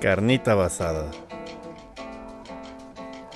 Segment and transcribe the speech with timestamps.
[0.00, 1.10] Carnita basada.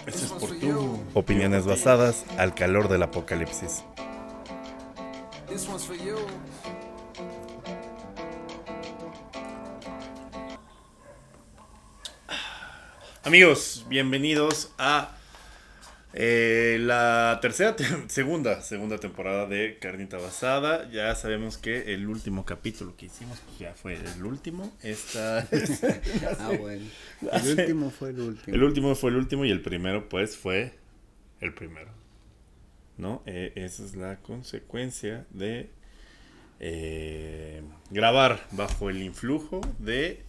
[0.07, 0.99] Eso es por tú.
[1.15, 3.85] Opiniones basadas al calor del apocalipsis.
[5.49, 6.17] This one's for you.
[13.23, 15.11] Amigos, bienvenidos a
[16.13, 20.91] eh, la tercera, te- segunda, segunda temporada de Carnita Basada.
[20.91, 24.73] Ya sabemos que el último capítulo que hicimos pues ya fue el último.
[24.83, 25.47] Esta,
[26.41, 26.85] Ah, bueno.
[27.33, 28.55] El último fue el último.
[28.57, 30.75] el último fue el último y el primero pues fue
[31.41, 31.91] el primero.
[32.97, 33.23] ¿No?
[33.25, 35.71] Eh, esa es la consecuencia de
[36.59, 40.23] eh, grabar bajo el influjo de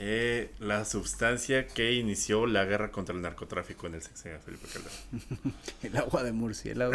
[0.00, 4.68] eh, la sustancia que inició la guerra contra el narcotráfico en el sexenio de Felipe
[4.72, 5.54] Calderón.
[5.82, 6.92] El agua de murciélago.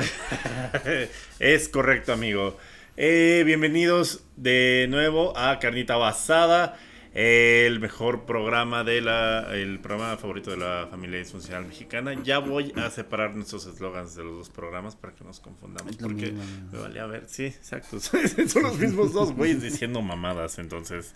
[1.39, 2.57] es correcto, amigo.
[2.95, 6.79] Eh, bienvenidos de nuevo a Carnita Basada,
[7.13, 12.13] el mejor programa de la, el programa favorito de la familia disfuncional mexicana.
[12.23, 16.31] Ya voy a separar nuestros eslogans de los dos programas para que nos confundamos, porque
[16.31, 17.99] mismo, me valía ver, sí, exacto.
[18.47, 21.13] Son los mismos dos güeyes diciendo mamadas, entonces.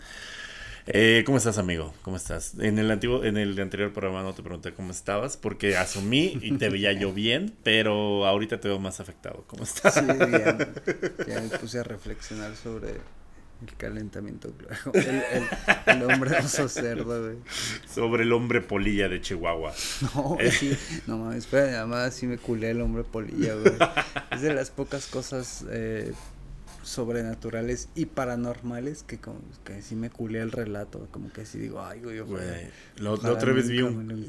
[0.90, 1.92] Eh, ¿Cómo estás, amigo?
[2.00, 2.54] ¿Cómo estás?
[2.58, 6.52] En el antiguo, en el anterior programa no te pregunté cómo estabas, porque asumí y
[6.52, 9.44] te veía yo bien, pero ahorita te veo más afectado.
[9.48, 9.94] ¿Cómo estás?
[9.94, 10.56] Sí, ya,
[11.26, 14.78] ya me puse a reflexionar sobre el calentamiento global.
[14.94, 17.36] El, el, el hombre oso cerdo, güey.
[17.86, 19.74] Sobre el hombre polilla de Chihuahua.
[20.14, 20.74] No, güey, sí.
[21.06, 23.74] No mames, espera, además sí me culé el hombre polilla, güey.
[24.30, 26.14] Es de las pocas cosas eh,
[26.88, 31.84] sobrenaturales y paranormales que como que sí me culé el relato, como que sí digo,
[31.84, 32.44] ay, güey, ojalá.
[32.44, 32.66] Güey,
[32.98, 34.26] la, otra vez vi un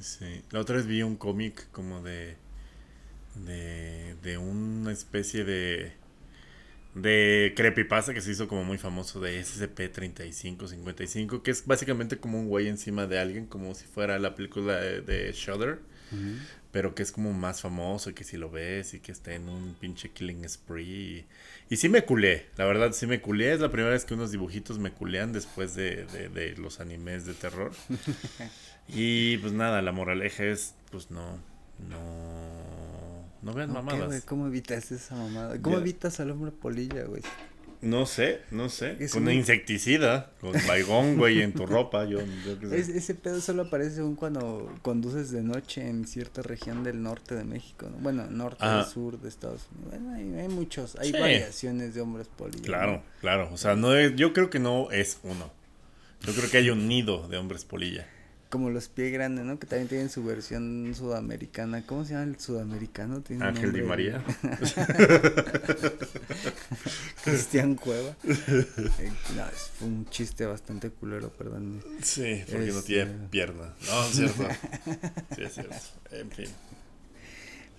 [0.00, 0.42] sí.
[0.50, 2.36] La otra vez vi un cómic como de
[3.46, 5.92] de de una especie de
[6.94, 12.48] de creepypasta que se hizo como muy famoso de SCP-3555, que es básicamente como un
[12.48, 15.80] güey encima de alguien, como si fuera la película de, de Shudder,
[16.72, 19.48] pero que es como más famoso y que si lo ves y que está en
[19.48, 21.26] un pinche killing spree.
[21.70, 23.52] Y, sí me culé, la verdad sí me culé.
[23.52, 27.26] Es la primera vez que unos dibujitos me culean después de, de- de los animes
[27.26, 27.72] de terror.
[28.88, 31.38] y pues nada, la moraleja es, pues no,
[31.88, 34.24] no, no vean mamadas.
[34.24, 35.60] ¿Cómo evitas esa mamada?
[35.60, 37.22] ¿Cómo evitas al hombre polilla, güey?
[37.80, 38.96] No sé, no sé.
[38.98, 42.04] Es con un- insecticida, con baigón, güey, en tu ropa.
[42.06, 42.78] Yo, yo qué sé.
[42.80, 47.36] Es- ese pedo solo aparece aún cuando conduces de noche en cierta región del norte
[47.36, 47.96] de México, ¿no?
[47.98, 48.84] Bueno, norte Ajá.
[48.88, 49.90] y sur de Estados Unidos.
[50.00, 51.18] Bueno, hay, hay muchos, hay Sí.
[51.20, 52.64] variaciones de hombres polilla.
[52.64, 53.02] Claro, ¿no?
[53.20, 53.48] claro.
[53.52, 55.50] O sea, no es, yo creo que no es uno.
[56.26, 58.08] Yo creo que hay un nido de hombres polilla.
[58.50, 59.58] Como los pie grandes, ¿no?
[59.58, 61.84] Que también tienen su versión sudamericana.
[61.84, 63.20] ¿Cómo se llama el sudamericano?
[63.20, 64.24] Tiene Ángel Di María.
[67.24, 68.14] Cristian Cueva.
[68.26, 71.82] Eh, no, es fue un chiste bastante culero, perdón.
[72.02, 73.74] Sí, porque no Este- tiene pierna.
[73.86, 74.48] No, es cierto.
[75.36, 75.74] Sí, es cierto.
[76.10, 76.46] En fin.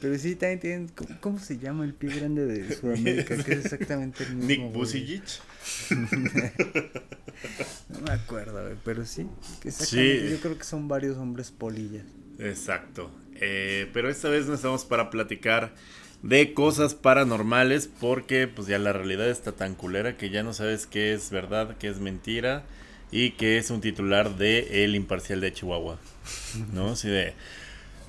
[0.02, 0.88] Pero sí, también tienen.
[0.90, 3.44] ¿Cómo, cómo se llama el pie grande de Sudamérica?
[3.44, 4.66] que es exactamente el mismo.
[4.66, 4.74] Nick.
[4.74, 5.24] Busigic.
[7.90, 9.28] No me acuerdo, güey, pero Sí.
[9.64, 12.06] Yo creo que son varios hombres polillas.
[12.38, 13.12] Exacto.
[13.36, 15.74] Eh, pero esta vez no estamos para platicar
[16.22, 20.86] de cosas paranormales porque pues ya la realidad está tan culera que ya no sabes
[20.86, 22.66] qué es verdad, qué es mentira
[23.12, 25.98] y que es un titular de El Imparcial de Chihuahua.
[26.74, 26.90] ¿No?
[26.92, 27.34] Así de...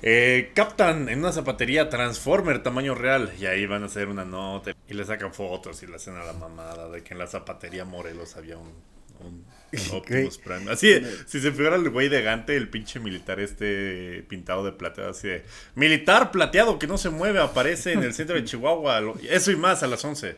[0.01, 4.75] eh, captan en una zapatería Transformer tamaño real y ahí van a hacer una nota
[4.87, 7.85] y le sacan fotos y le hacen a la mamada de que en la zapatería
[7.85, 8.73] Morelos había un,
[9.19, 9.45] un
[9.93, 10.71] Optimus Prime.
[10.71, 15.11] Así, si se figura el güey de Gante, el pinche militar este pintado de plateado,
[15.11, 15.45] así de
[15.75, 19.01] militar plateado que no se mueve, aparece en el centro de Chihuahua.
[19.29, 20.37] Eso y más a las 11.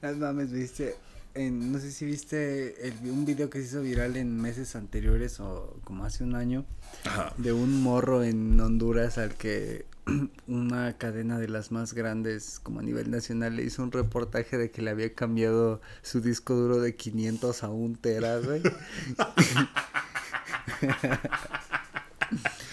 [0.00, 0.94] Las mames, viste.
[1.34, 5.40] En, no sé si viste el- un video que se hizo viral en meses anteriores
[5.40, 6.64] o como hace un año
[7.04, 7.32] Ajá.
[7.38, 9.84] de un morro en Honduras al que
[10.46, 14.70] una cadena de las más grandes como a nivel nacional le hizo un reportaje de
[14.70, 18.62] que le había cambiado su disco duro de 500 a 1 tera, güey.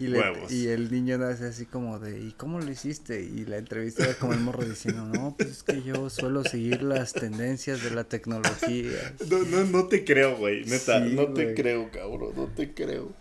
[0.00, 0.50] y, le- Huevos.
[0.50, 3.22] y el niño nace así como de, ¿y cómo lo hiciste?
[3.22, 6.82] Y la entrevista era como el morro diciendo, no, pues es que yo suelo seguir
[6.82, 9.14] las tendencias de la tecnología.
[9.30, 10.64] No, no, no te creo, güey.
[10.64, 12.32] Neta, Sí, no te creo, cabrón.
[12.36, 13.12] No te creo.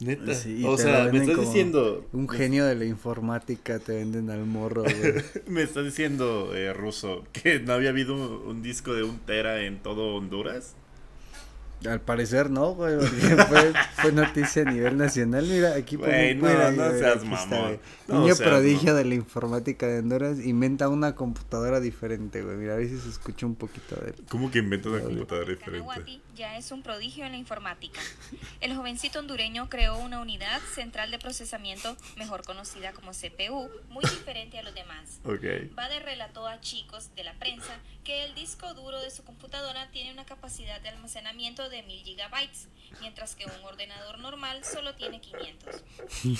[0.00, 0.32] Neta.
[0.34, 2.06] Sí, o sea, me estás diciendo.
[2.12, 5.14] Un genio de la informática te venden al morro, güey.
[5.48, 9.62] Me estás diciendo, eh, Ruso, que no había habido un, un disco de un tera
[9.64, 10.74] en todo Honduras.
[11.86, 13.16] Al parecer no, güey, porque
[13.48, 13.72] fue,
[14.02, 15.46] fue noticia a nivel nacional.
[15.48, 17.78] Mira, aquí Güey, pongo- no, mira, no güey, seas mamón.
[18.08, 18.96] No Niño seas prodigio mamón.
[18.96, 22.56] de la informática de Honduras inventa una computadora diferente, güey.
[22.56, 24.14] Mira, a ver si se escucha un poquito de él.
[24.28, 26.20] ¿Cómo que inventa una computadora diferente?
[26.38, 28.00] Ya es un prodigio en la informática.
[28.60, 34.56] El jovencito hondureño creó una unidad central de procesamiento, mejor conocida como CPU, muy diferente
[34.56, 35.18] a los demás.
[35.24, 35.42] Ok.
[35.74, 40.12] Bade relató a chicos de la prensa que el disco duro de su computadora tiene
[40.12, 42.68] una capacidad de almacenamiento de 1000 gigabytes,
[43.00, 45.82] mientras que un ordenador normal solo tiene 500.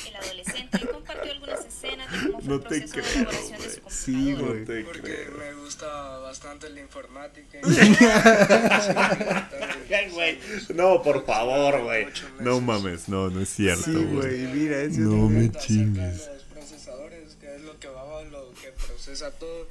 [0.07, 3.67] El adolescente compartió algunas escenas de cómo fue No el proceso de creo, elaboración de
[3.67, 3.75] güey.
[3.75, 3.93] su computadora.
[3.93, 5.39] Sí, No te Porque creo.
[5.39, 7.59] me gusta bastante la informática.
[9.91, 10.39] Ay, güey.
[10.75, 12.07] No, por favor, güey.
[12.41, 16.27] No mames, no, no es cierto, Sí, güey, mira, eso No es me chingues.
[16.29, 19.67] los procesadores, que es lo que va, lo que procesa todo.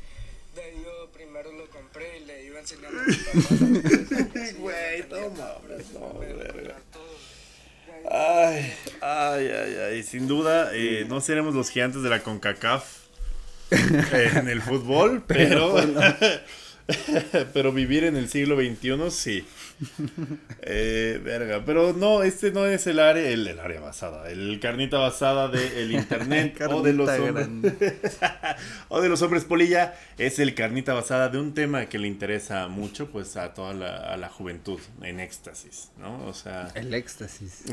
[0.56, 2.98] De ahí yo primero lo compré y le iba enseñando.
[4.60, 6.76] Güey, no mames, no, verga.
[8.10, 10.04] Ay, ay, ay, ay.
[10.04, 12.86] Sin duda, eh, no seremos los gigantes de la CONCACAF
[13.72, 15.76] en el fútbol, pero.
[15.76, 16.14] pero
[17.74, 19.46] vivir en el siglo XXI, sí.
[20.62, 24.98] Eh, verga, pero no, este no es el área, el, el área basada, el carnita
[24.98, 27.74] basada del internet o de los hombres.
[28.90, 32.68] o de los hombres polilla es el carnita basada de un tema que le interesa
[32.68, 36.26] mucho pues a toda la, a la juventud en éxtasis, ¿no?
[36.26, 37.64] O sea, El éxtasis.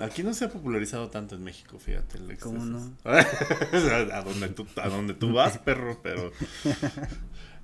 [0.00, 2.18] Aquí no se ha popularizado tanto en México, fíjate.
[2.18, 2.38] El.
[2.38, 2.92] ¿Cómo no?
[3.04, 6.32] a, donde tú, a donde tú vas, perro, pero...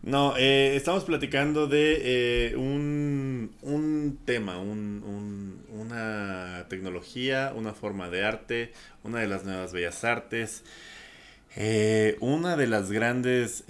[0.02, 8.10] No, eh, estamos platicando de eh, un, un tema, un, un- una tecnología, una forma
[8.10, 8.72] de arte,
[9.02, 10.62] una de las nuevas bellas artes,
[11.56, 13.64] eh, una de las grandes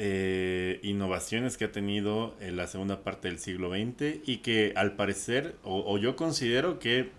[0.83, 5.55] innovaciones que ha tenido en la segunda parte del siglo XX y que al parecer,
[5.63, 7.11] o, o yo considero que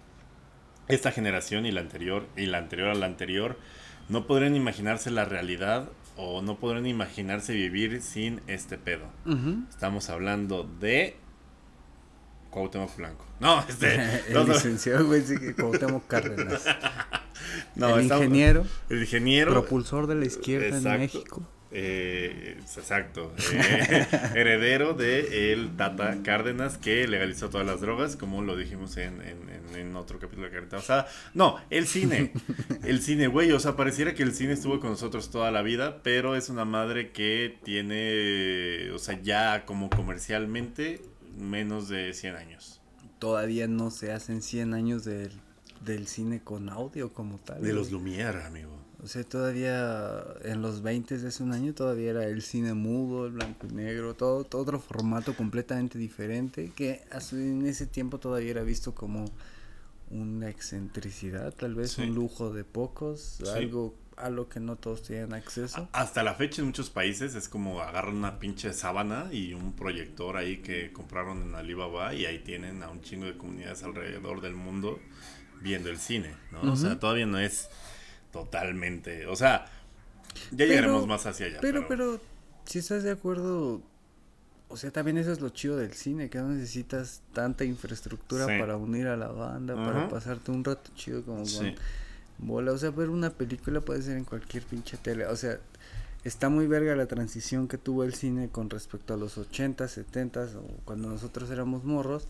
[0.88, 3.58] esta generación y la anterior y la anterior a la anterior
[4.10, 9.06] no podrían imaginarse la realidad o no podrían imaginarse vivir sin este pedo.
[9.70, 11.18] Estamos hablando de
[12.52, 13.26] Cuauhtémoc Blanco.
[13.40, 13.96] No, este
[14.28, 16.64] el no, licenciado, güey, sí Cuauhtémoc Cárdenas.
[17.76, 20.90] no, el estamos- ingeniero, el ingeniero propulsor de la izquierda Exacto.
[20.94, 21.50] en México.
[21.78, 23.34] Eh, exacto.
[23.52, 29.22] eh, heredero de el Tata Cárdenas que legalizó todas las drogas, como lo dijimos en,
[29.22, 31.08] en- en- otro capítulo de Carita Basada.
[31.34, 32.32] No, el cine.
[32.84, 33.52] El cine, güey.
[33.52, 36.64] O sea, pareciera que el cine estuvo con nosotros toda la vida, pero es una
[36.66, 41.02] madre que tiene, o sea, ya como comercialmente,
[41.38, 42.82] menos de 100 años.
[43.20, 45.32] Todavía no se hacen 100 años del,
[45.84, 47.62] del cine con audio como tal.
[47.62, 47.92] De los.
[47.92, 48.85] Lumière, amigo.
[49.06, 53.28] O sea, todavía en los 20 de hace un año todavía era el cine mudo,
[53.28, 57.04] el blanco y negro, todo, todo otro formato completamente diferente que
[57.34, 59.26] en ese tiempo todavía era visto como
[60.10, 62.02] una excentricidad, tal vez Sí.
[62.02, 63.48] un lujo de pocos, Sí.
[63.48, 65.88] algo a lo que no todos tienen acceso.
[65.92, 70.36] Hasta la fecha en muchos países es como agarran una pinche sábana y un proyector
[70.36, 74.56] ahí que compraron en Alibaba y ahí tienen a un chingo de comunidades alrededor del
[74.56, 75.00] mundo
[75.62, 76.72] viendo el cine, ¿no?
[76.74, 77.70] O sea, todavía no es
[78.36, 79.66] totalmente, o sea,
[80.52, 81.58] ya Pero- llegaremos más hacia allá.
[81.62, 82.20] Pero, pero,
[82.66, 83.82] si estás de acuerdo,
[84.68, 88.60] o sea, también eso es lo chido del cine, que no necesitas tanta infraestructura Sí.
[88.60, 91.60] para unir a la banda, para pasarte un rato chido como Sí.
[92.38, 92.72] con bola.
[92.74, 95.26] O sea, ver una película puede ser en cualquier pinche tele.
[95.28, 95.60] O sea,
[96.26, 100.44] está muy verga la transición que tuvo el cine con respecto a los 80, 70
[100.58, 102.28] o cuando nosotros éramos morros.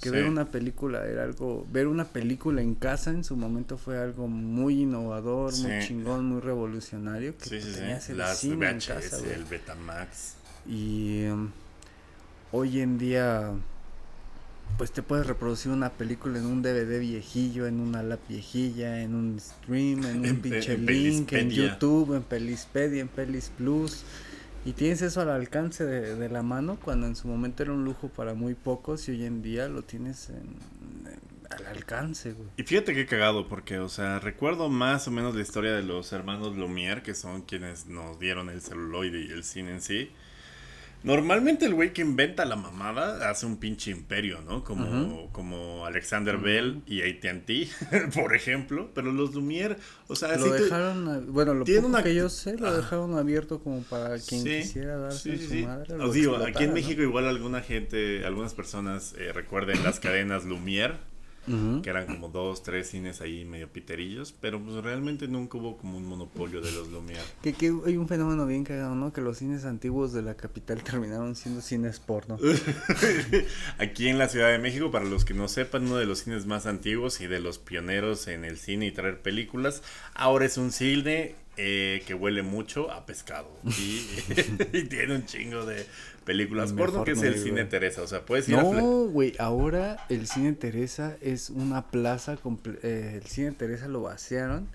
[0.00, 0.14] Que Sí.
[0.14, 4.28] ver una película era algo, ver una película en casa en su momento fue algo
[4.28, 8.12] muy innovador, muy chingón, muy revolucionario, que Sí, sí, tenías sí.
[8.12, 9.32] el Las cine en VHS, casa, güey.
[9.32, 10.34] el Betamax.
[10.66, 11.50] Y em,
[12.52, 13.52] hoy en día,
[14.76, 19.14] pues te puedes reproducir una película en un DVD viejillo, en una lap viejilla, en
[19.14, 21.48] un stream, en un En pinche en link, en.
[21.50, 24.02] YouTube, en Pelispedia, en Pelis Plus.
[24.66, 27.84] Y tienes eso al alcance de, de la mano cuando en su momento era un
[27.84, 30.56] lujo para muy pocos y hoy en día lo tienes en,
[31.50, 32.48] al alcance, güey.
[32.56, 36.12] Y fíjate qué cagado, porque, o sea, recuerdo más o menos la historia de los
[36.12, 40.10] hermanos Lumière, que son quienes nos dieron el celuloide y el cine en sí.
[41.06, 44.62] Normalmente el güey que inventa la mamada hace un pinche imperio, ¿no?
[44.64, 47.68] Como, como Alexander Bell y AT&T,
[48.14, 48.90] por ejemplo.
[48.94, 49.76] Pero los Lumière,
[50.08, 52.76] o sea, Lo dejaron, bueno, lo poco una- que yo sé, lo Ah.
[52.76, 55.94] dejaron abierto como para quien Sí, quisiera darse sí, en sí, su madre.
[55.94, 56.74] Os digo, aquí en ¿no?
[56.74, 60.44] México igual alguna gente, algunas personas eh, recuerden las cadenas
[61.82, 65.96] Que eran como dos, tres cines ahí medio piterillos, pero pues realmente nunca hubo como
[65.96, 67.22] un monopolio de los Lumière.
[67.42, 69.12] Que, que hay un fenómeno bien cagado, ¿no?
[69.12, 72.38] Que los cines antiguos de la capital terminaron siendo cines porno.
[73.78, 76.46] Aquí en la Ciudad de México, para los que no sepan, uno de los cines
[76.46, 79.82] más antiguos y de los pioneros en el cine y traer películas,
[80.14, 84.06] ahora es un cine eh, que huele mucho a pescado y,
[84.72, 85.86] y tiene un chingo de
[86.26, 87.64] películas El porno que es no el cine.
[87.64, 92.36] Teresa, o sea, puedes ir No, güey, ahora el cine Teresa es una plaza,
[92.82, 94.68] eh, el cine Teresa lo vaciaron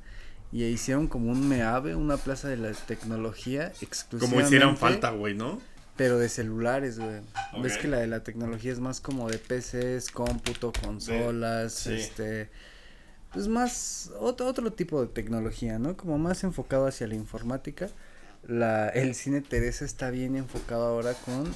[0.52, 4.36] y hicieron como un meave, una plaza de la tecnología exclusivamente.
[4.36, 5.62] Como hicieran falta, güey, ¿no?
[5.98, 7.22] Pero de celulares, güey.
[7.62, 11.94] Ves que la de la tecnología es más como de PCs, cómputo, consolas, sí.
[11.94, 12.50] este...
[13.34, 15.96] Pues más, otro, otro tipo de tecnología, ¿no?
[15.96, 17.90] Como más enfocado hacia la informática.
[18.48, 21.50] La, el cine Teresa está bien enfocado ahora con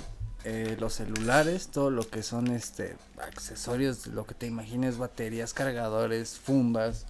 [0.45, 6.37] eh, los celulares, todo lo que son este accesorios, lo que te imagines, baterías, cargadores,
[6.37, 7.05] fundas,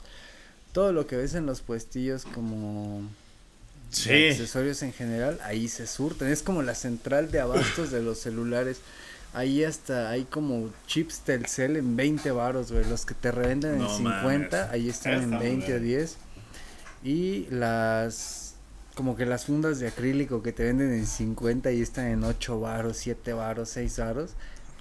[0.72, 3.02] todo lo que ves en los puestillos como
[3.92, 4.30] Sí.
[4.30, 6.30] accesorios en general, ahí se surten.
[6.30, 8.78] Es como la central de abastos de los celulares.
[9.36, 12.86] Ahí hasta hay como chips Telcel en 20 varos, güey.
[12.90, 14.72] Los que te revenden No en 50, mames.
[14.74, 15.84] ahí están en Está 20 o bien.
[15.84, 16.18] 10.
[17.04, 18.56] Y las
[18.96, 22.62] como que las fundas de acrílico que te venden en 50 y están en 8
[22.62, 24.32] varos, 7 varos, 6 varos.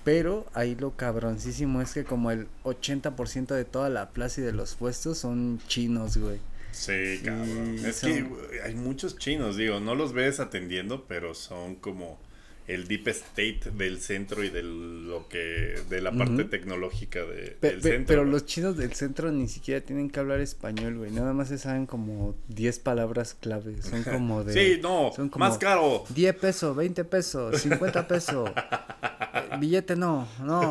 [0.04, 4.52] Pero ahí lo cabroncísimo es que como el 80% de toda la plaza y de
[4.52, 6.38] los puestos son chinos, güey.
[6.70, 7.76] Sí, cabrón.
[7.84, 12.18] Es son- que hay muchos chinos, digo, no los ves atendiendo, pero son como
[12.66, 17.68] el deep state del centro y de lo que de la parte tecnológica de, Pe-
[17.72, 18.06] del pe- centro.
[18.06, 18.32] pero güey.
[18.32, 21.10] los chinos del centro ni siquiera tienen que hablar español, güey.
[21.10, 23.82] Nada más se saben como 10 palabras clave.
[23.82, 24.52] Son como de.
[24.54, 26.04] Sí, no, son como más caro.
[26.08, 28.48] 10 pesos, 20 pesos, 50 pesos.
[28.48, 30.70] Eh, billete no, no.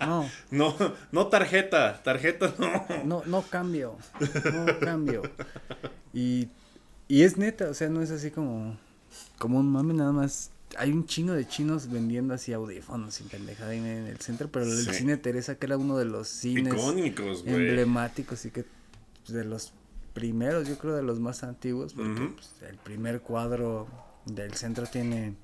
[0.00, 0.74] No, No,
[1.12, 2.86] no tarjeta, tarjeta no.
[3.04, 3.96] no, no cambio.
[4.20, 5.22] No cambio.
[6.12, 6.48] Y,
[7.08, 8.76] y es neta, o sea, no es así como.
[9.38, 10.50] Como un mame, nada más.
[10.76, 14.84] Hay un chingo de chinos vendiendo así audífonos sin pendejada en el centro, pero el
[14.84, 14.92] Sí.
[14.94, 18.64] cine Teresa, que era uno de los cines Icónicos, emblemáticos y que
[19.24, 19.72] pues, de los
[20.12, 23.86] primeros, yo creo de los más antiguos, porque pues, el primer cuadro
[24.26, 25.34] del centro tiene,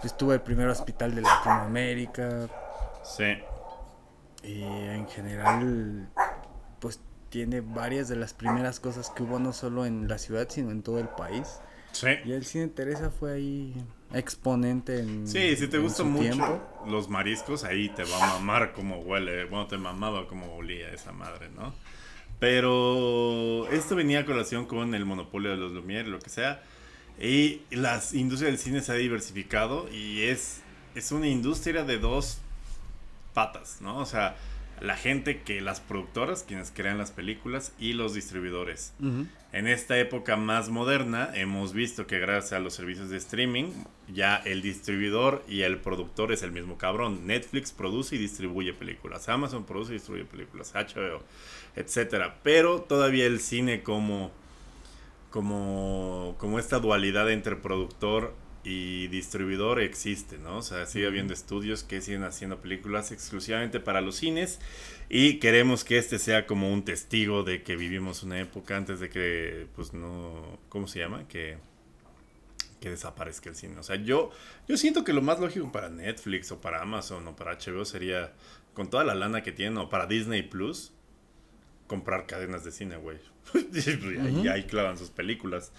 [0.00, 2.48] pues tuvo el primer hospital de Latinoamérica
[3.04, 3.38] Sí.
[4.42, 6.08] y en general,
[6.80, 7.00] pues
[7.30, 10.82] tiene varias de las primeras cosas que hubo no solo en la ciudad, sino en
[10.82, 11.46] todo el país.
[11.92, 12.08] Sí.
[12.24, 13.74] Y el cine Teresa fue ahí
[14.14, 16.84] exponente en Sí, si te en gusta su mucho tiempo.
[16.86, 19.44] los mariscos, ahí te va a mamar como huele.
[19.46, 21.74] Bueno, te mamaba como olía esa madre, ¿no?
[22.38, 26.62] Pero esto venía a colación con el monopolio de los Lumière, lo que sea.
[27.20, 30.60] Y las industrias del cine se ha diversificado y es,
[30.94, 32.38] es una industria de dos
[33.32, 33.98] patas, ¿no?
[33.98, 34.36] O sea,
[34.80, 38.92] la gente que las productoras, quienes crean las películas, y los distribuidores.
[39.52, 43.70] En esta época más moderna hemos visto que gracias a los servicios de streaming
[44.12, 47.26] ya el distribuidor y el productor es el mismo cabrón.
[47.26, 51.22] Netflix produce y distribuye películas, Amazon produce y distribuye películas, HBO,
[51.74, 52.38] etcétera.
[52.42, 54.30] Pero todavía el cine como
[55.30, 58.34] como como esta dualidad entre productor
[58.68, 60.56] y distribuidor existe, ¿no?
[60.56, 64.58] O sea, sigue habiendo estudios que siguen haciendo películas exclusivamente para los cines
[65.08, 69.08] y queremos que este sea como un testigo de que vivimos una época antes de
[69.08, 71.28] que, pues no, ¿cómo se llama?
[71.28, 71.58] Que,
[72.80, 73.78] que desaparezca el cine.
[73.78, 74.32] O sea, yo,
[74.66, 78.32] yo siento que lo más lógico para Netflix o para Amazon o para HBO sería,
[78.74, 80.92] con toda la lana que tienen, o para Disney Plus,
[81.86, 83.18] comprar cadenas de cine, güey.
[84.42, 85.70] y ahí, clavan sus películas.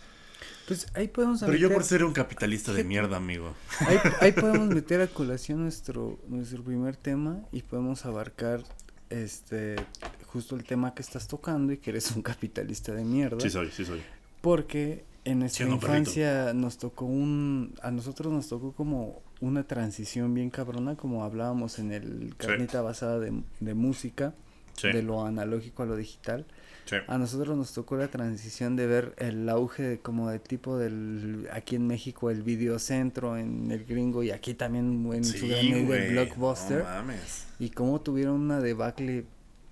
[0.68, 3.54] Pues ahí podemos Pero yo por ser un capitalista de mierda, amigo.
[3.80, 8.64] Ahí, ahí podemos meter a colación nuestro, nuestro primer tema y podemos abarcar
[9.10, 9.78] este
[10.26, 13.40] justo el tema que estás tocando y que eres un capitalista de mierda.
[13.40, 14.02] Sí soy, sí soy.
[14.42, 20.50] Porque en nuestra infancia nos tocó un a nosotros nos tocó como una transición bien
[20.50, 24.34] cabrona como hablábamos en el carnita basada de, de música
[24.78, 26.46] Sí, de lo analógico a lo digital.
[26.86, 26.96] sí.
[27.08, 31.48] A nosotros nos tocó la transición de ver el auge de, como de tipo del
[31.52, 36.12] aquí en México el videocentro en el gringo y aquí también en su gran el
[36.12, 37.48] blockbuster No mames.
[37.60, 39.26] y cómo tuvieron una debacle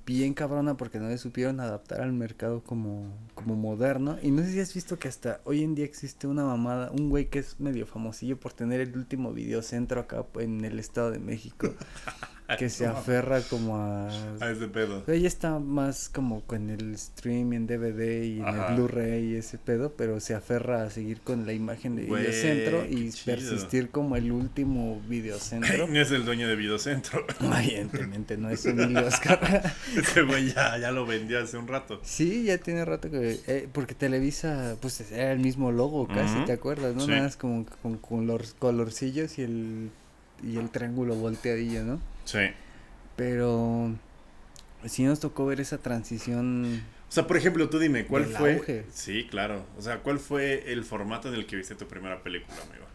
[0.07, 4.51] bien cabrona porque no le supieron adaptar al mercado como, como moderno y no sé
[4.51, 7.59] si has visto que hasta hoy en día existe una mamada, un güey que es
[7.59, 11.74] medio famosillo por tener el último videocentro acá en el estado de México
[12.59, 14.07] que se aferra como a...
[14.39, 15.03] A ese pedo.
[15.07, 18.67] Ella está más como con el stream en DVD y en Ajá.
[18.69, 22.21] el Blu-ray y ese pedo, pero se aferra a seguir con la imagen de Güey,
[22.23, 25.87] videocentro y persistir como el último videocentro.
[25.87, 27.25] No es el dueño de Videocentro.
[27.41, 29.73] Evidentemente no es Emilio Oscar.
[29.97, 31.99] Ese güey ya, ya lo vendió hace un rato.
[32.03, 33.39] Sí, ya tiene rato que...
[33.47, 36.35] eh, porque Televisa, pues era el mismo logo casi.
[36.45, 36.93] ¿te acuerdas?
[36.95, 37.01] ¿no?
[37.01, 37.07] Sí.
[37.11, 39.89] Nada más como que con color- colorcillos y el,
[40.43, 41.99] y el triángulo volteadillo, ¿no?
[42.25, 42.39] Sí.
[43.15, 43.96] Pero
[44.86, 46.84] sí nos tocó ver esa transición.
[47.08, 48.55] O sea, por ejemplo, tú dime, ¿cuál fue?
[48.55, 48.86] auge.
[48.91, 49.65] Sí, claro.
[49.77, 52.86] O sea, ¿cuál fue el formato en el que viste tu primera película, amigo?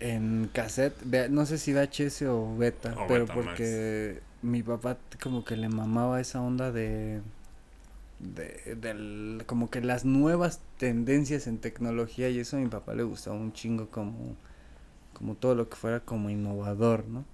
[0.00, 5.56] En cassette, no sé si VHS o beta, O pero porque mi papá como que
[5.56, 7.22] le mamaba esa onda de,
[8.18, 13.04] de del, como que las nuevas tendencias en tecnología y eso a mi papá le
[13.04, 14.36] gustaba un chingo como,
[15.14, 17.24] como todo lo que fuera como innovador, ¿no?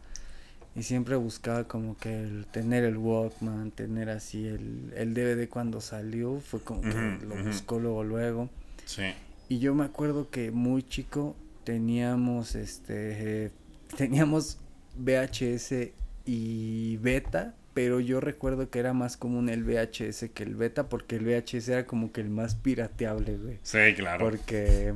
[0.77, 5.81] Y siempre buscaba como que el tener el Walkman, tener así el, el DVD cuando
[5.81, 8.51] salió, fue como que lo buscó luego luego.
[8.85, 9.03] Sí.
[9.49, 11.35] Y yo me acuerdo que muy chico
[11.65, 13.51] teníamos este eh,
[13.97, 14.59] teníamos
[14.97, 15.91] VHS
[16.25, 21.17] y beta, pero yo recuerdo que era más común el VHS que el beta porque
[21.17, 23.59] el VHS era como que el más pirateable, güey.
[23.65, 24.25] Sí, claro.
[24.25, 24.95] Porque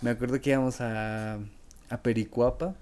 [0.00, 1.40] me acuerdo que íbamos a
[1.90, 2.74] a Pericuapa,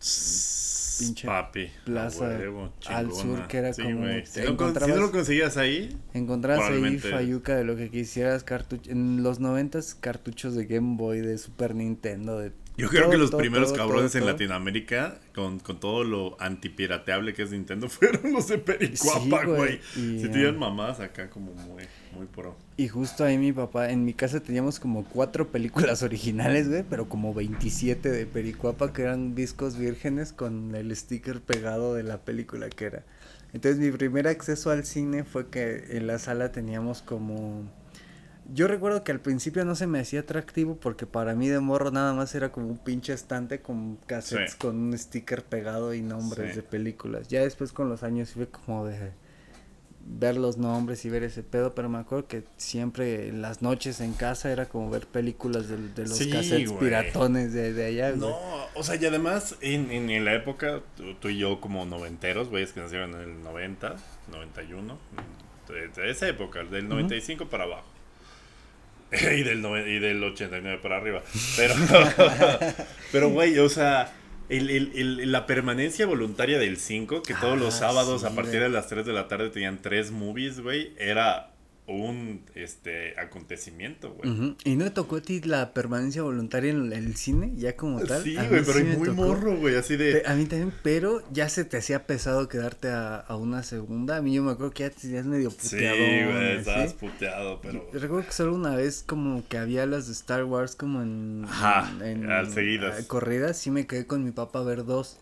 [0.00, 1.68] Sss, pinche Papi.
[1.84, 5.10] plaza huevo, al sur que era Sí, como Si, no, con- si no encontrabas- lo
[5.12, 10.66] conseguías ahí, encontrabas ahí fayuca de lo que quisieras, cartuchos en los noventas cartuchos de
[10.66, 14.14] Game Boy, de Super Nintendo, de yo creo todo, que los todo, primeros todo, cabrones
[14.14, 14.26] en.
[14.26, 19.80] Latinoamérica, con, con todo lo antipirateable que es Nintendo, fueron los de Pericuapa, Sí, güey,
[19.94, 21.84] Si ah, tienen mamás acá como muy,
[22.14, 22.56] muy pro.
[22.76, 27.08] Y justo ahí mi papá, en mi casa teníamos como cuatro películas originales, güey, pero
[27.08, 32.68] como 27 de Pericuapa que eran discos vírgenes con el sticker pegado de la película
[32.68, 33.04] que era.
[33.52, 37.70] Entonces mi primer acceso al cine fue que en la sala teníamos como...
[38.52, 41.90] Yo recuerdo que al principio no se me hacía atractivo porque para mí de morro
[41.90, 44.58] nada más era como un pinche estante con cassettes Sí.
[44.58, 46.56] con un sticker pegado y nombres Sí.
[46.56, 47.28] de películas.
[47.28, 49.12] Ya después con los años fue como de
[50.04, 54.00] ver los nombres y ver ese pedo, pero me acuerdo que siempre en las noches
[54.00, 58.10] en casa era como ver películas de, de los Sí, cassettes piratones de, de allá.
[58.16, 58.36] No,
[58.74, 62.48] o sea, y además, en, en, en la época, tú, tú y yo como noventeros,
[62.48, 63.94] güeyes que nacieron en el 90,
[64.32, 64.98] 91,
[65.68, 67.84] de, de esa época, del 95 para abajo.
[69.36, 71.22] y, del y del 89 para arriba.
[71.56, 71.74] Pero,
[73.12, 74.12] pero güey, o sea,
[74.48, 78.30] el, el- el- la permanencia voluntaria del 5, que todos los Ah, sábados sí, a
[78.30, 81.51] partir de las 3 de la tarde tenían tres movies, güey, era
[81.86, 84.54] un este acontecimiento, güey.
[84.64, 88.22] ¿Y no te tocó a ti la permanencia voluntaria en el cine, ya como tal?
[88.22, 89.22] Sí, güey, pero sí muy tocó.
[89.26, 90.22] morro, güey, así de...
[90.24, 94.16] A mí también, pero ya se te hacía pesado quedarte a, a una segunda.
[94.18, 96.32] A mí yo me acuerdo que ya te tenías medio Sí, puteadón.
[96.32, 97.88] güey, estabas puteado, pero...
[97.92, 101.44] Y Recuerdo que solo una vez como que había las de Star Wars como en...
[101.48, 103.04] Ajá, en, al seguidas.
[103.06, 105.18] corridas, sí me quedé con mi papá a ver dos.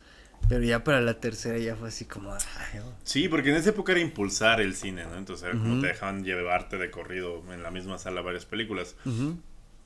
[0.48, 2.32] Pero ya para la tercera ya fue así como...
[2.34, 2.92] ay, oh.
[3.04, 5.16] Sí, porque en esa época era impulsar el cine, ¿no?
[5.16, 8.96] Entonces era como te dejaban llevarte de corrido en la misma sala varias películas.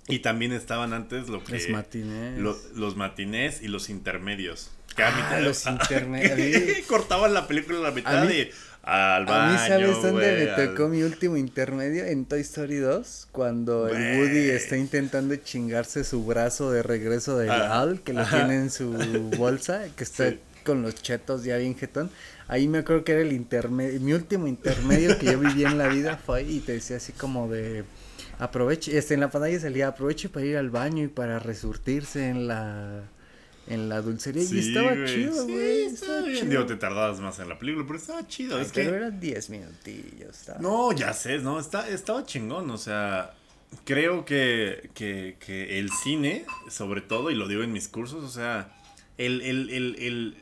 [0.09, 1.53] Y también estaban antes lo que...
[1.55, 2.39] Los matinés.
[2.39, 4.71] lo- los matinés y los intermedios.
[4.97, 6.63] Que a Ah, mitad los intermedios.
[6.89, 8.51] Cortaban la película a la mitad A mí- y
[8.87, 12.05] al baño, A mí, ¿sabes dónde me al- tocó mi último intermedio?
[12.05, 14.19] En Toy Story 2, cuando el.
[14.21, 18.37] Woody está intentando chingarse su brazo de regreso del Ah, Al, que lo ajá.
[18.39, 18.91] tiene en su
[19.39, 20.39] bolsa, que está Sí.
[20.65, 22.11] con los chetos ya bien jetón.
[22.47, 25.89] Ahí me acuerdo que era el intermedio, mi último intermedio que yo viví en la
[25.89, 27.85] vida fue ahí y te decía así como de
[28.39, 32.47] aproveche, este en la pantalla salía aproveche para ir al baño y para resurtirse en
[32.49, 33.01] la
[33.67, 35.07] en la dulcería y Sí, estaba güey.
[35.07, 36.37] chido, Sí, güey, estaba estaba bien.
[36.39, 36.51] chido.
[36.51, 38.57] Digo, te tardabas más en la película, pero estaba chido.
[38.57, 38.85] Ay, es que...
[38.85, 40.39] pero eran 10 minutillos.
[40.41, 43.35] estaba- No, ya sé, no, está, estaba chingón, o sea,
[43.85, 48.29] creo que, que, que el cine, sobre todo, y lo digo en mis cursos, o
[48.31, 48.73] sea,
[49.19, 50.37] el, el, el, el,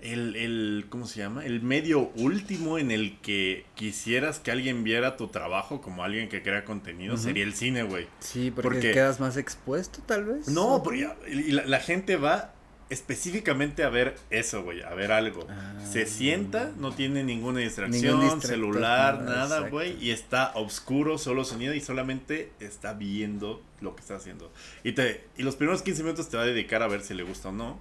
[0.00, 1.44] el, el- ¿cómo se llama?
[1.44, 6.42] El medio último en el que quisieras que alguien viera tu trabajo como alguien que
[6.42, 8.06] crea contenido sería el cine, güey.
[8.20, 10.48] Sí, porque, Porque- quedas más expuesto, tal vez.
[10.48, 10.82] No,
[11.28, 12.52] y la, la gente va
[12.88, 15.46] específicamente a ver eso, güey, a ver algo.
[15.50, 15.74] Ah.
[15.84, 21.74] Se sienta, no tiene ninguna distracción, Ningún celular, nada, güey, y está oscuro, solo sonido
[21.74, 24.52] y solamente está viendo lo que está haciendo.
[24.84, 27.24] Y te y los primeros 15 minutos te va a dedicar a ver si le
[27.24, 27.78] gusta o no,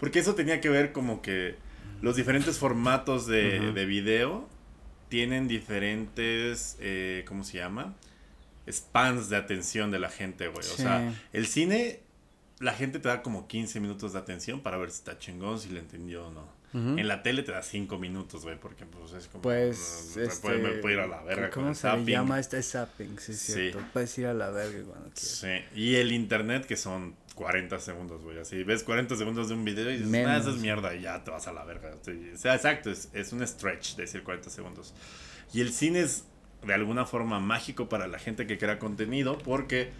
[0.00, 1.56] porque eso tenía que ver como que
[2.02, 4.48] los diferentes formatos de, de video
[5.08, 7.94] tienen diferentes, eh, ¿cómo se llama?
[8.70, 10.58] Spans de atención de la gente, güey.
[10.60, 10.82] O Sí.
[10.82, 12.00] sea, el cine,
[12.60, 15.68] la gente te da como 15 minutos de atención para ver si está chingón, si
[15.70, 16.64] le entendió o no.
[16.76, 19.42] En la tele te da 5 minutos, güey, porque pues es como...
[19.42, 22.06] Pues, me este, puede- me ir a la verga con ¿Cómo el se zapping.
[22.06, 22.40] llama?
[22.40, 23.52] Este es zapping, sí, es Sí.
[23.52, 23.78] cierto.
[23.92, 25.20] Puedes ir a la verga cuando quieras.
[25.20, 25.48] Sí,
[25.80, 28.38] y el internet que son 40 segundos, güey.
[28.38, 30.26] Así ves 40 segundos de un video y dices.
[30.26, 31.90] "Ah, eso es mierda y ya te vas a la verga.
[31.94, 34.94] O sea, exacto, es, es un stretch decir 40 segundos.
[35.52, 36.24] Y el cine es
[36.64, 39.90] de alguna forma mágico para la gente que crea contenido porque,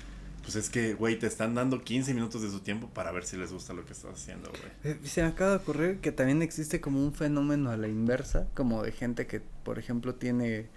[0.42, 3.36] pues es que, güey, te están dando 15 minutos de su tiempo para ver si
[3.36, 4.94] les gusta lo que estás haciendo, güey.
[4.94, 8.46] Eh, Se me acaba de ocurrir que también existe como un fenómeno a la inversa,
[8.54, 10.68] como de gente que, por ejemplo, tiene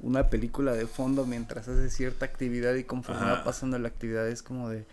[0.00, 4.42] una película de fondo mientras hace cierta actividad y conforme va pasando la actividad es
[4.42, 4.84] como de,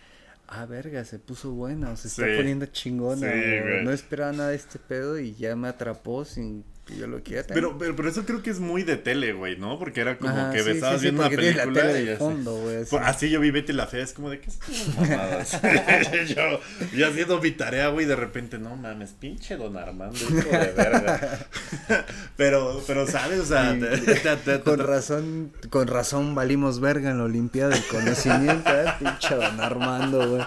[0.52, 3.84] ah, verga, se puso buena o se está poniendo chingona Sí, o güey.
[3.84, 7.46] no esperaba nada de este pedo y ya me atrapó sin que yo lo quiera.
[7.48, 9.78] Pero, pero, pero eso creo que es muy de tele, güey, ¿no?
[9.78, 12.02] Porque era como Ajá, que sí, estabas sí, sí, viendo una tienes la película tele
[12.02, 12.20] y de así.
[12.20, 12.88] fondo, güey, así.
[12.90, 14.50] Pues, Así yo vi Betty la Fea, es como de que
[14.98, 15.60] mamadas.
[16.36, 16.60] yo,
[16.96, 21.40] yo haciendo mi tarea, güey, de repente, no mames, pinche don Armando, hijo de verga.
[22.38, 23.40] pero, pero, ¿sabes?
[23.40, 27.26] O sea, Sí, te- te- te- te- Con razón, con razón valimos verga en la
[27.26, 28.86] Olimpiada del Conocimiento, ¿eh?
[29.00, 30.44] Pinche Don Armando, güey.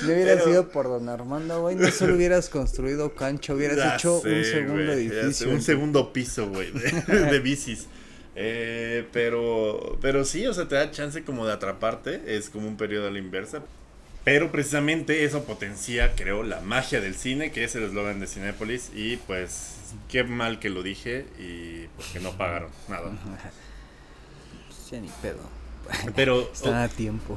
[0.00, 3.76] Si no hubiera Pero- sido por Don Armando, güey, no solo hubieras construido cancha, hubieras
[3.76, 5.50] Ya hecho sé, un segundo edificio.
[5.50, 6.90] Un segundo piso, güey, de,
[7.30, 7.86] de bicis.
[8.36, 12.76] Eh, pero, pero sí, o sea, te da chance como de atraparte, es como un
[12.76, 13.62] periodo a la inversa.
[14.24, 18.90] Pero precisamente eso potencia, creo, la magia del cine, que es el eslogan de Cinépolis.
[18.94, 19.76] Y pues,
[20.10, 23.10] qué mal que lo dije y pues que no pagaron nada.
[24.66, 25.38] Pues ya ni pedo.
[26.16, 27.36] Pero, Están oh, a tiempo.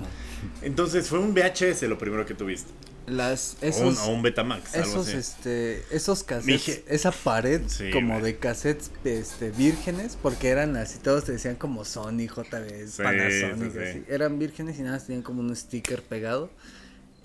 [0.62, 2.72] entonces, fue un VHS lo primero que tuviste.
[3.08, 5.18] Las, O un, o un Betamax, algo esos, así.
[5.18, 8.34] este, esos cassettes, Dije- esa pared Sí, como güey.
[8.34, 13.72] de cassettes, este, vírgenes, porque eran así, todos te decían como Sony, JB, Sí, Panasonic,
[13.74, 13.80] sí, sí.
[13.90, 14.04] así.
[14.08, 16.52] Eran vírgenes y nada, más tenían como un sticker pegado.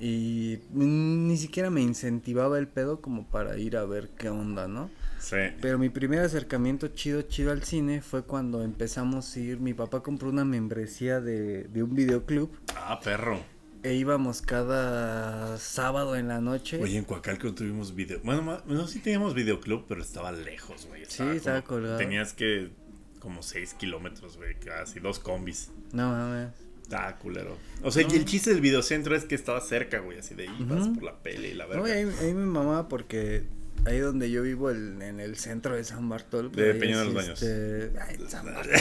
[0.01, 4.91] Y ni siquiera me incentivaba el pedo como para ir a ver qué onda, ¿no?
[5.29, 5.37] Sí.
[5.61, 10.01] Pero mi primer acercamiento chido, chido al cine fue cuando empezamos a ir, mi papá
[10.01, 13.41] compró una membresía de, de un videoclub Ah, perro.
[13.83, 16.81] e íbamos cada sábado en la noche.
[16.81, 18.21] Oye, en Coacalco tuvimos video.
[18.23, 21.03] Bueno, no, sí teníamos videoclub, pero estaba lejos, güey.
[21.09, 21.99] Sí, estaba como- colgado.
[21.99, 22.71] Tenías que.
[23.19, 24.55] Como 6 kilómetros, güey.
[24.61, 25.73] Casi dos combis.
[25.93, 26.51] No mames.
[26.93, 27.57] Ah, culero.
[27.83, 30.21] O sea, y el chiste del videocentro es que estaba cerca, güey.
[30.21, 30.95] Así de ibas Ujú.
[30.95, 31.81] por la pele y la verga.
[31.83, 33.43] No, ahí, ahí me mamaba porque
[33.85, 36.51] ahí donde yo vivo, el- en el centro de San Bartol.
[36.53, 37.43] De Peña de los Baños.
[37.43, 38.73] este, ay, San Bartol,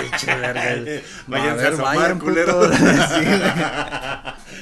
[0.00, 1.02] pinche verga.
[1.26, 2.70] Váyanse a ver, vayan, culero.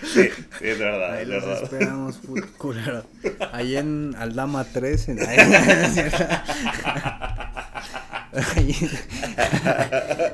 [0.02, 0.28] Sí, sí,
[0.60, 1.62] es verdad, Ahí es los verdad.
[1.64, 2.18] esperamos,
[2.58, 3.04] culero.
[3.52, 5.08] Ahí en Aldama 3.
[5.08, 5.38] En, ahí.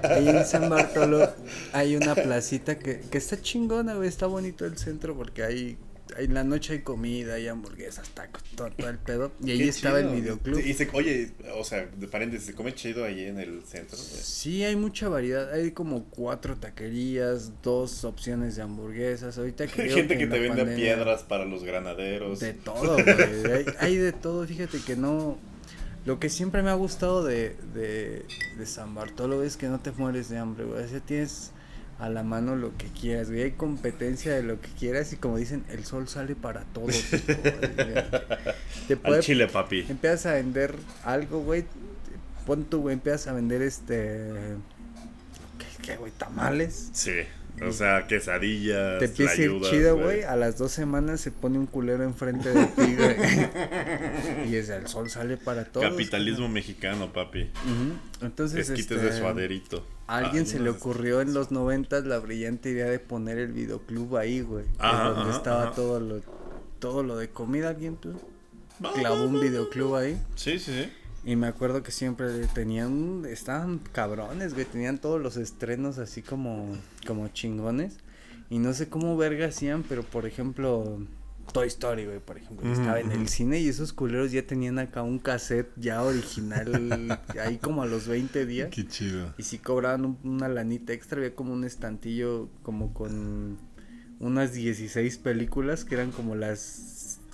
[0.02, 1.32] Ahí, en San Bartolo
[1.72, 4.08] hay una placita que, que está chingona, güey.
[4.08, 5.78] Está bonito el centro porque hay
[6.18, 9.32] en la noche hay comida, hay hamburguesas, tacos, todo, todo el pedo.
[9.44, 10.58] Y ahí estaba el videoclub.
[10.58, 13.96] Y se- oye, o sea, de paréntesis, se come chido ahí en el centro.
[13.96, 15.52] Sí, hay mucha variedad.
[15.52, 19.38] Hay como cuatro taquerías, dos opciones de hamburguesas.
[19.38, 22.40] Ahorita Hay gente que te vende pandemia- piedras para los granaderos.
[22.40, 23.52] De todo, güey.
[23.52, 25.38] Hay, hay de todo, fíjate que no.
[26.04, 28.24] Lo que siempre me ha gustado de, de,
[28.58, 30.82] de San Bartolo es que no te mueres de hambre, güey.
[30.84, 31.52] O sea, tienes
[32.02, 33.42] a la mano lo que quieras, güey.
[33.42, 37.00] Hay competencia de lo que quieras y como dicen, el sol sale para todos.
[38.88, 39.86] Te Al puede, chile, papi.
[39.88, 41.64] empiezas a vender algo, güey.
[42.44, 44.32] Pon tú, güey, empiezas a vender este.
[45.60, 46.10] ¿Qué, qué, güey?
[46.10, 46.90] Tamales.
[46.92, 47.20] Sí.
[47.64, 48.98] O sea, quesadillas.
[48.98, 50.24] Te empieza ir chido, güey.
[50.24, 54.48] A las dos semanas se pone un culero enfrente de ti, güey.
[54.50, 55.88] y es el sol sale para todos.
[55.88, 57.42] Capitalismo mexicano, papi.
[57.42, 58.26] Ujú.
[58.26, 59.86] Entonces, Esquites este, de suaderito.
[60.12, 63.38] A alguien Ay, se no, le ocurrió en los noventas la brillante idea de poner
[63.38, 64.66] el videoclub ahí, güey.
[64.78, 65.72] Ajá, donde ajá, estaba ajá.
[65.74, 66.20] todo lo
[66.78, 68.16] todo lo de comida, alguien pues,
[68.94, 70.20] clavó un videoclub ahí.
[70.34, 70.92] Sí, sí, sí.
[71.24, 76.76] Y me acuerdo que siempre tenían, estaban cabrones, güey, tenían todos los estrenos así como,
[77.06, 77.98] como chingones.
[78.50, 80.98] Y no sé cómo verga hacían, pero por ejemplo,
[81.52, 84.78] Toy Story, güey, por ejemplo, Ujú, estaba en el cine y esos culeros ya tenían
[84.78, 88.68] acá un cassette ya original, ahí como a los 20 días.
[88.70, 89.34] Qué chido.
[89.38, 93.58] Y si cobraban un- una lanita extra, había como un estantillo como con
[94.20, 96.60] unas 16 películas que eran como las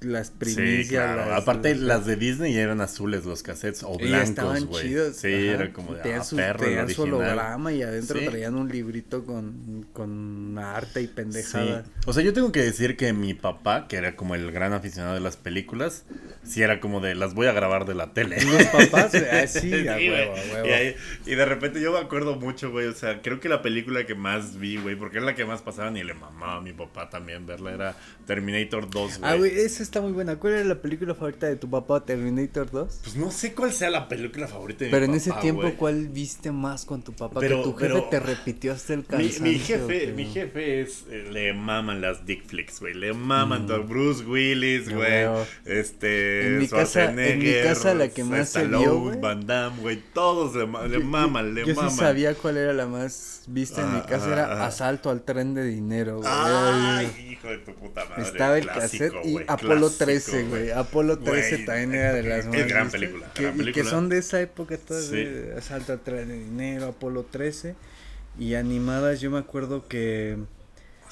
[0.01, 0.87] las primicias.
[0.87, 1.29] Sí, claro.
[1.31, 4.89] las- Aparte, las- las de Disney eran azules los cassettes o y blancos, güey.
[5.13, 5.35] Sí, ajá.
[5.55, 8.27] era como de ah, su, perro, el su holograma y adentro Sí.
[8.27, 11.13] traían un librito con, con arte y Sí.
[11.15, 11.85] pendejada.
[12.07, 15.15] O sea, yo tengo que decir que mi papá, que era como el gran aficionado
[15.15, 16.05] de las películas,
[16.45, 18.37] sí era como de las voy a grabar de la tele.
[18.45, 20.67] Los papás, ah, sí, Sí, a huevo, a huevo.
[20.69, 22.87] Y, ahí- y de repente yo me acuerdo mucho, güey.
[22.87, 25.61] O sea, creo que la película que más vi, güey, porque era la que más
[25.63, 29.31] pasaban y le mamaba a mi papá también verla, era Terminator 2, güey.
[29.33, 30.37] Ah, güey, esa está muy buena.
[30.37, 33.01] ¿Cuál era la película favorita de tu papá, Terminator 2?
[33.03, 35.73] Pues no sé cuál sea la película favorita de Pero mi en ese papá, tiempo.
[35.77, 37.41] ¿cuál viste más con tu papá?
[37.41, 39.43] Pero- que tu jefe pero- te repitió hasta el cansancio.
[39.43, 43.67] mi jefe, mi jefe es, eh, le maman las dick flicks, güey, le maman Mm.
[43.67, 45.27] todo, Bruce Willis, güey,
[45.65, 49.19] este, En mi casa- en mi casa la que más se vio.
[49.21, 51.91] Van Damme, güey, todos le, ma- le maman, Yo maman.
[51.91, 54.67] sí sabía cuál era la más vista en mi casa, ah, era ah.
[54.67, 56.29] Asalto al tren de dinero, güey.
[56.31, 58.23] Ay, hijo de tu puta madre.
[58.23, 60.71] Estaba el clásico, cassette y Apolo clásico, 13, güey.
[60.71, 63.59] Apolo 13 Güey, también era de las es más gran vistas, película, que- gran Y
[63.59, 63.91] que película.
[63.91, 65.17] son de esa época todas, Sí.
[65.25, 67.75] de Asalto al tren de dinero, Apolo 13.
[68.39, 70.37] Y animadas, yo me acuerdo que.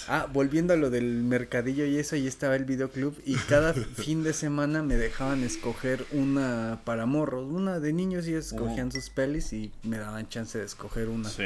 [0.08, 4.22] Ah, volviendo a lo del mercadillo y eso, ahí estaba el videoclub y cada fin
[4.22, 9.08] de semana me dejaban escoger una para morros, una de niños y ellos escogían sus
[9.08, 11.30] pelis y me daban chance de escoger una.
[11.30, 11.44] Sí.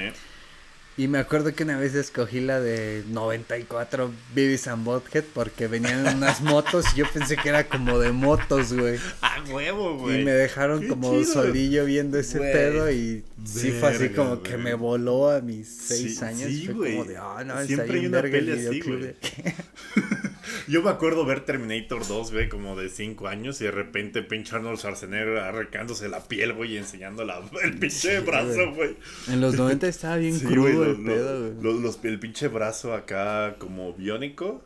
[1.00, 6.06] Y me acuerdo que una vez escogí la de 94 Beavis and Butthead porque venían
[6.14, 8.98] unas motos y yo pensé que era como de motos, güey.
[9.22, 10.20] Ah, huevo, güey.
[10.20, 11.32] Y me dejaron Qué como chido.
[11.32, 12.52] solillo viendo ese Güey.
[12.52, 16.50] pedo y sí fue así como que me voló a mis seis Sí, años.
[16.50, 16.92] sí, fue güey.
[16.98, 19.14] como de, ah, no, Siempre hay una peli así, güey.
[20.70, 24.54] Yo me acuerdo ver Terminator 2, güey, como de 5 años y de repente pinche
[24.54, 28.96] Arnold Schwarzenegger arrancándose la piel, güey, y enseñando la, el pinche brazo, güey.
[29.28, 31.80] En los 90 estaba bien Sí, crudo güey, el lo- pedo, güey.
[31.82, 34.62] lo- el pinche brazo acá como biónico.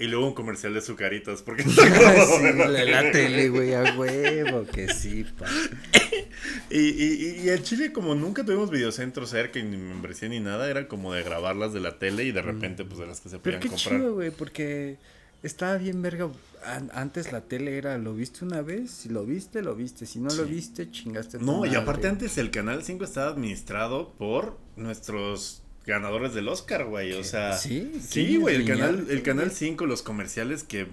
[0.00, 1.70] Y luego un comercial de sucaritas, porque Sí,
[2.56, 5.46] la, la tele, güey, a huevo que sí, pa.
[6.70, 10.86] Y, y, y en Chile, como nunca tuvimos videocentro cerca ni membresía ni nada, era
[10.86, 13.40] como de grabarlas de la tele y de repente, pues de las que se Mm.
[13.42, 14.00] Pero podían qué comprar.
[14.00, 14.98] chido, güey, porque
[15.42, 16.28] estaba bien verga.
[16.64, 20.04] An- antes la tele era, lo viste una vez, si lo viste, lo viste.
[20.06, 21.38] Si no lo viste, chingaste.
[21.38, 26.84] tu No, y aparte antes el Canal 5 estaba administrado por nuestros ganadores del Oscar,
[26.84, 27.14] güey.
[27.14, 29.56] O sea, Sí, sí, ¿quién güey, el canal, el canal güey?
[29.56, 30.86] 5, los comerciales que,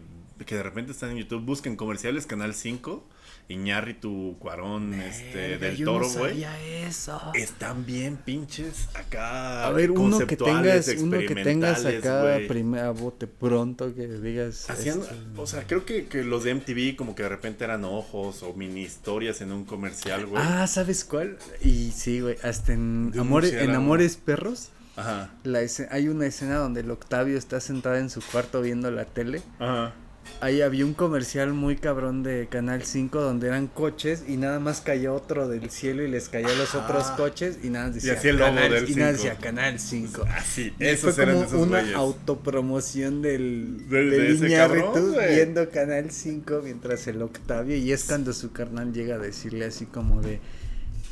[0.45, 3.03] que de repente están en YouTube, busquen comerciales Canal 5,
[3.47, 6.43] Iñárritu, Cuarón, este, del yo Toro, no güey.
[6.83, 7.21] eso.
[7.35, 9.67] Están bien pinches acá.
[9.67, 14.67] A ver, uno que tengas, uno que tengas acá primera bote pronto que digas.
[14.67, 17.85] Hacían, este, o sea, creo que, que los de MTV como que de repente eran
[17.85, 20.41] ojos o mini historias en un comercial, güey.
[20.43, 21.37] Ah, ¿sabes cuál?
[21.61, 23.75] Y sí, güey, hasta en, Amores, en.
[23.75, 25.29] Amores Perros, Ajá.
[25.43, 29.05] la escena- hay una escena donde el Octavio está sentado en su cuarto viendo la
[29.05, 29.41] tele.
[29.59, 29.93] Ajá.
[30.41, 34.81] Ahí había un comercial muy cabrón de Canal 5 donde eran coches y nada más
[34.81, 36.83] caía otro del cielo y les caía a los Ajá.
[36.83, 39.23] otros coches y nada más decía, hacía el logo Canal, del y nada 5.
[39.23, 40.25] decía Canal 5.
[40.35, 41.95] Así, Y esos fue eran como esos una güeyes.
[41.95, 48.03] autopromoción del, De- de del ese Iñárritu viendo Canal 5 mientras el Octavio y es
[48.05, 50.39] cuando su carnal llega a decirle así como de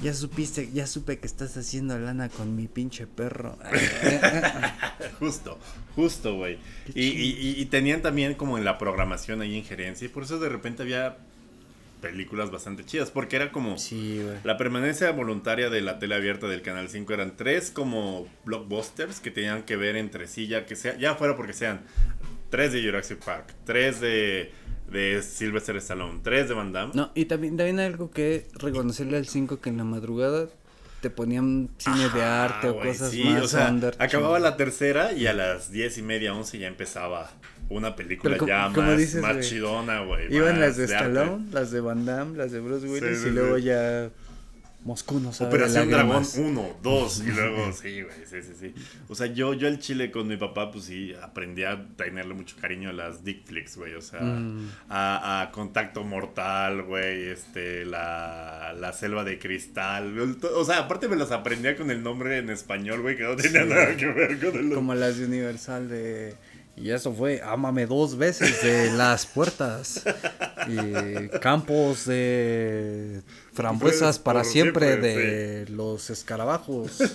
[0.01, 3.57] ya supiste, ya supe que estás haciendo lana con mi pinche perro.
[5.19, 5.59] Justo,
[5.95, 6.57] justo, güey.
[6.93, 10.39] Y, y, y- y tenían también como en la programación ahí injerencia y por eso
[10.39, 11.17] de repente había
[12.01, 13.77] películas bastante chidas, porque era como...
[13.77, 14.37] sí, güey.
[14.43, 19.31] La permanencia voluntaria de la tele abierta del Canal 5 eran tres como blockbusters que
[19.31, 21.81] tenían que ver entre sí, ya que sea, ya fuera porque sean
[22.49, 24.51] tres de Jurassic Park, tres de,
[24.93, 26.91] de Sylvester Stallone, tres de Van Damme.
[26.95, 30.47] No, y también, también algo que reconocerle al 5 que en la madrugada
[31.01, 34.39] te ponían cine de Ah, arte o güey, cosas sí, más o sea, under, acababa
[34.39, 37.29] la tercera y a las diez y media, once ya empezaba
[37.69, 40.33] una película como- ya como más, dices, más güey, chidona, güey.
[40.33, 40.85] Iban las de.
[40.85, 44.09] Stallone, las de Van Damme, las de Bruce Willis sí, y luego ya
[44.85, 46.37] Moscú no sabe de Operación Dragón lágrimas.
[46.37, 48.75] 1, 2 y luego sí, güey, sí, sí, sí.
[49.07, 52.55] O sea, yo, yo al chile con mi papá, pues sí, aprendí a tenerle mucho
[52.59, 53.93] cariño a las dick flicks, güey.
[53.95, 54.69] O sea, Mm.
[54.89, 60.37] a, a Contacto Mortal, güey, este, la, la Selva de Cristal.
[60.55, 63.63] O sea, aparte me las aprendía con el nombre en español, güey, que no tenía
[63.63, 63.69] Sí.
[63.69, 66.35] nada que ver con el Como las de Universal de...
[66.75, 70.03] Y eso fue Ámame dos veces de las puertas.
[70.67, 73.21] Y campos de
[73.53, 76.97] frambuesas para siempre, siempre, de los escarabajos.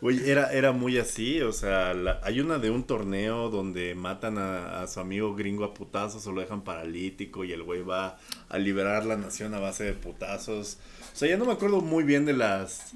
[0.00, 4.36] Güey, era, era muy así, o sea, la- hay una de un torneo donde matan
[4.36, 8.18] a, a su amigo gringo a putazos o lo dejan paralítico y el güey va
[8.50, 10.76] a liberar la nación a base de putazos.
[11.14, 12.92] O sea, ya no me acuerdo muy bien de las...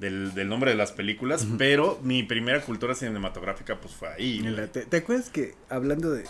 [0.00, 4.40] Del, del nombre de las películas, pero mi primera cultura cinematográfica pues fue ahí.
[4.42, 6.24] Mira, ¿te, te acuerdas que hablando de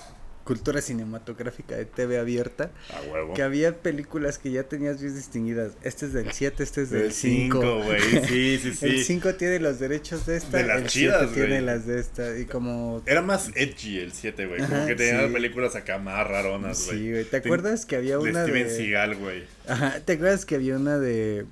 [0.44, 3.32] cultura cinematográfica de TV abierta, A huevo.
[3.32, 5.72] que había películas que ya tenías bien distinguidas?
[5.84, 7.60] Este es del 7, este es del Del 5.
[7.62, 8.00] 5, güey.
[8.26, 8.86] Sí, sí, sí.
[8.86, 11.98] El 5 tiene los derechos de esta, De las el chidas, 7 tiene las de
[12.00, 12.38] esta.
[12.38, 14.60] Y como Era más edgy el 7, güey.
[14.60, 15.32] Como Ajá, que tenía sí.
[15.32, 16.98] películas acá más raronas, güey.
[16.98, 17.24] Sí, güey.
[17.24, 18.76] ¿Te Ten- acuerdas que había de una Steven de...
[18.76, 19.44] Seagal, güey.
[19.68, 21.46] Ajá, ¿te acuerdas que había una de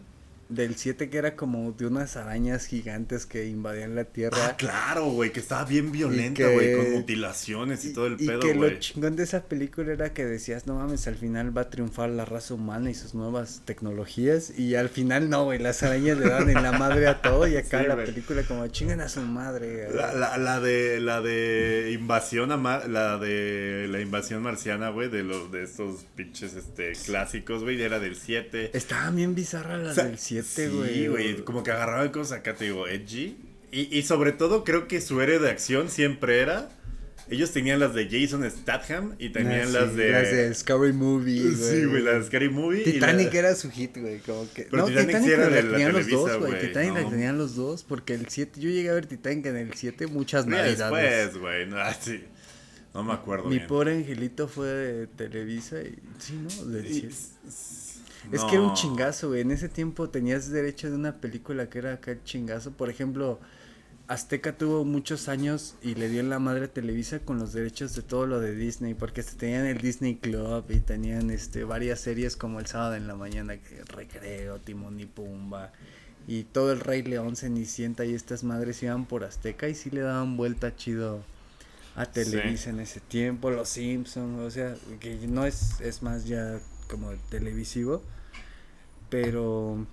[0.50, 4.36] del 7 que era como de unas arañas gigantes que invadían la Tierra.
[4.48, 8.26] Ah, claro, güey, que estaba bien violenta, que- güey, con mutilaciones y, todo el y
[8.26, 8.70] pedo, que güey.
[8.72, 12.10] lo chingón de esa película era que decías, no mames, al final va a triunfar
[12.10, 14.52] la raza humana y sus nuevas tecnologías.
[14.58, 17.46] Y al final no, güey, las arañas le dan en la madre a todo.
[17.46, 19.86] Y acá Sí, la película como chingan a su madre.
[19.86, 19.96] güey".
[19.96, 25.08] La, la, la de la de invasión a Mar- la de la invasión marciana, güey,
[25.08, 28.70] de los de estos pinches este clásicos, güey, era del 7.
[28.76, 32.55] Estaban bien bizarras las O sea, del 7, Sí, güey, como que agarraba cosas acá,
[32.55, 33.37] te digo, edgy.
[33.72, 36.70] Y, y sobre todo creo que su héroe de acción siempre era...
[37.31, 40.11] Ellos tenían las de Jason Statham y tenían ah, las de.
[40.11, 41.42] Las de Scary Movie.
[41.42, 41.55] Güey.
[41.55, 42.83] Sí, güey, las de Scary Movie.
[42.83, 44.18] Titanic era su hit, güey.
[44.18, 44.64] Como que...
[44.64, 46.61] Pero no, Titanic, Titanic era la, la, tenían los dos, güey.
[46.61, 47.85] Titanic la tenían los dos.
[47.85, 48.61] Porque el 7.
[48.61, 51.33] Yo llegué a ver Titanic en el 7 muchas sí, navidades.
[51.33, 51.66] Después, güey.
[51.68, 51.96] No, ah,
[52.94, 53.48] no me acuerdo.
[53.48, 55.96] Mi pobre angelito fue de Televisa y.
[56.18, 56.64] Sí, ¿no?
[56.64, 57.14] Del 7.
[58.33, 59.40] Es que era un chingazo, güey.
[59.40, 62.72] En ese tiempo tenías derecho de una película que era acá chingazo.
[62.72, 63.40] Por ejemplo,
[64.11, 68.02] Azteca tuvo muchos años y le dio la madre a Televisa con los derechos de
[68.02, 72.59] todo lo de Disney, porque tenían el Disney Club y tenían este varias series como
[72.59, 75.70] El sábado en la mañana, que Recreo, Timón y Pumba,
[76.26, 80.00] y todo el Rey León, Cenicienta y estas madres iban por Azteca y sí le
[80.00, 81.22] daban vuelta chido
[81.94, 86.59] a Televisa en ese tiempo, Los Simpsons, o sea, que no es, es más, ya
[86.90, 88.03] como televisivo,
[89.09, 89.87] pero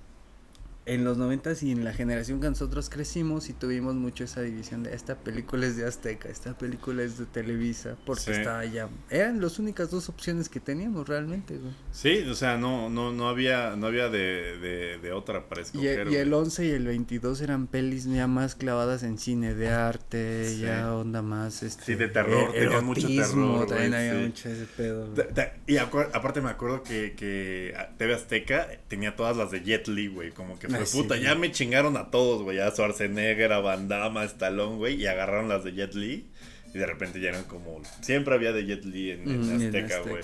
[0.88, 4.84] en los noventas y en la generación que nosotros crecimos y tuvimos mucho esa división
[4.84, 8.32] de esta película es de Azteca, esta película es de Televisa, porque Sí.
[8.32, 11.74] estaba ya, eran las únicas dos opciones que teníamos realmente, güey.
[11.92, 15.64] Sí, o sea, no, no, no había, no había de, de, de otra para Y,
[15.66, 16.08] escoger.
[16.10, 16.42] y el güey.
[16.42, 20.62] 11 y el 22 eran pelis ya más clavadas en cine de arte, Sí.
[20.62, 24.26] ya onda más este Sí, de terror, tenían mucho terror, también güey, había sí.
[24.28, 25.06] mucho ese pedo.
[25.14, 29.88] Ta- ta- Y aparte me acuerdo que, que TV Azteca tenía todas las de Jet
[29.90, 30.32] Li, güey.
[30.32, 31.02] Como que sí.
[31.02, 32.60] puta, ya me chingaron a todos, güey.
[32.60, 34.96] A Schwarzenegger, a Van Damme, a Stallone, güey.
[35.02, 36.28] Y agarraron las de Jet Li.
[36.74, 37.82] Y de repente ya eran como.
[38.02, 40.24] Siempre había de Jet Li en, en Mm, en Azteca, güey.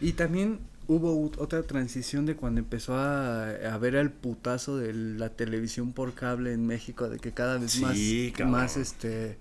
[0.00, 5.28] Y también hubo otra transición de cuando empezó a, a ver el putazo de la
[5.28, 7.96] televisión por cable en México, de que cada vez más,
[8.34, 8.50] cabrón.
[8.50, 9.36] más este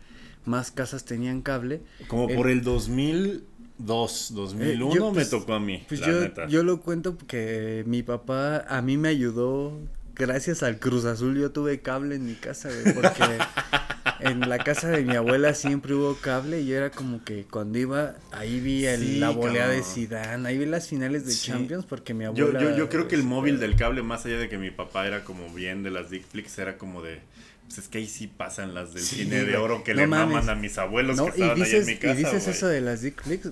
[0.46, 1.82] más casas tenían cable.
[2.08, 5.84] Como El- por el 2002, 2001 Eh, yo, me pues, tocó a mí.
[5.88, 6.48] Pues la yo, neta.
[6.48, 9.80] yo lo cuento porque mi papá a mí me ayudó,
[10.16, 13.22] gracias al Cruz Azul yo tuve cable en mi casa, güey, porque
[14.20, 17.78] en la casa de mi abuela siempre hubo cable y yo era como que cuando
[17.80, 19.82] iba, ahí vi el- Sí, la volea de.
[19.84, 21.48] Zidane, ahí vi las finales de Sí.
[21.52, 22.60] Champions porque mi abuela...
[22.62, 25.08] yo, yo creo que el este, móvil del cable, más allá de que mi papá
[25.08, 27.20] era como bien de las Dick Flicks, era como de.
[27.66, 30.08] Pues es que ahí sí pasan las del Sí, cine de oro que No le
[30.08, 30.36] mames.
[30.36, 32.14] maman a mis abuelos No, que estaban dices, ahí en mi casa.
[32.14, 33.50] y dices eso de las Dick Flicks.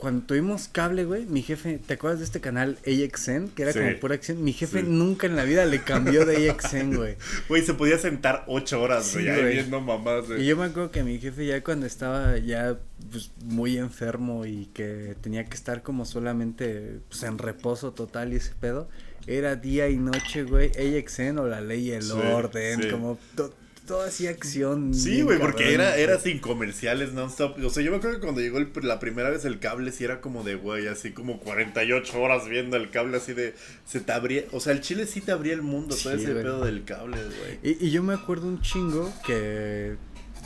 [0.00, 3.48] Cuando tuvimos cable, güey, mi jefe, ¿te acuerdas de este canal AXN?
[3.54, 3.78] Que era Sí.
[3.78, 4.42] como pura acción.
[4.42, 4.86] Mi jefe Sí.
[4.88, 7.16] nunca en la vida le cambió de AXN, güey.
[7.48, 9.52] Güey, se podía sentar ocho horas, Sí, güey, ahí güey.
[9.54, 10.42] viendo mamás, güey.
[10.42, 12.78] Y yo me acuerdo que mi jefe ya cuando estaba ya
[13.12, 18.36] pues, muy enfermo y que tenía que estar como solamente pues, en reposo total y
[18.36, 18.88] ese pedo,
[19.26, 22.88] era día y noche, güey, AXN o la ley y el Sí, orden, sí.
[22.88, 23.52] como to-
[23.90, 24.94] toda así acción.
[24.94, 27.56] Sí, güey, porque era, era sin comerciales non-stop.
[27.64, 30.04] O sea, yo me acuerdo que cuando llegó el- la primera vez el cable, sí
[30.04, 33.52] era como de, güey, así como 48 horas viendo el cable, así de,
[33.84, 36.64] se te abría, o sea, el chile sí te abría el mundo, todo ese pedo
[36.64, 37.74] del cable, güey.
[37.74, 39.96] Y, y yo me acuerdo un chingo que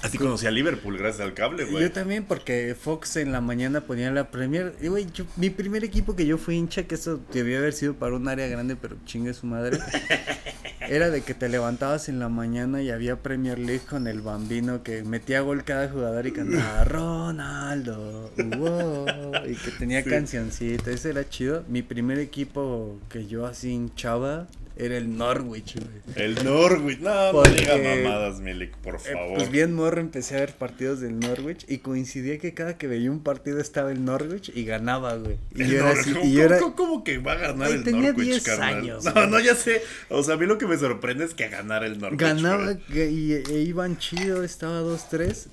[0.04, 1.82] Así conocí a Liverpool gracias al cable, güey.
[1.84, 4.74] Yo también, porque Fox en la mañana ponía la Premier.
[4.82, 7.94] Y, güey, yo- mi primer equipo que yo fui hincha, que eso debió haber sido
[7.94, 9.78] para un área grande, pero chingue su madre.
[10.80, 14.82] era de que te levantabas en la mañana y había Premier League con el bambino
[14.82, 19.06] que metía gol cada jugador y cantaba Ronaldo, wow",
[19.48, 20.10] y que tenía Sí.
[20.10, 20.90] cancioncita.
[20.90, 21.64] Ese era chido.
[21.68, 26.02] Mi primer equipo que yo así hinchaba era el Norwich, güey.
[26.16, 29.36] El Norwich, no, no Porque- diga mamadas, Milik, por Eh, favor.
[29.38, 33.10] pues bien morro empecé a ver partidos del Norwich y coincidía que cada que veía
[33.10, 35.36] un partido estaba el Norwich y ganaba, güey.
[35.54, 37.68] Y El yo era así, ¿cómo, y yo era- cómo- cómo que va a ganar
[37.68, 38.74] Güey, el tenía Norwich, 10 carnal?
[38.78, 39.30] años, no, güey.
[39.30, 39.82] no, ya sé.
[40.08, 42.20] O sea, a mí lo que me sorprende es que ganara el Norwich.
[42.20, 45.48] ganaba y, e iban chido, estaba 2-3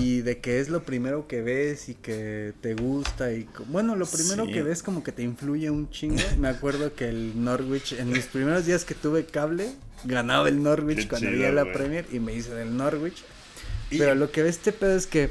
[0.00, 4.06] y de que es lo primero que ves y que te gusta y bueno, lo
[4.06, 4.52] primero Sí.
[4.52, 6.16] que ves como que te influye un chingo.
[6.38, 9.70] Me acuerdo que el Norwich en mis primeros días que tuve cable
[10.04, 11.72] ganaba el Norwich Qué cuando había la.
[11.72, 13.22] Premier y me hice del Norwich.
[13.90, 15.30] Y- Pero lo que ve este pedo es que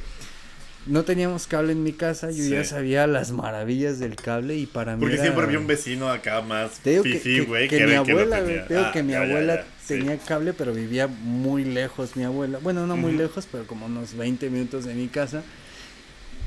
[0.88, 2.49] no teníamos cable en mi casa, yo Sí.
[2.49, 6.10] ya sabía las maravillas del cable y para mí Porque era- siempre había un vecino
[6.10, 8.88] acá más que, fifi, que- güey, que que, mi que abuela, güey, tenía.
[8.88, 12.57] Ah, que mi ya, abuela ya, tenía cable, pero vivía muy lejos mi abuela.
[12.63, 15.43] Bueno, no muy lejos, pero como unos 20 minutos de mi casa.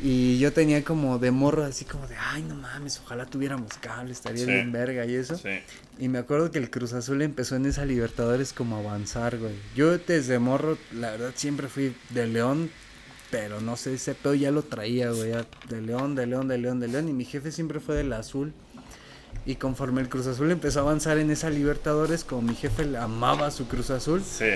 [0.07, 4.13] Y yo tenía como de morro así como de, ay, no mames, ojalá tuviéramos cable,
[4.13, 4.53] estaría Sí.
[4.53, 5.39] bien verga y eso.
[5.39, 5.49] Sí.
[5.99, 9.55] Y me acuerdo que el Cruz Azul empezó en esa Libertadores como a avanzar, güey.
[9.75, 12.69] Yo desde morro, la verdad, siempre fui de León,
[13.31, 15.33] pero no sé, ese pedo ya lo traía, güey.
[15.71, 17.09] De León, de León, de León, de León.
[17.09, 18.53] Y mi jefe siempre fue del Azul.
[19.47, 23.51] Y conforme el Cruz Azul empezó a avanzar en esa Libertadores, como mi jefe amaba
[23.51, 24.51] su Cruz Azul, Sí.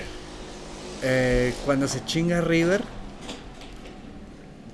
[1.01, 2.83] eh, cuando se chinga River,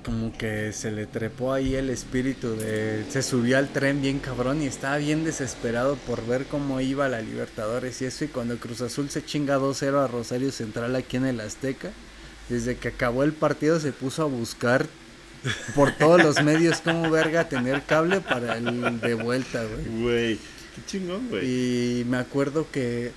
[0.06, 3.04] como que se le trepó ahí el espíritu de...
[3.10, 7.20] Se subió al tren bien cabrón y estaba bien desesperado por ver cómo iba la
[7.20, 8.24] Libertadores y eso.
[8.24, 11.90] Y cuando Cruz Azul se chinga 2-0 a Rosario Central aquí en el Azteca,
[12.48, 14.86] desde que acabó el partido se puso a buscar
[15.74, 20.02] por todos los medios cómo verga tener cable para el de vuelta, güey.
[20.02, 20.34] Güey.
[20.36, 21.44] Qué chingón, güey.
[22.00, 23.10] Y me acuerdo que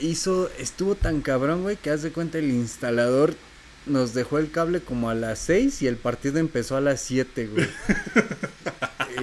[0.00, 3.36] hizo, estuvo tan cabrón, güey, que haz de cuenta el instalador
[3.88, 7.46] nos dejó el cable como a las 6 y el partido empezó a las 7,
[7.46, 7.68] güey.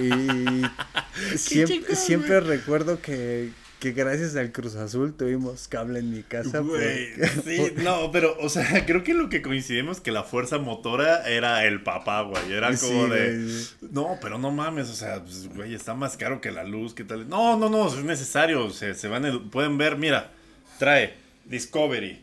[0.00, 3.50] y siempre, recuerdo que,
[3.80, 6.60] que gracias al Cruz Azul tuvimos cable en mi casa.
[6.60, 7.12] Güey,
[7.44, 11.64] sí, no, pero, o sea, creo que lo que coincidimos que la fuerza motora era
[11.64, 12.52] el papá, güey.
[12.52, 13.32] Era Sí, como de.
[13.32, 13.66] güey.
[13.92, 17.04] No, pero no mames, o sea, pues, güey, está más caro que la luz, ¿qué
[17.04, 17.28] tal?
[17.28, 18.70] No, no, no, es necesario.
[18.70, 20.32] Se, se van, pueden ver, mira,
[20.78, 21.14] trae
[21.46, 22.20] Discovery,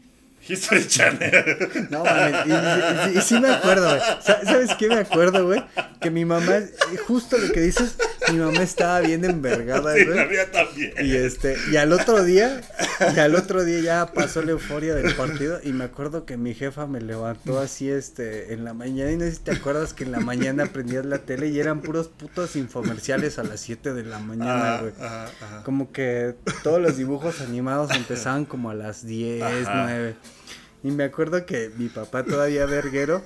[0.48, 1.88] History Channel.
[1.90, 4.00] No, mames, y, y- y- y sí me acuerdo, güey.
[4.22, 5.64] Sa- ¿Sabes qué me acuerdo, güey?
[6.02, 6.60] Que mi mamá,
[7.08, 7.96] justo lo que dices,
[8.32, 10.18] mi mamá estaba bien envergada, Sí, güey.
[10.18, 10.94] la mía también.
[11.02, 12.62] Y este, y al otro día,
[13.16, 16.54] y al otro día ya pasó la euforia del partido y me acuerdo que mi
[16.54, 20.04] jefa me levantó así este en la mañana y no sé si te acuerdas que
[20.04, 24.04] en la mañana prendías la tele y eran puros putos infomerciales a las 7 de
[24.04, 24.94] la mañana, Ajá, güey.
[25.00, 25.64] ajá, ajá.
[25.64, 29.84] Como que todos los dibujos animados empezaban como a las 10, Ajá.
[29.88, 30.16] 9.
[30.84, 33.24] Y me acuerdo que mi papá todavía verguero.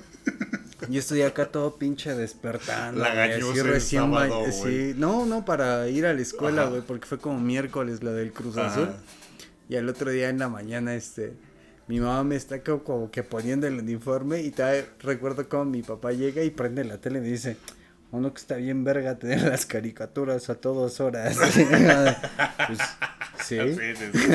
[0.88, 3.02] Yo estoy acá todo pinche despertando.
[3.04, 4.94] así el recién ba- sábado, sí, güey.
[4.94, 8.56] No, no, para ir a la escuela, güey, porque fue como miércoles la del Cruz
[8.56, 8.68] Ajá.
[8.72, 8.88] Azul.
[9.68, 11.34] Y al otro día en la mañana, este,
[11.88, 15.82] mi mamá me está co- como que poniendo el uniforme y todavía recuerdo como mi
[15.82, 17.56] papá llega y prende la tele y me dice,
[18.12, 21.36] uno que está bien verga tener las caricaturas a todas horas.
[22.68, 22.78] Pues,
[23.46, 23.56] sí.
[23.58, 24.28] Sí, sí, sí.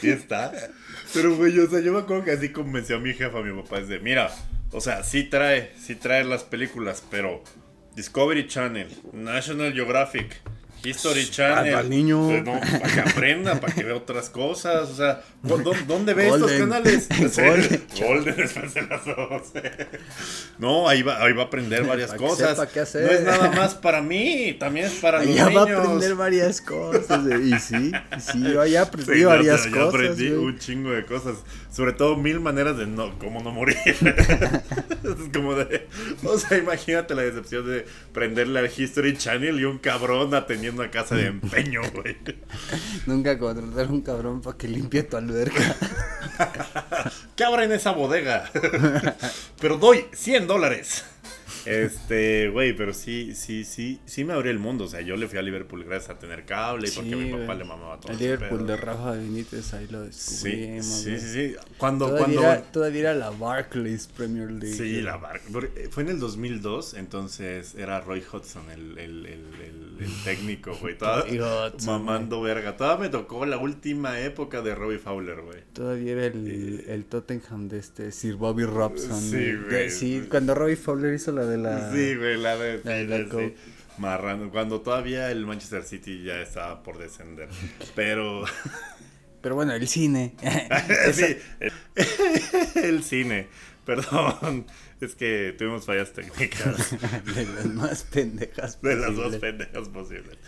[0.00, 0.52] Sí está.
[1.14, 3.62] Pero, güey, o sea, yo me acuerdo que así convenció a mi jefa, a mi
[3.62, 4.30] papá, es de, mira,
[4.72, 7.42] o sea, sí trae, sí trae las películas, pero
[7.96, 10.40] Discovery Channel, National Geographic,
[10.84, 11.72] History Channel.
[11.72, 12.26] para el niño.
[12.28, 16.14] pues, no, para que aprenda, para que vea otras cosas, o sea, ¿dó- dó- ¿dónde
[16.14, 16.60] ve estos Golden.
[16.60, 17.08] canales?
[17.10, 17.86] Sí, Golden.
[18.00, 19.86] Golden después de las 12.
[20.58, 22.68] No, ahí va, ahí va a aprender varias Para que cosas.
[22.72, 23.04] qué hacer.
[23.04, 25.80] No es nada más para mí, también es para los Allá va a niños.
[25.80, 27.20] aprender varias cosas.
[27.42, 29.94] Y sí, sí, yo allá aprendí Sí, yo- varias yo cosas.
[29.94, 30.44] aprendí güey.
[30.44, 31.36] un chingo de cosas.
[31.72, 33.76] Sobre todo mil maneras de no, cómo no morir.
[33.86, 35.86] es como de.
[36.24, 40.90] O sea, imagínate la decepción de prenderle al History Channel y un cabrón atendiendo a
[40.90, 42.16] casa de empeño, güey.
[43.06, 45.76] Nunca contratar a un cabrón para que limpie tu alberca.
[47.36, 48.50] ¿Qué habrá en esa bodega?
[49.60, 51.04] pero doy 100 dólares.
[51.68, 54.84] Este, güey, pero sí, sí, sí, sí me abrió el mundo.
[54.84, 57.54] O sea, yo le fui a Liverpool gracias a tener cable y porque mi papá
[57.54, 60.86] le mamaba todo El Liverpool de Rafa Benítez, ahí lo descubrimos.
[60.86, 61.56] sí, sí, sí.
[61.76, 64.74] Cuando, Todavía, cuando, era, todavía era la Barclays Premier League.
[64.76, 65.44] Sí, la barca.
[65.52, 70.96] porque Fue en el 2002, entonces era Roy Hodgson el, el, el, el- técnico, güey.
[71.86, 72.76] Mamando verga.
[72.76, 75.58] Todavía me tocó la última época de Robbie Fowler, güey.
[75.72, 79.20] Todavía era el, el Tottenham de este Sir Bobby Robson.
[79.20, 79.90] Sí, güey.
[79.90, 81.92] Sí, cuando Robbie Fowler hizo la de la.
[81.92, 82.80] Sí, güey, la de...
[82.84, 83.56] La de la sí, Coke.
[83.98, 87.48] Marrano, cuando todavía el Manchester City ya estaba por descender.
[87.94, 88.44] Pero...
[89.40, 90.34] Pero bueno, el cine.
[91.12, 91.72] sí, el,
[92.74, 93.46] el cine.
[93.84, 94.66] Perdón,
[95.00, 96.90] es que tuvimos fallas técnicas.
[97.24, 98.82] de las más pendejas.
[98.82, 99.40] De las posibles.
[99.40, 100.38] pendejas posibles.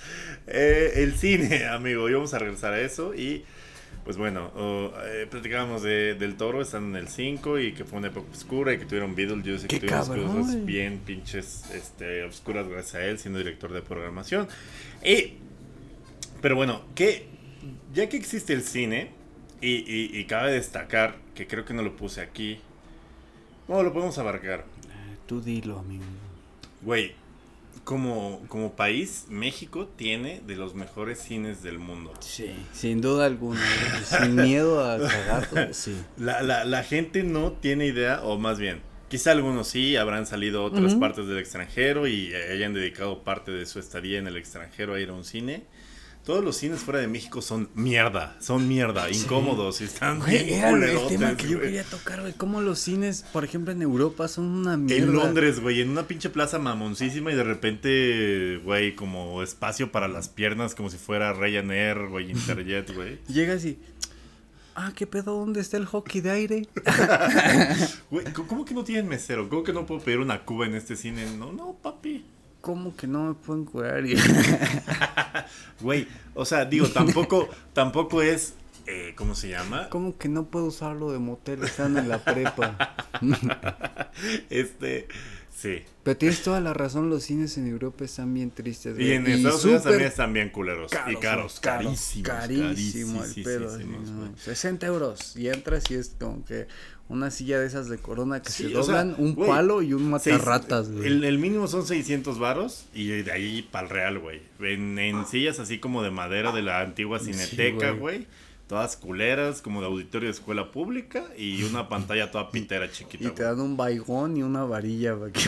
[0.46, 3.14] Eh, el cine, amigo, y vamos a regresar a eso.
[3.14, 3.44] Y
[4.04, 7.98] pues bueno, oh, eh, platicábamos de, del toro, están en el 5 y que fue
[7.98, 11.70] una época oscura y que tuvieron Beetlejuice y que ¡Qué tuvieron cabrón, cosas bien pinches
[11.72, 14.48] este, oscuras gracias a él, siendo director de programación.
[15.04, 15.34] Y,
[16.40, 17.26] pero bueno, que
[17.92, 19.10] ya que existe el cine,
[19.60, 22.58] y, y, y cabe destacar que creo que no lo puse aquí.
[23.68, 24.64] No, lo podemos abarcar.
[25.26, 26.04] Tú dilo, amigo.
[26.82, 27.14] Güey,
[27.84, 32.12] como, como país, México tiene de los mejores cines del mundo.
[32.20, 33.60] Sí, sin duda alguna.
[33.60, 34.22] güey.
[34.22, 35.96] Sin miedo a cagar, sí.
[36.16, 40.60] La, la, la gente no tiene idea, o más bien, quizá algunos sí habrán salido
[40.62, 44.94] a otras partes del extranjero y hayan dedicado parte de su estadía en el extranjero
[44.94, 45.64] a ir a un cine.
[46.24, 50.58] Todos los cines fuera de México son mierda, son mierda, incómodos y están Güey, bien
[50.64, 52.32] era el tema que yo quería tocar, güey.
[52.34, 55.04] Cómo los cines, por ejemplo, en Europa son una mierda.
[55.04, 60.08] En Londres, güey, en una pinche plaza mamoncísima y de repente, güey, como espacio para
[60.08, 63.18] las piernas, como si fuera Ryanair, güey, Interjet, güey.
[63.26, 63.78] Llegas y.
[64.76, 65.36] Ah, ¿qué pedo?
[65.38, 66.68] ¿Dónde está el hockey de aire?
[68.10, 69.48] Güey, ¿cómo- ¿cómo que no tienen mesero?
[69.48, 71.26] ¿Cómo que no puedo pedir una cuba en este cine?
[71.36, 72.24] No, no, papi.
[72.60, 74.04] ¿Cómo que no me pueden curar?
[75.80, 78.54] Güey, o sea, digo, tampoco, tampoco es,
[78.86, 79.88] eh, ¿cómo se llama?
[79.88, 82.94] ¿Cómo que no puedo usarlo de motel estando en la prepa?
[84.50, 85.08] Este,
[85.54, 85.82] sí.
[86.02, 88.98] Pero tienes toda la razón, los cines en Europa están bien tristes.
[88.98, 90.92] Y en Estados Unidos también están bien culeros.
[91.10, 92.28] y caros, carísimos.
[92.28, 93.74] Carísimo el pedo.
[93.74, 93.98] así, güey.
[94.00, 95.36] no, 60 euros.
[95.36, 96.66] Y entras y es como que
[97.10, 99.92] una silla de esas de corona que Sí, se o sea, doblan, un palo y
[99.92, 101.06] un matarratas, güey.
[101.06, 104.40] el, el mínimo son 600 varos y de ahí para el real, güey.
[104.60, 107.98] En, en sillas así como de madera de la antigua cineteca, güey.
[108.18, 108.26] güey.
[108.70, 113.24] Todas culeras, como de auditorio de escuela pública y una pantalla toda pintera chiquita.
[113.24, 115.40] Y te dan un baigón y una varilla para que.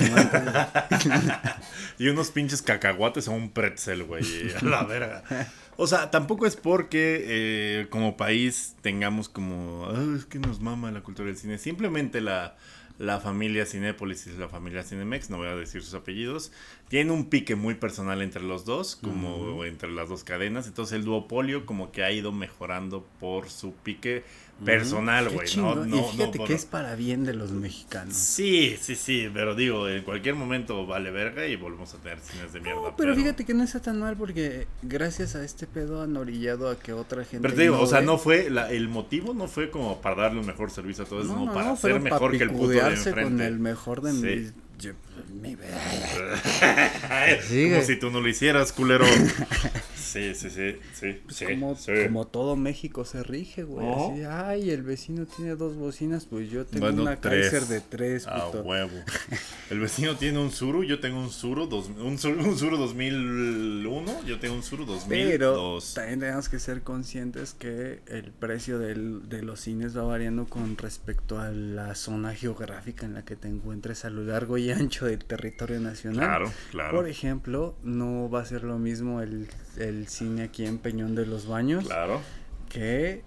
[2.05, 4.25] Y unos pinches cacahuates o un pretzel, güey.
[4.61, 5.23] A la verga.
[5.77, 10.91] O sea, tampoco es porque eh, como país tengamos como, "Ah, es que nos mama
[10.91, 11.59] la cultura del cine.
[11.59, 12.57] Simplemente la,
[12.99, 16.51] la familia Cinépolis y la familia Cinemex, no voy a decir sus apellidos,
[16.93, 20.67] tiene un pique muy personal entre los dos, como entre las dos cadenas.
[20.67, 24.25] Entonces el duopolio como que ha ido mejorando por su pique
[24.63, 25.39] personal, güey.
[25.39, 25.89] No, chingón.
[25.89, 28.15] no, y no fíjate por- que es para bien de los mexicanos.
[28.15, 32.53] Sí, sí, sí, pero digo, en cualquier momento vale verga y volvemos a tener cines
[32.53, 32.83] de mierda.
[32.83, 36.69] No, pero fíjate que no está tan mal porque gracias a este pedo han orillado
[36.69, 37.41] a que otra gente.
[37.41, 38.05] Pero te digo, o sea, ve.
[38.07, 41.25] no fue, la, el motivo no fue como para darle un mejor servicio a todos,
[41.27, 43.23] No, no, no, para no, ser mejor que el puto de enfrente.
[43.23, 44.19] con el mejor de Sí.
[44.43, 44.53] mis.
[44.83, 44.93] Yo-
[45.41, 45.57] mi-
[47.73, 49.07] Como si tú no lo hicieras, culero.
[50.13, 51.93] sí, sí, sí, sí, sí, como, sí.
[52.07, 53.87] como todo México se rige, güey.
[53.89, 57.51] Así, ay, el vecino tiene dos bocinas, pues yo tengo Bueno, una tres.
[57.51, 58.63] Kaiser de tres, A puto.
[58.63, 58.91] huevo.
[59.71, 64.25] El vecino tiene un Suru, yo tengo un Suru, dos, un, Suru un Suru 2001,
[64.27, 65.29] yo tengo un Suru 2002.
[65.31, 70.45] Pero también tenemos que ser conscientes que el precio del- de los cines va variando
[70.47, 74.71] con respecto a la zona geográfica en la que te encuentres a lo largo y
[74.71, 76.19] ancho del territorio nacional.
[76.27, 76.97] Claro, claro.
[76.97, 79.49] Por ejemplo, no va a ser lo mismo el,
[79.79, 82.21] el cine aquí en Peñón de los Baños Claro.
[82.69, 83.23] que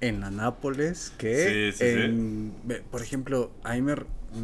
[0.00, 2.52] en la Nápoles, que Sí, sí, en...
[2.90, 3.94] Por ejemplo, ahí me,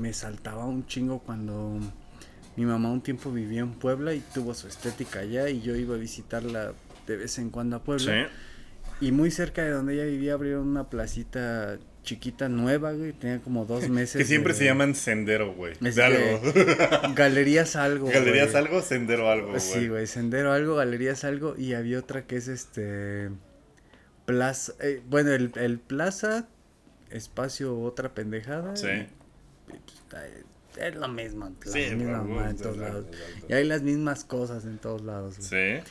[0.00, 1.78] me saltaba un chingo cuando
[2.56, 5.94] mi mamá un tiempo vivía en Puebla y tuvo su estética allá y yo iba
[5.94, 6.72] a visitarla
[7.06, 8.28] de vez en cuando a Puebla.
[9.00, 9.06] Sí.
[9.06, 13.64] Y muy cerca de donde ella vivía abrieron una placita chiquita nueva, güey, tenía como
[13.64, 14.16] dos meses.
[14.16, 15.72] Que siempre de- se llaman sendero, güey.
[15.84, 16.40] Es De algo.
[17.16, 18.06] Galerías algo.
[18.08, 18.64] Galerías güey.
[18.64, 19.60] algo, sendero algo, güey.
[19.60, 23.30] Sí, güey, Sendero algo, Galerías algo y había otra que es este
[24.26, 26.46] Plaza, eh, bueno, el, el Plaza
[27.10, 28.76] Espacio otra pendejada.
[28.76, 28.86] Sí.
[28.88, 29.72] y,
[30.10, 30.22] pues,
[30.78, 33.06] es lo mismo, la Sí, misma güey, mamá en todos lados.
[33.48, 35.36] Y hay las mismas cosas en todos lados.
[35.38, 35.80] güey.
[35.82, 35.90] Sí.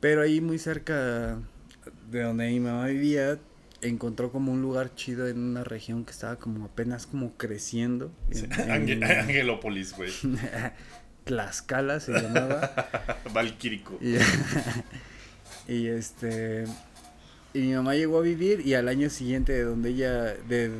[0.00, 1.38] Pero ahí muy cerca
[2.10, 3.38] de donde mi mamá vivía,
[3.82, 8.10] encontró como un lugar chido en una región que estaba como apenas como creciendo.
[8.30, 10.10] en- en- Ángel- Angelópolis, güey.
[11.24, 12.72] Tlaxcala se llamaba.
[13.32, 13.98] Valquírico.
[14.00, 14.16] Y,
[15.72, 16.64] y este
[17.54, 20.70] y mi mamá llegó a vivir y al año siguiente de donde ella de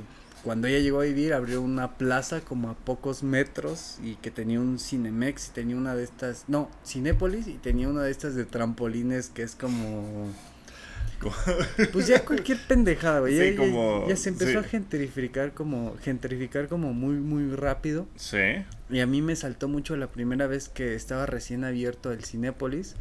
[0.42, 4.58] cuando ella llegó a vivir abrió una plaza como a pocos metros y que tenía
[4.58, 8.44] un Cinemex y tenía una de estas no Cinépolis y tenía una de estas de
[8.44, 10.28] trampolines que es como
[11.92, 14.56] pues ya cualquier pendejada güey Sí, ya, ya- como- ya se empezó sí.
[14.56, 18.38] a gentrificar como gentrificar como muy muy rápido Sí.
[18.90, 22.96] y a mí me saltó mucho la primera vez que estaba recién abierto el Cinépolis.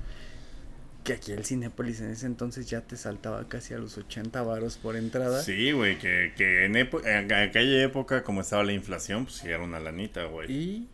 [1.03, 4.77] Que aquí el Cinépolis en ese entonces ya te saltaba casi a los 80 varos
[4.77, 5.41] por entrada.
[5.41, 9.79] Sí, güey, que, que en aquella época, como estaba la inflación, pues sí era una
[9.79, 10.51] lanita, güey.
[10.51, 10.87] Y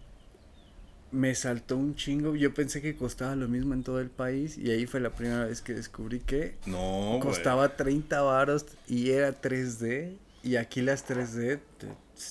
[1.12, 2.36] me saltó un chingo.
[2.36, 4.58] Yo pensé que costaba lo mismo en todo el país.
[4.58, 7.20] Y ahí fue la primera vez que descubrí que No, güey.
[7.22, 10.16] costaba 30 varos y era 3D.
[10.44, 11.88] Y aquí las 3D te,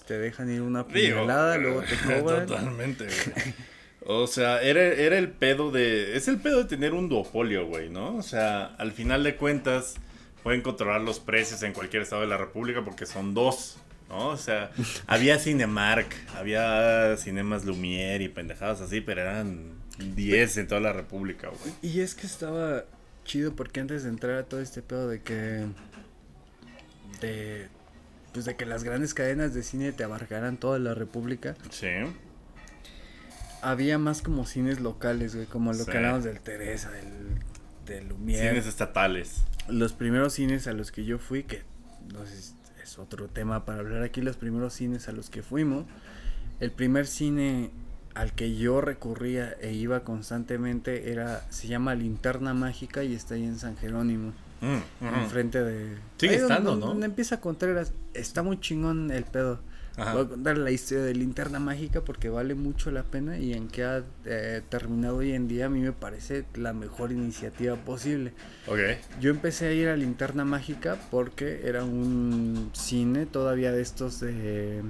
[0.07, 2.47] te dejan ir una puñalada, luego te cobran.
[2.47, 3.55] Totalmente, güey.
[4.09, 6.17] O sea, era, era el pedo de...
[6.17, 8.15] Es el pedo de tener un duopolio, güey, ¿no?
[8.15, 9.97] O sea, al final de cuentas,
[10.45, 13.79] pueden controlar los precios en cualquier estado de la República porque son dos,
[14.09, 14.29] ¿no?
[14.29, 14.71] O sea,
[15.07, 19.73] había Cinemark, había Cinemas Lumière y pendejadas así, pero eran
[20.15, 21.73] 10 en toda la República, güey.
[21.83, 22.85] Y es que estaba
[23.25, 25.67] chido porque antes de entrar a todo este pedo de que.
[27.21, 27.69] de.
[28.33, 31.89] pues de que las grandes cadenas de cine te abarcaran toda la república, Sí.
[33.63, 35.91] había más como cines locales, güey, como lo Sí.
[35.91, 37.07] que hablamos del Teresa, del.
[37.81, 38.51] este, Lumière.
[38.51, 39.43] Cines estatales.
[39.69, 41.63] Los primeros cines a los que yo fui, que
[42.13, 42.53] no sé, si
[42.87, 45.85] es otro tema para hablar aquí, los primeros cines a los que fuimos.
[46.61, 47.71] El primer cine
[48.15, 53.45] al que yo recurría e iba constantemente era, se llama Linterna Mágica y está ahí
[53.45, 54.33] en San Jerónimo.
[54.63, 55.15] Mm, ujú.
[55.17, 55.97] enfrente de.
[56.17, 56.87] Sigue ahí donde- estando, ¿no?
[56.87, 57.93] Donde empieza Contreras.
[58.15, 59.61] Está muy chingón el pedo.
[59.97, 60.13] Ajá.
[60.15, 63.69] Voy a contar la historia de Linterna Mágica porque vale mucho la pena y en
[63.69, 68.33] que ha eh, terminado hoy en día a mí me parece la mejor iniciativa posible.
[68.67, 68.79] Ok.
[69.21, 74.83] Yo empecé a ir a Linterna Mágica porque era un cine todavía de estos de...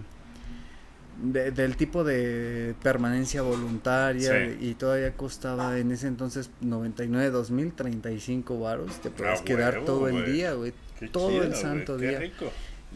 [1.22, 4.56] de- del tipo de permanencia voluntaria Sí.
[4.60, 10.08] y todavía costaba en ese entonces 99 2000 35 varos te puedes Ah, quedar todo
[10.08, 10.74] el día güey
[11.12, 12.46] todo chido, el santo qué día rico.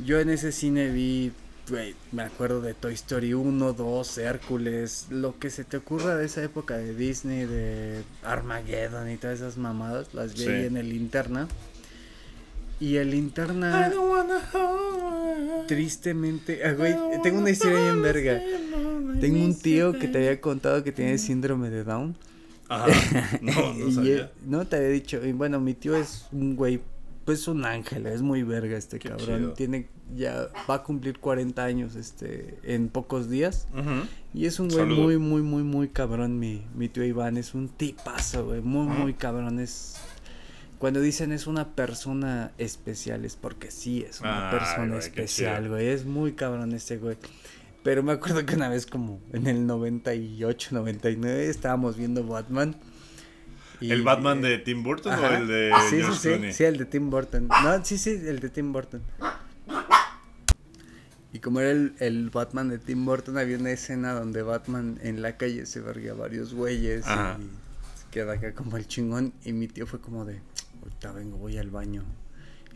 [0.04, 1.32] yo en ese cine vi,
[1.71, 6.27] güey, me acuerdo de Toy Story 1, 2, Hércules, lo que se te ocurra de
[6.27, 10.49] esa época de Disney, de Armageddon y todas esas mamadas, las vi Sí.
[10.51, 11.49] en el linterna.
[12.81, 13.93] Y el linterna,
[15.66, 18.41] tristemente, ah, güey, tengo una historia bien verga.
[19.21, 22.16] Tengo un tío que te había contado que tiene síndrome de Down.
[22.68, 22.87] Ajá.
[23.43, 24.31] No, no sabía.
[24.47, 25.25] no te había dicho.
[25.27, 26.81] Y bueno, mi tío es un güey,
[27.31, 29.39] pues un ángel, es muy verga este Qué cabrón.
[29.39, 29.53] chido.
[29.53, 33.68] Tiene ya va a cumplir 40 años este en pocos días
[34.35, 35.03] y es un güey Saludo.
[35.03, 39.14] muy muy muy muy cabrón mi mi tío Iván, es un tipazo, güey, muy muy
[39.14, 39.95] cabrón es
[40.81, 45.87] cuando dicen es una persona especial es porque sí es una persona güey, especial, güey,
[45.87, 47.16] es muy cabrón este güey.
[47.85, 52.74] Pero me acuerdo que una vez como en el 98, 99 estábamos viendo Batman.
[53.81, 55.28] Y- ¿El Batman de Tim Burton Ajá.
[55.28, 56.53] o el de sí, sí, George sí, Clooney?
[56.53, 57.49] sí, el de Tim Burton.
[57.49, 59.03] No, sí, sí, el de Tim Burton.
[61.33, 65.22] Y como era el, el Batman de Tim Burton, había una escena donde Batman en
[65.22, 67.39] la calle se verga varios güeyes Ajá.
[67.41, 67.45] y
[67.99, 69.33] se queda acá como el chingón.
[69.45, 70.41] Y mi tío fue como de,
[70.83, 72.03] ahorita vengo, voy al baño.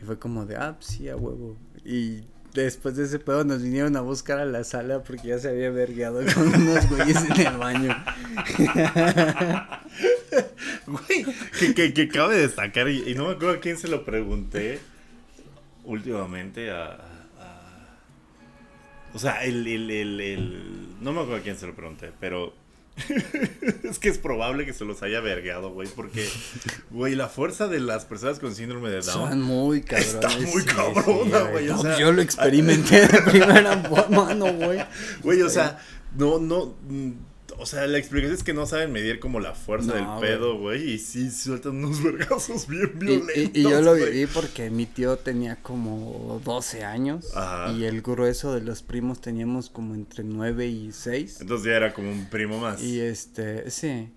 [0.01, 1.57] Y fue como de, ah, pues sí, a huevo.
[1.85, 2.23] Y
[2.55, 5.71] después de ese pedo nos vinieron a buscar a la sala porque ya se había
[5.71, 7.97] vergueado con unos güeyes en el baño.
[10.87, 11.25] Güey,
[11.75, 14.81] que, que, cabe destacar, y, y no me acuerdo a quién se lo pregunté
[15.85, 16.85] últimamente a...
[17.39, 17.99] a-
[19.15, 22.55] o sea, el, el, el, el- No me acuerdo a quién se lo pregunté, pero...
[23.83, 26.29] es que es probable que se los haya vergueado, güey, porque,
[26.91, 29.31] güey, la fuerza de las personas con síndrome de Down...
[29.31, 30.15] Son muy cabrones.
[30.15, 33.77] Está muy sí, cabrona, sí, güey, o No, sea- yo lo experimenté de primera
[34.11, 34.85] mano, güey.
[35.23, 35.79] Güey, o sea,
[36.17, 36.75] no, no.
[37.59, 40.59] O sea, la explicación es que no saben medir como la fuerza No, del pedo,
[40.59, 40.93] güey.
[40.95, 43.37] Y sí sueltan unos vergazos bien Y, violentos.
[43.37, 47.73] y- y yo lo viví porque mi tío tenía como 12 años Ajá.
[47.73, 51.41] y el grueso de los primos teníamos como entre 9 y 6.
[51.41, 52.83] Entonces ya era como un primo más.
[52.83, 54.11] Y este, sí.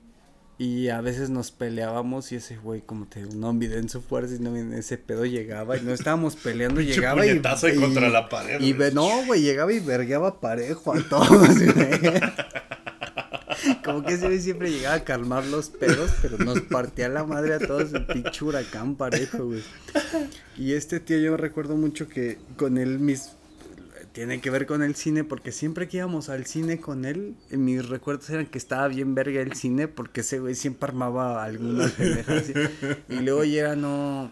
[0.60, 4.02] Y a veces nos peleábamos y ese güey como te digo, no mide en su
[4.02, 8.28] fuerza y no ese pedo llegaba y no estábamos peleando, llegaba y, ahí contra la
[8.28, 11.50] pared, Y ve- no, güey, llegaba y vergueaba parejo a todos.
[13.84, 17.56] Como que ese güey siempre llegaba a calmar los pedos, pero nos partía la madre
[17.56, 19.64] a todos el pinche huracán parejo, güey.
[20.58, 23.32] Y este tío yo recuerdo mucho que con él mis
[24.14, 27.64] tiene que ver con el cine porque siempre que íbamos al cine con él, en
[27.64, 31.92] mis recuerdos eran que estaba bien verga el cine porque ese güey siempre armaba algunas
[31.92, 32.46] pendejas
[33.10, 34.32] y luego ya no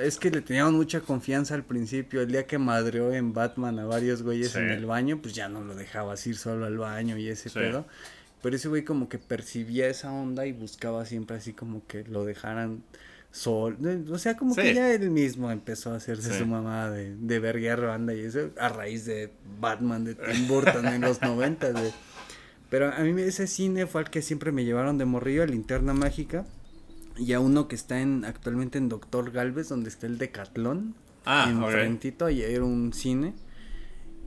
[0.00, 3.86] es que le teníamos mucha confianza al principio, el día que madreó en Batman a
[3.86, 4.58] varios güeyes Sí.
[4.58, 7.58] en el baño, pues ya no lo dejabas ir solo al baño y ese Sí.
[7.58, 7.86] pedo.
[8.44, 12.24] Pero ese güey como que percibía esa onda y buscaba siempre así como que lo
[12.24, 12.84] dejaran
[13.32, 13.76] sol.
[14.12, 16.38] O sea, como que ya él mismo empezó a hacerse Sí.
[16.40, 20.86] su mamá de, de verguear banda y eso a raíz de Batman de Tim Burton
[20.86, 21.90] en los 90, güey.
[22.70, 25.94] Pero a mí ese cine fue al que siempre me llevaron de morrillo, a Linterna
[25.94, 26.44] Mágica.
[27.16, 30.94] Y a uno que está en actualmente en Doctor Galvez, donde está el Decatlón.
[31.24, 31.70] Ah, en ok.
[31.70, 33.32] frentito, y era un cine.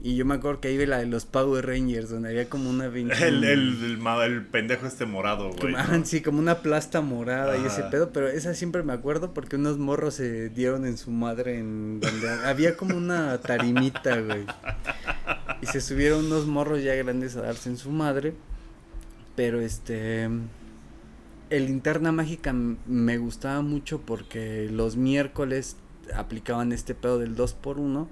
[0.00, 2.70] Y yo me acuerdo que ahí vi la de los Power Rangers, donde había como
[2.70, 2.88] una...
[2.88, 5.72] vin- El, el, el, pendejo este morado, güey.
[5.74, 6.04] ¿no?
[6.04, 9.78] sí, como una plasta morada y ese pedo, pero esa siempre me acuerdo porque unos
[9.78, 14.46] morros se dieron en su madre en donde había como una tarimita, güey.
[15.62, 18.34] Y se subieron unos morros ya grandes a darse en su madre.
[19.34, 20.28] Pero este
[21.50, 25.76] el linterna mágica me gustaba mucho porque los miércoles
[26.14, 28.08] aplicaban este pedo del 2 por 1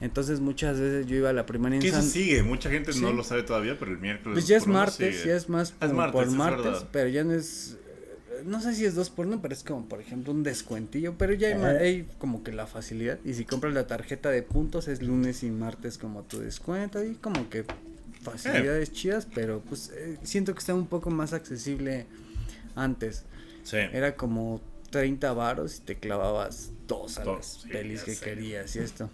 [0.00, 2.92] Entonces muchas veces yo iba a la primaria en Que eso San- sigue, mucha gente
[3.00, 4.34] no lo sabe todavía, pero el miércoles.
[4.34, 5.28] Pues ya es martes, sigue.
[5.28, 7.78] ya es más Es martes, por es martes, pero ya no es
[8.30, 11.14] eh, no sé si es dos por uno, pero es como por ejemplo un descuentillo,
[11.16, 14.86] pero ya hay, hay como que la facilidad y si compras la tarjeta de puntos
[14.88, 17.64] es lunes y martes como tu descuento y como que
[18.22, 22.06] facilidades chidas, pero pues eh, siento que está un poco más accesible
[22.74, 23.24] antes.
[23.62, 23.78] Sí.
[23.78, 28.24] Era como 30 varos y te clavabas dos a Dos, las sí, pelis que sé.
[28.24, 29.10] querías y esto.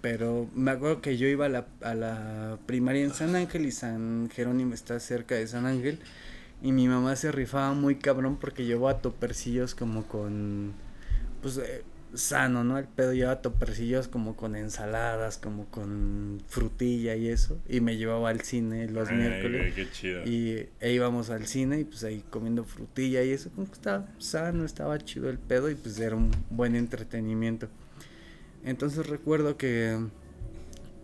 [0.00, 3.70] Pero me acuerdo que yo iba a la, a la primaria en San Ángel y
[3.72, 5.98] San Jerónimo está cerca de San Ángel.
[6.62, 10.72] Y mi mamá se rifaba muy cabrón porque llevaba topercillos como con.
[11.40, 12.78] Pues eh, sano, ¿no?
[12.78, 17.58] El pedo llevaba topercillos como con ensaladas, como con frutilla y eso.
[17.68, 19.74] Y me llevaba al cine los Ay, miércoles.
[19.74, 20.24] qué chido.
[20.24, 24.06] Y e íbamos al cine y pues ahí comiendo frutilla y eso, como que estaba
[24.18, 27.68] sano, estaba chido el pedo y pues era un buen entretenimiento.
[28.64, 29.98] Entonces recuerdo que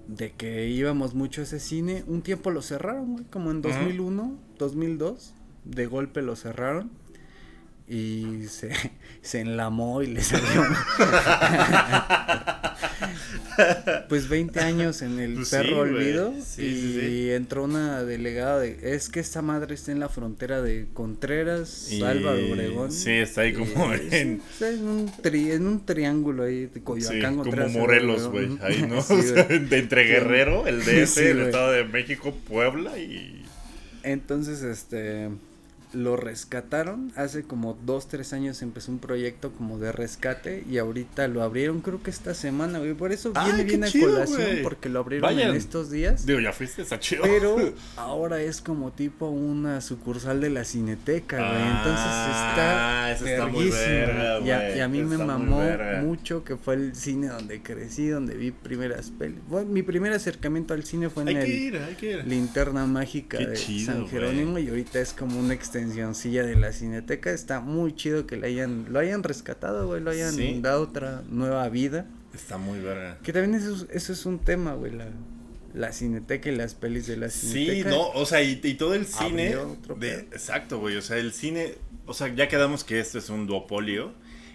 [0.08, 3.68] de que íbamos mucho a ese cine, un tiempo lo cerraron, güey, como en Ujú.
[3.68, 5.34] 2001, 2002,
[5.64, 6.90] de golpe lo cerraron
[7.88, 8.70] y se,
[9.22, 10.62] se enlamó y le salió.
[14.08, 15.90] pues 20 años en el Pues sí, perro güey.
[15.90, 17.30] olvido Sí, y sí, sí.
[17.32, 22.02] entró una delegada de es que esta madre está en la frontera de Contreras, Y-
[22.02, 22.92] Álvaro Obregón.
[22.92, 26.70] sí, está ahí como y- en- sí, en un tri- en un triángulo ahí de
[26.74, 28.58] Sí, Coyoacán, como Contreras, Morelos, Álvaro güey.
[28.62, 29.00] Ahí, ¿no?
[29.02, 29.58] Sí, O sea, güey.
[29.60, 31.40] de entre Guerrero, el DF, Sí, el.
[31.42, 33.42] Estado de México, Puebla y.
[34.02, 35.28] Entonces, este,
[35.94, 37.12] lo rescataron.
[37.16, 41.80] Hace como dos, tres años empezó un proyecto como de rescate y ahorita lo abrieron
[41.80, 42.94] creo que esta semana, güey.
[42.94, 45.50] Por eso viene qué bien a chido, colación porque lo abrieron Vayan.
[45.50, 46.26] en estos días.
[46.26, 47.22] Digo, ya fuiste, está chido.
[47.22, 47.56] Pero
[47.96, 51.62] ahora es como tipo una sucursal de la Cineteca, güey.
[51.62, 53.12] Entonces Ah, está.
[53.12, 54.78] eso está muy verga, y, a, güey.
[54.78, 55.60] y a mí me Está mamó
[56.02, 59.38] mucho que fue el cine donde crecí, donde vi primeras pelis.
[59.48, 62.24] Bueno, mi primer acercamiento al cine fue en hay el que ir, hay que ir.
[62.26, 64.08] linterna mágica Qué de chido, San.
[64.08, 65.54] Jerónimo y ahorita es como una
[65.84, 67.30] extensioncilla de la Cineteca.
[67.30, 70.58] Está muy chido que le hayan, lo hayan rescatado, güey, lo hayan Sí.
[70.60, 72.06] dado otra nueva vida.
[72.34, 73.18] Está muy verga.
[73.22, 75.06] Que también eso, es- eso es un tema, güey, la,
[75.74, 77.90] la Cineteca y las pelis de la Sí, Cineteca.
[77.90, 79.56] no, o sea, y, y todo el cine.
[79.98, 80.96] De- exacto, güey.
[80.96, 81.74] O sea, el cine.
[82.06, 84.12] O sea, ya quedamos que esto es un duopolio.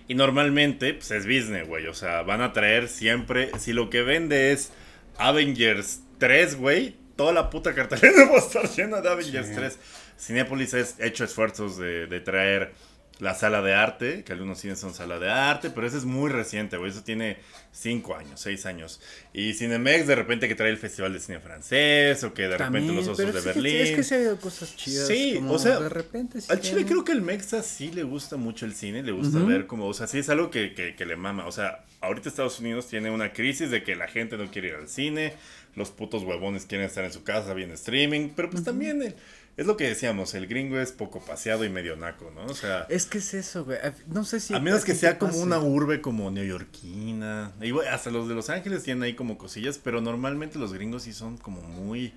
[0.08, 1.86] Y normalmente, pues es business, güey.
[1.88, 3.52] O sea, van a traer siempre.
[3.60, 4.72] Si lo que vende es
[5.18, 6.96] Avengers 3, güey.
[7.16, 9.54] Toda la puta cartelera va a estar llena de Avengers Sí.
[9.56, 9.78] 3.
[10.20, 12.74] Cinépolis ha hecho esfuerzos de, de traer
[13.20, 16.30] la sala de arte, que algunos cines son sala de arte, pero eso es muy
[16.32, 16.90] reciente, güey.
[16.90, 17.38] Eso tiene
[17.74, 19.02] 5 años, 6 años.
[19.34, 22.94] Y Cinemex de repente que trae el Festival de Cine Francés, o que de repente
[22.94, 23.76] los Osos de Berlín.
[23.76, 25.06] Es que se ha habido cosas chidas.
[25.08, 28.38] Sí, como o sea, de repente Al Chile creo que el Mexa sí le gusta
[28.38, 29.48] mucho el cine, le gusta Ujú.
[29.48, 31.46] ver como, o sea, sí es algo que, que, que le mama.
[31.46, 34.76] O sea, ahorita Estados Unidos tiene una crisis de que la gente no quiere ir
[34.76, 35.34] al cine,
[35.76, 39.16] los putos huevones quieren estar en su casa viendo streaming, pero pues también el-
[39.60, 42.46] es lo que decíamos, el gringo es poco paseado y medio naco, ¿no?
[42.46, 43.78] O sea, Es que es eso, güey.
[44.08, 44.54] No sé si.
[44.54, 45.44] a menos que sea como pase.
[45.44, 47.52] una urbe como neoyorquina.
[47.60, 51.04] Y bueno, hasta los de Los Ángeles tienen ahí como cosillas, pero normalmente los gringos
[51.04, 52.14] sí son como muy...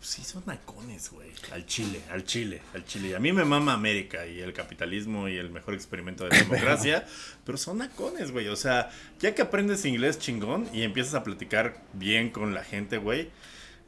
[0.00, 1.32] sí, son nacones, güey.
[1.50, 3.08] Al Chile, al Chile, al Chile.
[3.08, 6.38] Y a mí me mama América y el capitalismo y el mejor experimento de la
[6.44, 7.04] democracia,
[7.44, 8.46] pero son nacones, güey.
[8.46, 12.98] O sea, ya que aprendes inglés chingón y empiezas a platicar bien con la gente,
[12.98, 13.28] güey,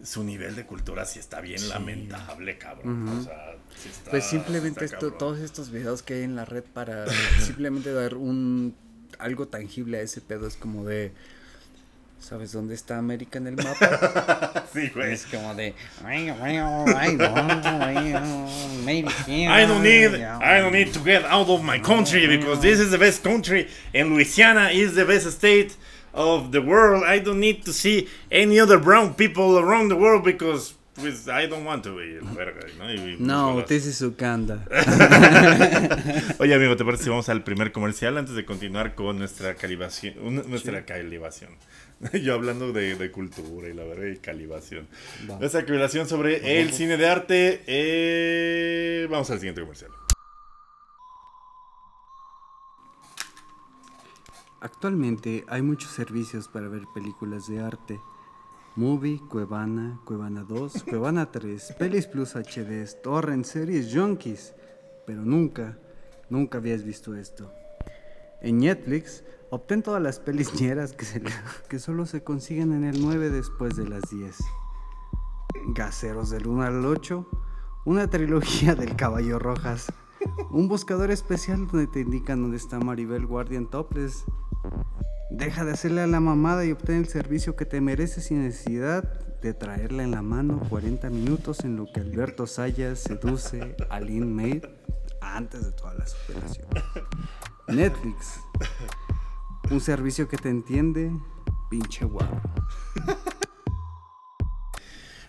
[0.03, 3.09] su nivel de cultura sí está bien lamentable, cabrón.
[3.09, 3.20] Ujú.
[3.20, 6.44] O sea, sí está, Pues simplemente está esto, todos estos videos que hay en la
[6.44, 7.07] red para
[7.40, 8.74] simplemente dar un
[9.18, 11.12] algo tangible a ese pedo es como de
[12.18, 14.64] ¿sabes dónde está América en el mapa?
[14.72, 15.12] Sí, güey.
[15.12, 16.28] es como de I
[19.66, 22.98] don't need I don't need to get out of my country because this is the
[22.98, 25.72] best country and Louisiana is the best state
[26.12, 27.04] of the world.
[27.06, 31.46] I don't need to see any other brown people around the world because pues, I
[31.46, 32.92] don't want to be verga, ¿no?
[32.92, 34.64] Y- No, pues, this is Uganda.
[36.38, 40.14] Oye, amigo, ¿te parece si vamos al primer comercial antes de continuar con nuestra calibación?
[40.48, 41.50] Nuestra calibación.
[42.20, 44.88] Yo hablando de, de cultura y la verdad, y calibación.
[45.30, 45.38] Va.
[45.38, 47.62] Nuestra calibación sobre el cine de arte.
[47.66, 49.90] eh, Vamos al siguiente comercial.
[54.62, 58.00] Actualmente hay muchos servicios para ver películas de arte.
[58.76, 64.54] Movie, Cuevana, Cuevana 2, Cuevana 3, Pelis Plus HD, Torrent, Series, Junkies.
[65.04, 65.76] Pero nunca,
[66.30, 67.52] nunca habías visto esto.
[68.40, 71.30] En Netflix, obtén todas las pelis ñeras que, se le-
[71.68, 74.36] que solo se consiguen en el 9 después de las 10.
[75.74, 77.26] Gaseros del 1 al 8,
[77.84, 79.92] una trilogía del Caballo Rojas,
[80.50, 84.24] un buscador especial donde te indican dónde está Maribel Guardian Topless.
[85.30, 89.02] Deja de hacerle a la mamada y obtén el servicio que te mereces sin necesidad
[89.40, 94.34] de traerla en la mano 40 minutos en lo que Alberto Sayas seduce a Lynn
[94.34, 94.62] May
[95.20, 96.68] antes de toda la superación.
[97.68, 98.40] Netflix,
[99.70, 101.10] un servicio que te entiende,
[101.70, 102.40] pinche guapo.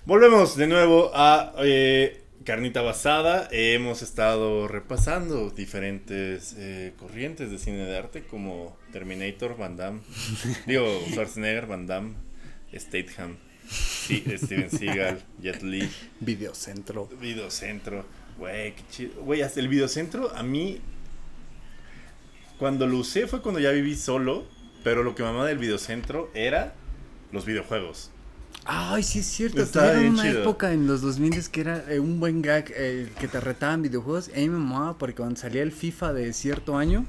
[0.05, 7.85] Volvemos de nuevo a eh, Carnita basada, hemos estado repasando diferentes eh, corrientes de cine
[7.85, 10.01] de arte como Terminator, Van Damme,
[10.67, 12.15] digo Schwarzenegger, Van Damme,
[12.75, 13.37] Statham,
[13.69, 15.89] sí, Steven Seagal, Jet Li,
[16.19, 17.07] Videocentro.
[17.21, 18.05] Videocentro,
[18.37, 19.21] güey, qué chido.
[19.21, 20.81] Güey, hasta el Videocentro a mí,
[22.59, 24.45] cuando lo usé fue cuando ya viví solo,
[24.83, 26.73] pero lo que mamaba del Videocentro era
[27.31, 28.12] los videojuegos.
[28.65, 29.61] Ay, sí es cierto.
[29.61, 30.41] Estaba Tuvieron una chido.
[30.41, 34.29] época en los 2000 que era eh, un buen gag eh, que te retaban videojuegos.
[34.29, 37.05] Y a mí me mamaba porque cuando salía el FIFA de cierto año,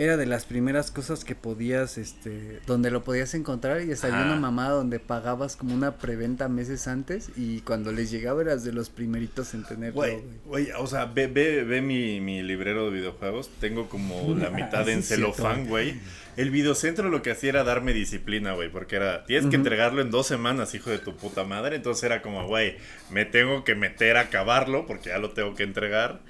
[0.00, 3.82] era de las primeras cosas que podías, este, donde lo podías encontrar.
[3.82, 7.30] Y hasta había una mamada donde pagabas como una preventa meses antes.
[7.36, 9.96] Y cuando les llegaba eras de los primeritos en tenerlo.
[9.96, 10.68] Güey, güey.
[10.78, 13.50] o sea, ve, ve, ve mi, mi librero de videojuegos.
[13.60, 16.00] Tengo como la mitad en celofán, güey.
[16.38, 18.70] El videocentro lo que hacía era darme disciplina, güey.
[18.70, 21.76] Porque era, tienes que entregarlo en dos semanas, hijo de tu puta madre.
[21.76, 22.78] Entonces era como, güey,
[23.10, 26.20] me tengo que meter a acabarlo porque ya lo tengo que entregar.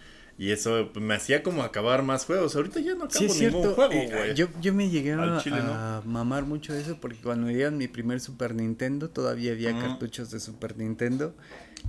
[0.41, 2.57] Y eso me hacía como acabar más juegos.
[2.57, 3.74] Ahorita ya no acabo Sí, es ningún cierto.
[3.74, 4.34] juego, eh, güey.
[4.34, 8.20] yo, yo me llegué a, mamar mucho de eso porque cuando me dieron mi primer
[8.20, 9.80] Super Nintendo todavía había Ujú.
[9.80, 11.34] cartuchos de Super Nintendo.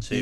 [0.01, 0.15] Sí.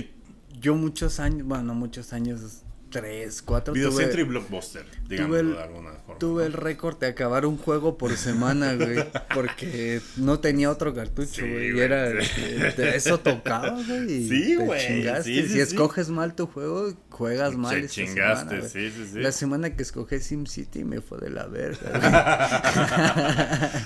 [0.53, 2.61] Y yo muchos años, bueno, no muchos años,
[2.91, 6.17] tres, cuatro, Videocentro y tuve, Blockbuster, digamos el- de alguna forma.
[6.19, 8.97] tuve el récord de acabar un juego por semana, güey,
[9.33, 12.41] porque no tenía otro cartucho, Sí, güey, y era, sí.
[12.41, 15.47] eh, eso tocaba, güey, Sí, güey, chingaste.
[15.47, 19.19] sí, escoges mal tu juego, juegas mal Te chingaste, semana, sí, sí, sí.
[19.19, 21.89] La semana que escogí SimCity me fue de la verga.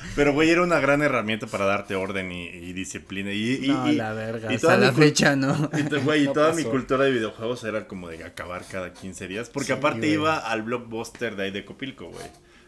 [0.15, 3.31] Pero, güey, era una gran herramienta para darte orden y, y disciplina.
[3.33, 5.69] Y, y- No, y- la verga, y hasta toda la fecha, ¿no?
[5.75, 9.49] Y, güey, No toda mi cultura de videojuegos era como de acabar cada 15 días.
[9.49, 10.13] Porque Sí, aparte güey.
[10.13, 12.25] iba al blockbuster de ahí de Copilco, güey.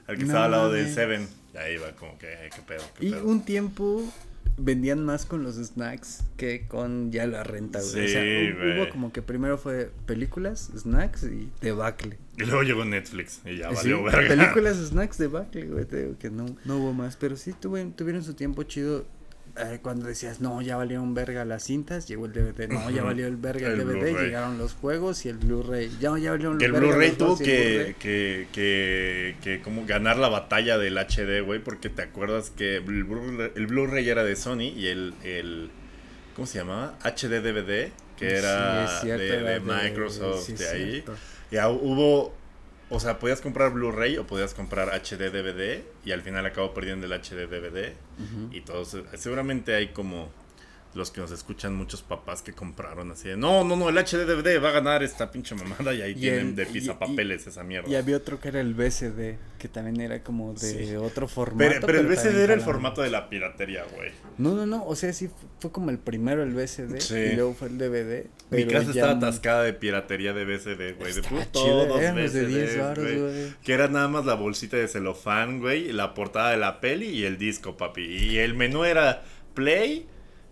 [0.07, 0.91] Al que No estaba al lado del.
[0.91, 1.27] Seven.
[1.53, 4.03] Y ahí iba como que, qué pedo, qué Y un tiempo
[4.57, 8.05] vendían más con los snacks que con ya la renta, güey.
[8.05, 8.21] o sea,
[8.77, 12.17] hubo como que primero fue películas, snacks y debacle.
[12.37, 14.27] Y luego llegó Netflix y ya Sí, valió verga.
[14.27, 15.85] películas, snacks, debacle, güey.
[15.85, 17.15] Te digo que no, no hubo más.
[17.15, 19.05] Pero sí tuve, tuvieron su tiempo chido.
[19.57, 22.67] Eh, cuando decías, no, ya valieron verga las cintas, llegó el DVD.
[22.69, 25.89] No, ya valió el verga el, El DVD, llegaron los juegos y el Blu-ray.
[25.99, 30.29] Ya, ya valieron Que el Blu-ray los tuvo que, que, que, que como ganar la
[30.29, 34.87] batalla del HD, güey, porque te acuerdas que el Blu- Blu-ray era de Sony y
[34.87, 35.69] el, el,
[36.35, 36.97] ¿cómo se llamaba?
[37.03, 40.91] HD DVD, que Sí, era es cierto, de, era de Microsoft, sí, de ahí.
[40.91, 41.15] cierto.
[41.51, 42.33] Ya hubo,
[42.89, 47.07] o sea, podías comprar Blu-ray o podías comprar HD DVD y al final acabó perdiendo
[47.07, 47.93] el HD DVD
[48.51, 50.29] y todos, seguramente hay como
[50.95, 54.25] los que nos escuchan, muchos papás que compraron así de, no, no, no, el HD
[54.25, 57.63] DVD va a ganar esta pinche mamada y ahí Y tienen el- de pisapapeles esa
[57.63, 57.89] mierda.
[57.89, 60.95] Y había otro que era el VCD, que también era como de Sí.
[60.95, 61.57] otro formato.
[61.69, 64.11] pero, pero el VCD también era el formato de la piratería, güey.
[64.37, 67.15] No, no, no, o sea, sí fu- fue como el primero el VCD Sí.
[67.15, 68.27] y luego fue el DVD.
[68.51, 71.13] Mi pero casa estaba no- atascada de piratería de VCD, güey.
[71.13, 73.19] De Estaba pu- chido, todos eran los de 10 VCDs, varos, güey.
[73.19, 73.53] güey.
[73.63, 77.25] Que era nada más la bolsita de celofán, güey, la portada de la peli y
[77.25, 78.01] el disco, papi.
[78.05, 79.23] Y el menú era
[79.53, 80.05] play,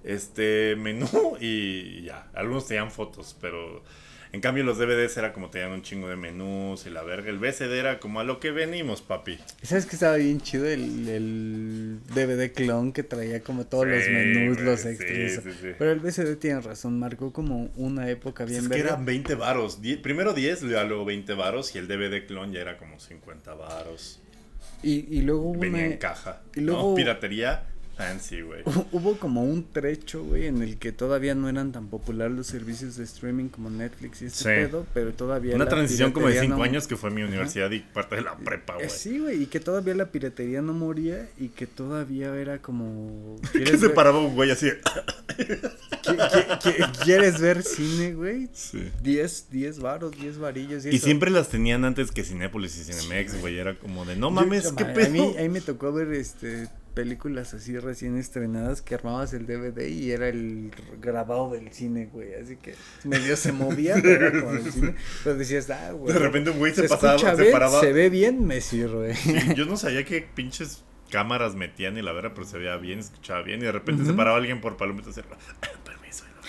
[0.04, 1.08] este, menú
[1.40, 2.28] y ya.
[2.34, 3.84] Algunos tenían fotos, pero
[4.32, 7.30] en cambio los DVDs era como tenían un chingo de menús y la verga.
[7.30, 9.38] El VCD era como a lo que venimos, papi.
[9.62, 14.56] ¿Sabes que estaba bien chido el, el DVD clon que traía como todos los menús,
[14.56, 15.44] güey, los extras?
[15.44, 15.68] sí, sí.
[15.78, 19.82] Pero el VCD tiene razón, marcó como una época bien es que eran 20 varos.
[19.84, 24.20] Die- Primero 10, luego 20 varos y el DVD clon ya era como 50 varos.
[24.82, 26.42] Y, y luego hubo Venía una- en caja.
[26.56, 28.62] y luego- No, piratería fancy, güey.
[28.92, 32.96] Hubo como un trecho, güey, en el que todavía no eran tan populares los servicios
[32.98, 34.46] de streaming como Netflix y este Sí.
[34.46, 37.22] pedo, pero todavía Una la transición como de piratería 5 no- años que fue mi
[37.24, 38.90] universidad y parte de la prepa, Eh, güey.
[38.90, 43.38] Sí, güey, y que todavía la piratería no moría y que todavía era como...
[43.54, 44.68] Que ¿Quieres, se ver, paraba un güey así.
[44.68, 48.50] qui- qui- qui- ¿Quieres ver cine, güey?
[48.54, 48.92] Sí.
[49.02, 50.86] 10, 10 varos, 10 varillos.
[50.86, 51.06] Y eso.
[51.06, 53.58] siempre las tenían antes que Cinépolis y Cinemex, güey.
[53.58, 55.10] Era como de, no mames, yo- qué a pedo.
[55.12, 59.88] mí, a mí me tocó ver este películas así recién estrenadas que armabas el DVD
[59.88, 60.72] y era el
[61.02, 62.34] grabado del cine, güey.
[62.36, 63.96] Así que medio se movía,
[64.42, 64.96] como del cine.
[65.24, 66.14] Pero decías, ah, güey.
[66.14, 67.80] De repente un güey se, pasaba, se bien, paraba.
[67.80, 69.16] Se ve bien, me sirve.
[69.16, 73.00] Sí, yo no sabía qué pinches cámaras metían y la verdad, pero se veía bien,
[73.00, 73.62] escuchaba bien.
[73.62, 75.22] Y de repente se paraba alguien por palomitas y.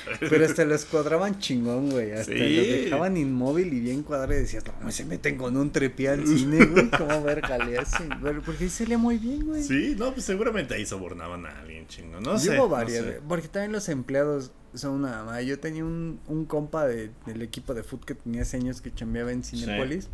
[0.20, 2.12] Pero hasta los cuadraban chingón, güey.
[2.12, 2.56] Hasta Sí.
[2.56, 6.26] los dejaban inmóvil y bien cuadrado y decías, no, se meten con un trepié al
[6.26, 6.90] cine, güey.
[6.90, 8.08] ¿Cómo verga le hacen?
[8.22, 9.62] Pero porque ahí salía muy bien, güey.
[9.62, 12.20] Sí, no, pues seguramente ahí sobornaban a alguien chingo.
[12.20, 12.50] No sé.
[12.50, 13.20] hubo no varias, sé.
[13.28, 15.40] porque también los empleados son una mamá.
[15.42, 18.92] Yo tenía un, un compa de, del equipo de foot que tenía hace años que
[18.94, 20.08] chambeaba en Cinepolis.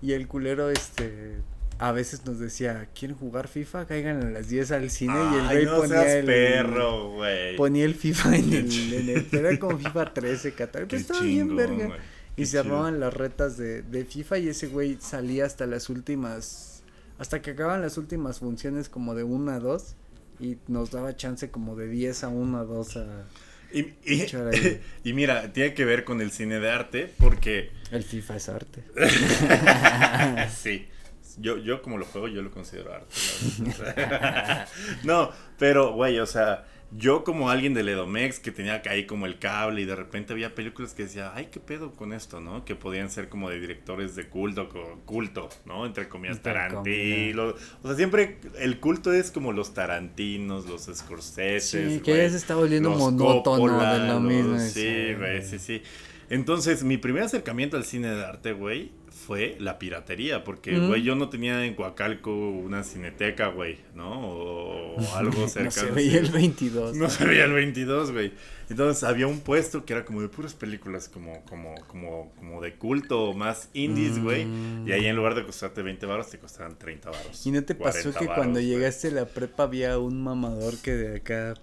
[0.00, 1.36] Y el culero, este,
[1.78, 3.86] a veces nos decía, ¿quieren jugar FIFA?
[3.86, 7.10] Caigan a las 10 al cine y el Ay, güey no ponía seas el perro,
[7.10, 7.56] güey.
[7.56, 11.20] ponía el FIFA en el, en el- era como FIFA 13, 14, Qué pero estaba
[11.22, 11.96] bien chingón, verga.
[12.34, 12.60] Y Qué se chido.
[12.62, 16.82] armaban las retas de, de FIFA y ese güey salía hasta las últimas,
[17.18, 19.94] hasta que acababan las últimas funciones como de 1 a 2
[20.40, 23.06] y nos daba chance como de 10 a 1 a 2 a
[23.72, 24.26] Y, y-
[25.04, 28.82] y mira, tiene que ver con el cine de arte porque el FIFA es arte.
[30.62, 30.86] sí.
[31.38, 33.14] Yo, yo como lo juego, yo lo considero arte.
[35.04, 36.64] no, pero, güey, o sea,
[36.94, 40.34] yo como alguien del Edomex que tenía que ahí como el cable y de repente
[40.34, 42.64] había películas que decía, ay, qué pedo con esto, ¿no?
[42.64, 44.68] Que podían ser como de directores de culto,
[45.06, 45.86] culto, ¿no?
[45.86, 47.54] Entre comillas, Entre Tarantino.
[47.82, 51.88] O sea, siempre el culto es como los Tarantinos, los Scorsese.
[51.88, 55.14] Sí, que ya se está volviendo monótono de lo mismo, sí.
[55.16, 55.82] güey, sí, sí.
[56.28, 58.92] Entonces, mi primer acercamiento al cine de arte, güey,
[59.26, 60.44] fue la piratería.
[60.44, 60.88] Porque, Mm.
[60.88, 64.26] güey, yo no tenía en Coacalco una cineteca, güey, ¿no?
[64.28, 65.64] O, o algo cercano.
[65.64, 66.32] no se veía el así.
[66.32, 66.96] 22.
[66.96, 68.32] No se veía el 22, güey.
[68.70, 72.74] Entonces había un puesto que era como de puras películas como, como, como, como de
[72.74, 74.46] culto, más indies, güey.
[74.46, 74.88] Mm.
[74.88, 77.46] Y ahí en lugar de costarte 20 baros, te costaban 30 baros.
[77.46, 80.92] ¿Y no te pasó 40 que cuando llegaste a la prepa había un mamador que
[80.92, 81.54] de acá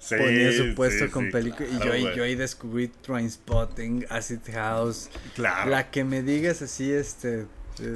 [0.00, 1.70] Sí, ponía su puesto sí, con sí, películas?
[1.72, 5.10] y yo ahí, yo ahí descubrí Trainspotting, Acid House.
[5.34, 5.70] Claro.
[5.70, 7.44] La que me digas así, este.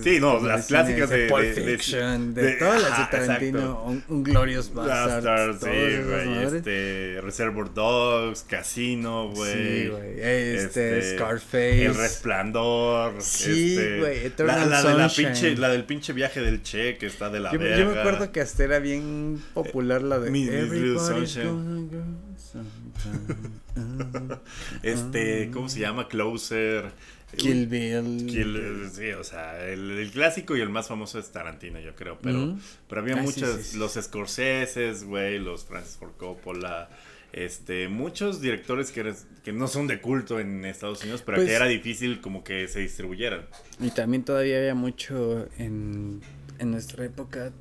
[0.02, 3.82] Sí, no, las clásicas de- Pulp de- de- Fiction, de, de- todas las de Tarantino,
[3.84, 5.58] un, un Glorious Bastard.
[5.58, 5.66] Sí,
[6.06, 6.56] güey.
[6.56, 9.52] Este, Reservoir Dogs, Casino, güey.
[9.52, 10.20] Sí, güey.
[10.20, 11.84] Este, Scarface.
[11.84, 13.14] El Resplandor.
[13.20, 17.28] Sí, este, güey, La, de la pinche, la del pinche viaje del Che que está
[17.28, 17.78] de la Yo, verga.
[17.78, 21.44] yo me acuerdo que hasta era bien popular la de Little Everybody's Sunshine.
[21.46, 22.04] gonna go
[22.38, 23.44] sometime.
[24.82, 26.08] Este, ¿cómo se llama?
[26.08, 26.92] Closer.
[27.36, 28.26] Kill Bill.
[28.26, 32.18] Kill- sí, o sea, el, el clásico y el más famoso es Tarantino, yo creo,
[32.22, 32.58] pero, Ujú.
[32.88, 33.76] pero había Ah, muchos, sí, sí.
[33.78, 36.88] los Scorseses, güey, los Francis Ford Coppola,
[37.32, 41.48] este, muchos directores que, eres- que no son de culto en Estados Unidos, pero Pues-
[41.48, 43.46] que era difícil como que se distribuyeran.
[43.80, 46.20] Y también todavía había mucho en,
[46.58, 47.52] en nuestra época.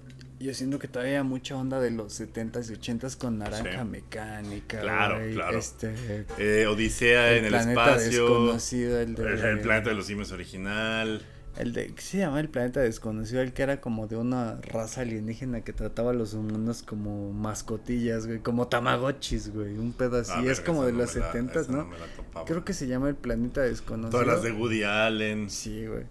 [0.43, 3.87] Yo siento que todavía había mucha onda de los 70s y 80s con Naranja Sí.
[3.89, 4.81] Mecánica.
[4.81, 5.57] Claro, güey, claro.
[5.57, 5.93] Este,
[6.37, 11.21] Eh, Odisea en el espacio, desconocido, el de, el, el planeta de los simios original,
[11.55, 13.41] El de, ¿qué se llama el planeta desconocido?
[13.41, 18.25] El que era como de una raza alienígena que trataba a los humanos como mascotillas,
[18.25, 20.31] güey, como tamagotchis, güey, un pedo así.
[20.35, 21.89] Ah, es como de no los me la- 70s, esa ¿no?
[22.15, 22.45] topaba.
[22.47, 24.09] Creo que se llama el planeta desconocido.
[24.09, 25.49] Todas las de Woody Allen.
[25.49, 26.03] Sí, güey.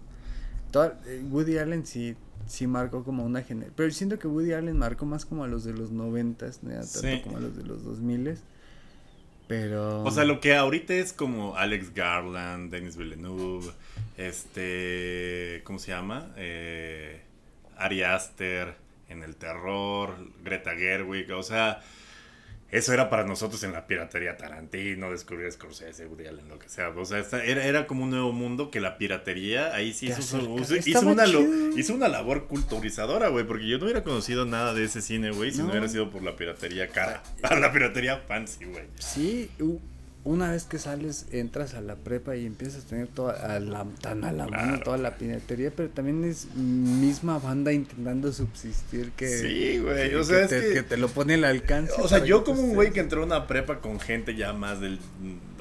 [0.71, 2.15] Toda- eh, Woody Allen sí,
[2.47, 3.73] sí marcó como una generación.
[3.75, 6.85] Pero siento que Woody Allen marcó más como a los de los noventas, no tanto
[6.99, 7.21] Sí.
[7.23, 8.41] como a los de los dos miles.
[9.47, 10.03] Pero.
[10.03, 13.71] O sea, lo que ahorita es como Alex Garland, Denis Villeneuve,
[14.17, 16.31] este, ¿cómo se llama?
[16.37, 17.21] Eh,
[17.77, 18.75] Ari Aster
[19.09, 21.81] en el terror, Greta Gerwig, o sea,
[22.73, 26.89] eso era para nosotros en la piratería Tarantino, descubrir Scorsese, Woody Allen, lo que sea.
[26.89, 30.19] O sea, era, era como un nuevo mundo que la piratería ahí sí hizo,
[30.59, 31.25] hizo- hizo una,
[31.77, 35.51] hizo una labor culturizadora, güey, porque yo no hubiera conocido nada de ese cine, güey,
[35.51, 35.69] si no, No.
[35.71, 37.21] hubiera sido por la piratería cara,
[37.59, 38.85] la piratería fancy, güey.
[38.99, 39.49] Sí,
[40.25, 43.85] una vez que sales, entras a la prepa y empiezas a tener toda a la,
[44.01, 49.27] tan a la mano toda la piratería, pero también es misma banda intentando subsistir que.
[49.27, 51.93] Sí, güey, que- o sea, que es te, que- que te lo pone al alcance.
[52.01, 54.79] O sea, yo como un güey que entró a una prepa con gente ya más
[54.79, 54.99] del...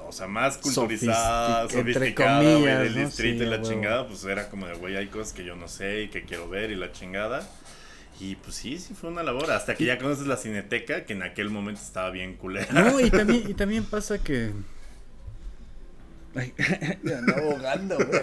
[0.06, 3.00] O sea, más culturizada, sofisticada, güey, del ¿no?
[3.06, 5.68] distrito Sí, y la chingada, pues era como de, güey, hay cosas que yo no
[5.68, 7.48] sé y que quiero ver y la chingada.
[8.20, 9.50] Y pues sí, sí fue una labor.
[9.50, 12.72] Hasta que ya conoces la cineteca, que en aquel momento estaba bien culera.
[12.72, 14.52] No, y también, y también pasa que.
[16.34, 16.52] Ay,
[17.02, 18.08] me ando ahogando, güey.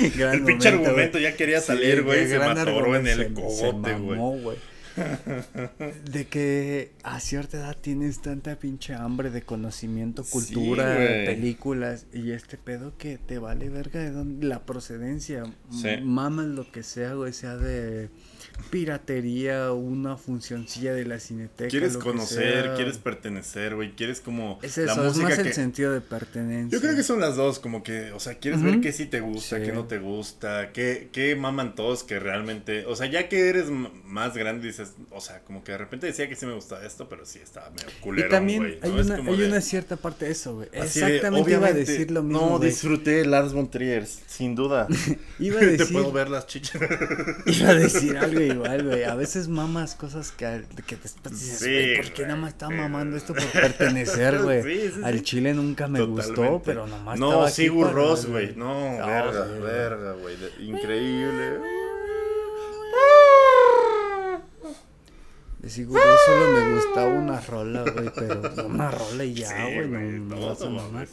[0.00, 4.56] El pinche momento, argumento ya quería salir, güey, se matoró en el se- cogote, güey.
[6.10, 10.94] De que a cierta edad tienes tanta pinche hambre de conocimiento, Sí, cultura,
[11.24, 15.44] películas y este pedo que te vale verga de dónde la procedencia.
[15.70, 15.96] Sí.
[16.02, 18.10] Mamas lo que sea, güey, sea de
[18.70, 21.68] piratería, una funcioncilla de la cineteca.
[21.70, 22.74] Quieres lo que conocer, sea.
[22.74, 25.48] quieres pertenecer, güey, quieres como Es la eso, es música más que...
[25.48, 26.76] el sentido de pertenencia.
[26.76, 29.20] Yo creo que son las dos, como que, o sea, quieres ver qué sí te
[29.20, 29.62] gusta, Sí.
[29.64, 33.66] qué no te gusta, qué, qué maman todos que realmente, o sea, ya que eres
[33.70, 37.08] más grande dices, o sea, como que de repente decía que sí me gustaba esto,
[37.08, 40.32] pero sí estaba medio culero, Y también hay, una, hay de- una cierta parte de
[40.32, 40.68] eso, güey.
[40.78, 42.50] así de, Exactamente iba a obviamente, decir lo mismo.
[42.50, 44.86] No, disfruté Lars von Trier, sin duda.
[45.38, 46.80] Iba a Te puedo ver las chichas.
[47.46, 49.04] iba a decir algo igual, güey.
[49.04, 53.16] A veces mamas cosas que, que después dices, güey, ¿por qué nada más estaba mamando
[53.16, 54.92] esto por pertenecer, güey?
[55.04, 58.54] Al chile nunca me gustó, pero nomás no, estaba aquí Ross, güey.
[58.56, 60.36] No, verga, verga, güey.
[60.60, 61.60] Increíble.
[65.58, 69.88] De Sigur Ross solo me gustaba una rola, güey, pero una rola y ya, güey.
[69.88, 71.06] no, no, no, no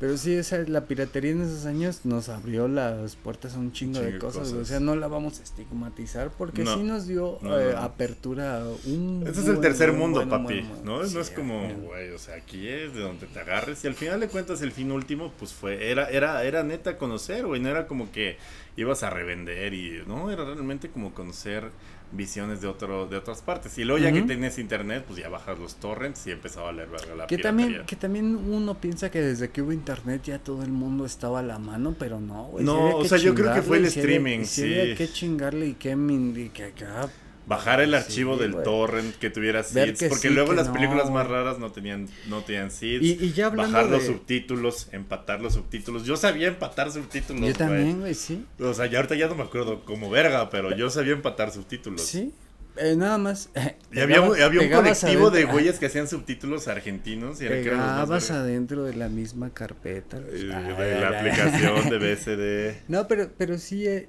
[0.00, 3.98] pero sí, esa, la piratería en esos años nos abrió las puertas a un chingo,
[3.98, 4.50] chingo de cosas.
[4.54, 6.74] O sea, no la vamos a estigmatizar porque No.
[6.74, 7.80] sí nos dio No, eh, no.
[7.80, 9.22] apertura a un...
[9.28, 10.84] Ese es el tercer buen, mundo, buen, papi, buen.
[10.86, 11.04] ¿no?
[11.04, 13.94] Sí, no es como, güey, o sea, aquí es de donde te agarres y al
[13.94, 17.68] final de cuentas el fin último, pues fue, era, era, era neta conocer, güey, no
[17.68, 18.38] era como que
[18.78, 21.70] ibas a revender y, no, era realmente como conocer
[22.12, 23.76] visiones de otro, de otras partes.
[23.78, 26.88] Y luego ya que tienes internet, pues ya bajas los torrents y empezaba a leer
[26.88, 27.42] verga la Que piratería.
[27.42, 31.40] también, que también uno piensa que desde que hubo internet ya todo el mundo estaba
[31.40, 32.64] a la mano, pero no, güey.
[32.64, 36.48] No, o sea, yo creo que fue el streaming, sí que chingarle y que, y
[36.50, 36.72] que
[37.50, 40.72] Bajar el Sí, archivo del torrent que tuviera seeds, que porque sí, luego las no,
[40.72, 43.04] películas más raras no tenían, no tenían seeds.
[43.04, 46.04] Y, y ya hablando bajar los subtítulos, empatar los subtítulos.
[46.06, 47.46] Yo sabía empatar subtítulos.
[47.48, 48.46] Yo también, güey, sí.
[48.60, 52.02] O sea, ya ahorita ya no me acuerdo como verga, pero yo sabía empatar subtítulos.
[52.02, 52.32] Sí.
[52.76, 53.50] Eh, nada más.
[53.56, 58.28] eh, Y había, pegabas- había un colectivo de güeyes que hacían subtítulos argentinos y Pegabas
[58.28, 58.42] verga.
[58.44, 60.18] adentro de la misma carpeta.
[60.18, 61.30] Eh, pues, de la ay, ay.
[61.30, 61.98] aplicación de
[62.78, 62.82] BSD.
[62.88, 64.08] No, pero, pero sí, eh,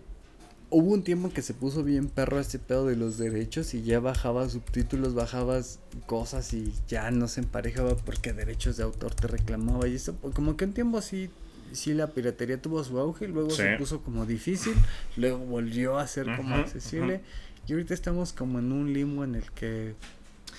[0.72, 3.84] hubo un tiempo en que se puso bien perro este pedo de los derechos y
[3.84, 9.28] ya bajabas subtítulos, bajabas cosas y ya no se emparejaba porque derechos de autor te
[9.28, 11.30] reclamaba y eso, pues, como que un tiempo sí,
[11.74, 14.74] sí la piratería tuvo su auge, luego se puso como difícil,
[15.17, 17.22] luego volvió a ser como accesible
[17.67, 19.93] y ahorita estamos como en un limbo en el que...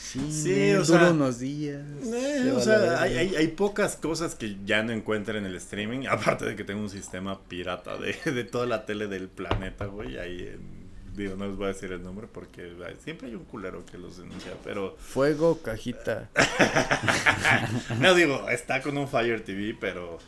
[0.02, 1.80] Sí, Sí, o dura sea, unos días.
[2.02, 5.54] Eh, se o sea, hay, hay, hay pocas cosas que ya no encuentro en el
[5.56, 6.06] streaming.
[6.10, 10.18] Aparte de que tengo un sistema pirata de, de toda la tele del planeta, güey.
[10.18, 10.82] Ahí en-
[11.14, 12.72] Digo, no les voy a decir el nombre porque
[13.04, 14.52] siempre hay un culero que los denuncia.
[14.64, 16.30] Pero, Fuego, cajita.
[18.00, 20.18] no digo, está con un Fire TV, pero.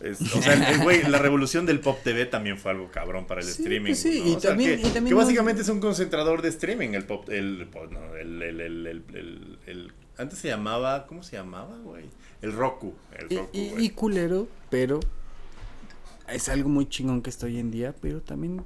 [0.00, 3.40] Es- o sea, el- güey, la revolución del Pop TV también fue algo cabrón para
[3.40, 3.90] el Sí, streaming.
[3.90, 4.28] pues sí, ¿no?
[4.30, 6.90] y O sea, también- que, y también que no- básicamente es un concentrador de streaming.
[6.90, 7.28] El Pop.
[7.30, 8.60] El, pues, no, el, el,
[9.66, 11.06] el, antes se llamaba.
[11.06, 12.04] ¿Cómo se llamaba, güey?
[12.42, 12.94] El Roku.
[13.18, 13.84] El Y, Roku, y- güey.
[13.84, 15.00] y culero, pero
[16.28, 18.64] es algo muy chingón que estoy hoy en día, pero también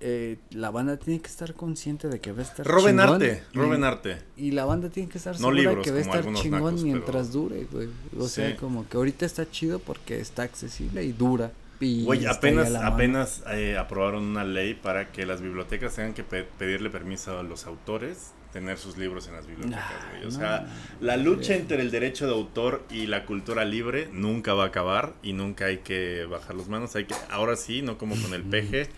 [0.00, 3.42] eh, la banda tiene que estar consciente de que va a estar Roben chingón arte,
[3.52, 4.18] y- roben arte.
[4.36, 6.82] Y la banda tiene que estar No segura libros, que va a estar chingón nacos,
[6.84, 7.88] mientras pero- dure, güey.
[8.18, 11.50] O sea, como que ahorita está chido porque está accesible y dura.
[11.80, 16.42] Y Güey, apenas, apenas eh, aprobaron una ley para que las bibliotecas tengan que pe-
[16.58, 20.22] pedirle permiso a los autores tener sus libros en las bibliotecas, Ah, güey.
[20.22, 20.66] O no, sea,
[21.00, 25.14] la lucha entre el derecho de autor y la cultura libre nunca va a acabar
[25.22, 26.96] y nunca hay que bajar las manos.
[26.96, 28.88] Hay que, ahora sí, no como con el peje,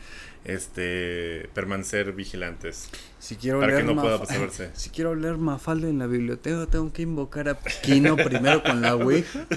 [0.45, 2.91] este, permanecer vigilantes.
[3.19, 4.71] Si quiero para que no pueda pasarse.
[4.75, 8.95] Si quiero leer Mafalda en la biblioteca, tengo que invocar a Kino primero con la
[8.95, 9.47] Ouija.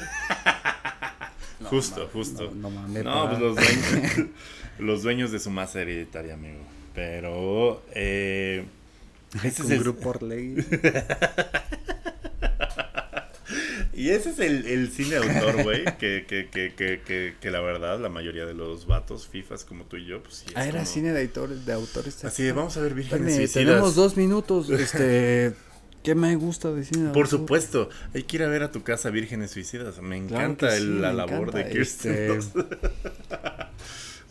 [1.59, 2.51] No, justo, justo.
[2.55, 4.29] No, no mames, No, pues los dueños,
[4.79, 6.59] los dueños de su masa hereditaria, amigo.
[6.93, 8.65] Pero, eh,
[9.43, 10.63] ese es el- grupo Orlegui.
[13.95, 17.51] Y ese es el, el cine de autor, güey, que, que, que, que, que, que
[17.51, 20.45] la verdad, la mayoría de los vatos fifas como tú y yo, pues sí.
[20.49, 21.63] es Ah, era como- cine de autores.
[21.65, 23.53] De autores Así de, vamos a ver Suicidas.
[23.53, 24.69] tenemos dos minutos.
[24.71, 25.53] Este.
[26.01, 27.39] ¿Qué me gusta de cine de Por autor?
[27.41, 30.01] supuesto, hay que ir a ver a tu casa Vírgenes Suicidas.
[30.01, 32.31] Me encanta el- sí, la me labor encanta, de Kirsten.
[32.39, 32.59] este.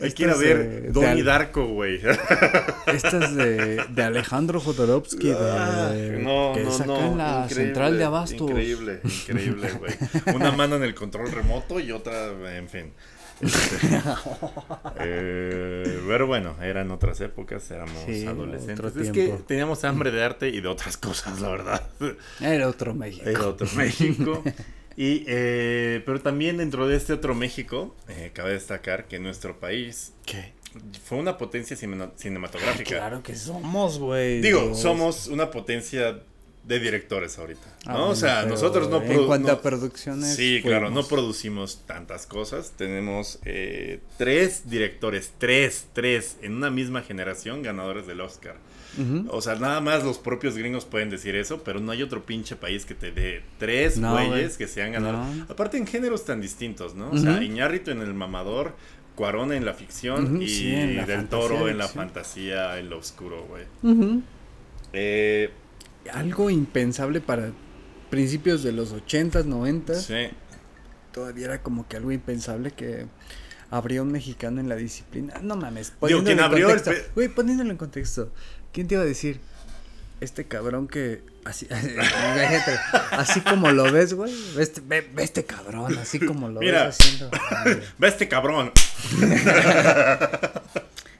[0.03, 1.99] hay que ir a ver de- de Donnie Darko, güey.
[2.87, 5.29] Esta es de, de Alejandro Jodorowsky.
[5.29, 8.49] De, Ah, no, que no, es acá no, en la central de Abastos.
[8.49, 9.93] Increíble, increíble, güey.
[10.35, 12.93] Una mano en el control remoto y otra, en fin.
[13.41, 13.75] Este,
[14.99, 18.95] eh, pero bueno, eran otras épocas, éramos Sí, adolescentes.
[18.95, 21.81] Es que teníamos hambre de arte y de otras cosas, la verdad.
[22.39, 23.27] Era otro México.
[23.29, 24.43] Era otro México.
[24.95, 30.13] Y, eh, pero también dentro de este otro México, eh, cabe destacar que nuestro país
[30.25, 30.53] ¿Qué?
[31.05, 32.89] fue una potencia cine- cinematográfica.
[32.97, 34.41] Claro que somos, güey.
[34.41, 36.21] Digo, somos una potencia
[36.63, 37.67] de directores ahorita.
[37.87, 37.91] ¿no?
[37.91, 40.35] Ah, o sea, pero nosotros no En cuanto no- a producciones.
[40.35, 42.71] Sí, claro, no producimos tantas cosas.
[42.77, 48.55] Tenemos eh, tres directores, tres, tres, en una misma generación ganadores del Oscar.
[49.29, 52.55] O sea, nada más los propios gringos pueden decir eso, pero no hay otro pinche
[52.55, 54.57] país que te dé tres No, güeyes güey.
[54.57, 55.23] que se han ganado.
[55.33, 55.45] No.
[55.49, 57.09] Aparte en géneros tan distintos, ¿no?
[57.11, 57.41] O sea.
[57.43, 58.75] Iñárritu en el mamador,
[59.15, 62.97] Cuarón en la ficción y sí, en la Del Toro en la fantasía, en lo
[62.97, 63.63] oscuro, güey.
[64.93, 65.49] Eh,
[66.11, 67.51] Algo impensable para
[68.09, 69.95] principios de los 80s, 90s.
[69.95, 70.35] sí.
[71.11, 73.05] Todavía era como que algo impensable que
[73.69, 75.35] habría un mexicano en la disciplina.
[75.43, 77.03] No mames, Digo, poniéndolo quien en abrió el contexto.
[77.05, 78.31] pe- Güey, poniéndolo en contexto.
[78.73, 79.39] ¿Quién te iba a decir?
[80.19, 81.67] Este cabrón que así,
[83.11, 86.85] así como lo ves, güey, ve este, ve, ve este cabrón, así como lo Mira.
[86.85, 87.29] ves haciendo.
[87.99, 88.71] Ve este cabrón.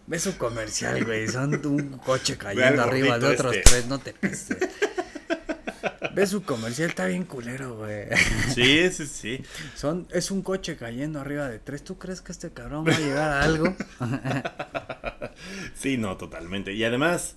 [0.05, 3.69] Ve su comercial, güey, son un coche cayendo arriba de otros este.
[3.69, 4.57] tres, no te pases.
[6.13, 8.07] Ve su comercial, está bien culero, güey.
[8.53, 9.43] Sí, sí, sí.
[9.75, 11.83] Son, es un coche cayendo arriba de tres.
[11.83, 13.75] ¿Tú crees que este cabrón va a llegar a algo?
[15.73, 16.73] Sí, no, totalmente.
[16.73, 17.35] Y además,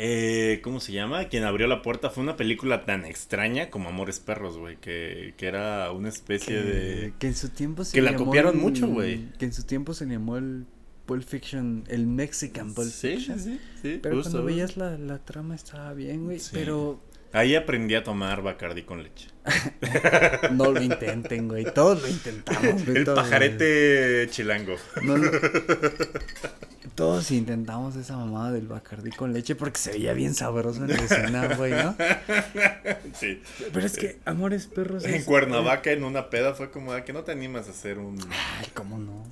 [0.00, 1.24] eh, ¿cómo se llama?
[1.24, 5.46] Quien abrió la puerta fue una película tan extraña como Amores Perros, güey, que, que
[5.46, 7.12] era una especie que, de...
[7.18, 9.28] que en su tiempo se que la copiaron el- mucho, güey.
[9.38, 10.66] Que en su tiempo se llamó el
[11.04, 13.40] Pulp Fiction, el Mexican Pulp Sí, sí, Fiction.
[13.40, 16.38] sí, sí, Pero justo, cuando veías la, la trama estaba bien, güey.
[16.38, 16.50] Sí.
[16.52, 17.02] Pero
[17.32, 19.28] Ahí aprendí a tomar Bacardi con leche.
[20.52, 21.64] no lo intenten, güey.
[21.72, 22.98] Todos lo intentamos, güey.
[22.98, 24.74] El todos, pajarete chilango.
[25.02, 25.16] No
[26.94, 30.96] Todos intentamos esa mamada del Bacardi con leche porque se veía bien sabroso en la
[30.96, 31.94] escena, güey, ¿no?
[33.14, 33.40] Sí.
[33.72, 37.12] Pero es que Amores Perros En es- Cuernavaca, en una peda, fue como, ¿a que
[37.12, 38.18] no te animas a hacer un...
[38.30, 39.24] Ay, ¿cómo no?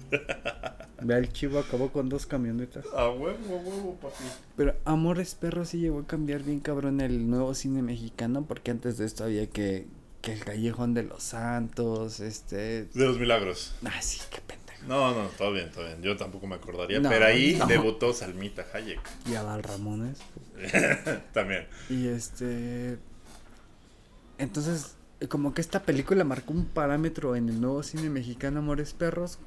[1.03, 2.85] Vea, el chivo acabó con dos camionetas.
[2.97, 4.25] A huevo, a huevo, papi.
[4.57, 8.97] Pero Amores Perros sí llegó a cambiar bien cabrón el nuevo cine mexicano porque antes
[8.97, 9.87] de esto había que,
[10.27, 12.87] que el Callejón de los Santos, este...
[12.87, 13.77] De los milagros.
[13.85, 14.85] Ah, sí, qué pendejo.
[14.89, 16.03] No, no, todo bien, todo bien.
[16.03, 16.99] Yo tampoco me acordaría.
[16.99, 17.67] No, pero ahí no.
[17.67, 18.99] debutó Salmita Hayek.
[19.25, 20.19] Y a Val Ramones.
[21.33, 21.69] También.
[21.89, 22.99] Y este...
[24.39, 24.97] Entonces,
[25.29, 29.39] como que esta película marcó un parámetro en el nuevo cine mexicano Amores Perros.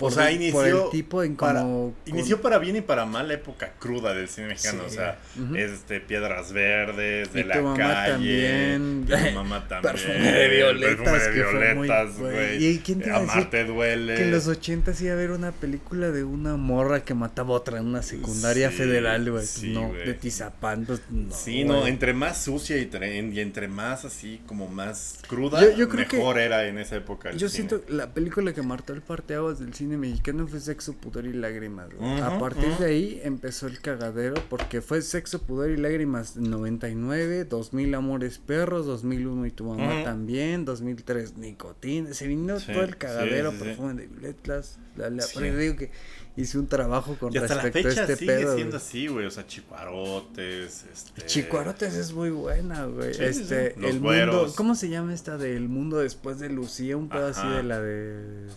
[0.00, 1.94] O sea, inició Por el tipo en para, como...
[2.06, 4.82] inició para bien y para mal la época cruda del cine mexicano.
[4.86, 4.86] Sí.
[4.86, 5.56] O sea, Ujú.
[5.56, 8.12] este, Piedras Verdes, de Y la tu mamá calle.
[8.12, 9.06] también.
[9.08, 9.92] Tu mamá también.
[9.94, 12.64] Perfume de violetas, Perfume de violetas, güey.
[12.66, 14.14] ¿Y quién te Amarte duele.
[14.14, 17.56] Que en los 80 iba a haber una película de una morra que mataba a
[17.58, 19.44] otra en una secundaria Sí, federal, güey.
[19.46, 21.34] sí, no, de Tizapán, pues no.
[21.34, 22.88] Sí, no, entre más sucia y,
[23.32, 27.30] y entre más así como más cruda, Yo- yo creo mejor era en esa época.
[27.30, 27.68] el Yo cine.
[27.68, 31.32] siento que la película que marcó el parteaguas del cine mexicano fue Sexo, Pudor y
[31.32, 31.88] Lágrimas.
[32.22, 37.44] a partir de ahí empezó el cagadero porque fue Sexo, Pudor y Lágrimas en 99,
[37.44, 40.04] 2000 Amores Perros, 2001 y tu mamá Ujú.
[40.04, 42.12] también, 2003 Nicotina.
[42.14, 43.68] Se vino Sí, todo el cagadero, sí, sí, sí.
[43.68, 44.78] perfume de violetas.
[44.96, 45.24] La, la,
[45.56, 45.90] digo que
[46.36, 48.54] hice un trabajo con Y hasta la respecto fecha a este sigue pedo.
[48.56, 48.82] siendo güey.
[48.84, 49.26] así, güey.
[49.26, 51.26] O sea, chicuarotes, este...
[51.26, 53.10] Chicuarotes es muy buena, güey.
[53.18, 54.52] Este, el mundo.
[54.56, 56.96] ¿cómo se llama esta del mundo después de Lucía?
[56.96, 58.48] Un pedo así de la de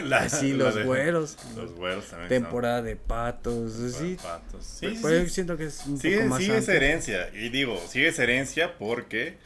[0.08, 1.36] La- así la los de- güeros.
[1.56, 2.28] Los güeros también.
[2.28, 4.16] Temporada de patos, son- sí.
[4.22, 4.64] patos.
[4.64, 5.34] Sí, sí, Pues sí.
[5.34, 7.30] siento que es un Sigue, poco más sigue esa herencia.
[7.34, 9.36] Y digo, sigue esa herencia porque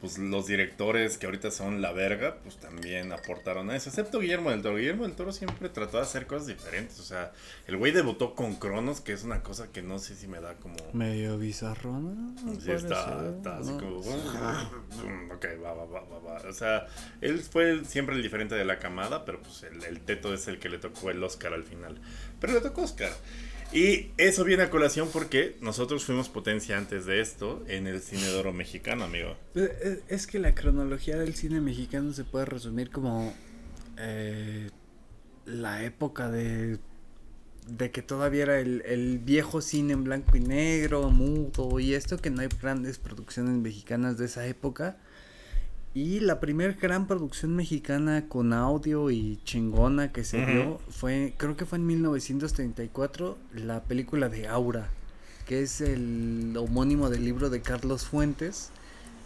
[0.00, 3.88] pues los directores que ahorita son la verga, pues también aportaron a eso.
[3.88, 4.76] Excepto Guillermo del Toro.
[4.76, 7.00] Guillermo del Toro siempre trató de hacer cosas diferentes.
[7.00, 7.32] O sea,
[7.66, 10.54] el güey debutó con Cronos, que es una cosa que no sé si me da
[10.54, 10.76] como...
[10.92, 12.34] Medio bizarro, ¿no?
[12.60, 13.78] Sí, está, está así ¿no?
[13.78, 14.00] como...
[14.00, 16.48] "Mm, Ok, va, va, va, va, va.
[16.48, 16.86] O sea,
[17.20, 20.58] él fue siempre el diferente de la camada, pero pues el, el teto es el
[20.58, 22.00] que le tocó el Oscar al final.
[22.40, 23.10] Pero le tocó Oscar.
[23.70, 28.26] Y eso viene a colación porque nosotros fuimos potencia antes de esto en el cine
[28.26, 29.36] de oro mexicano, amigo.
[29.54, 33.34] Eh, eh, Es que la cronología del cine mexicano se puede resumir como
[33.98, 34.70] eh,
[35.44, 36.78] la época de,
[37.66, 42.16] de que todavía era el, el viejo cine en blanco y negro, mudo y esto,
[42.16, 44.96] que no hay grandes producciones mexicanas de esa época.
[46.00, 50.46] Y la primera gran producción mexicana con audio y chingona que se Ujú.
[50.52, 54.90] vio fue, creo que fue en 1934, la película de Aura,
[55.44, 58.70] que es el homónimo del libro de Carlos Fuentes,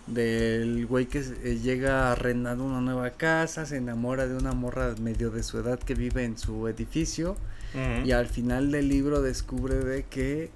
[0.06, 4.94] del güey que eh, llega a arrendar una nueva casa, se enamora de una morra
[4.98, 7.36] medio de su edad que vive en su edificio
[8.04, 10.50] y al final del libro descubre de que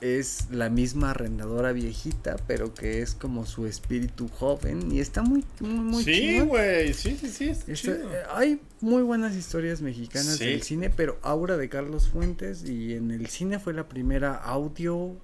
[0.00, 5.44] es la misma arrendadora viejita, pero que es como su espíritu joven y está muy
[5.60, 8.10] muy, muy sí, güey, sí, sí, sí, está Está- chido.
[8.34, 10.44] hay muy buenas historias mexicanas Sí.
[10.46, 15.16] del cine, pero Aura de Carlos Fuentes y en el cine fue la primera audio,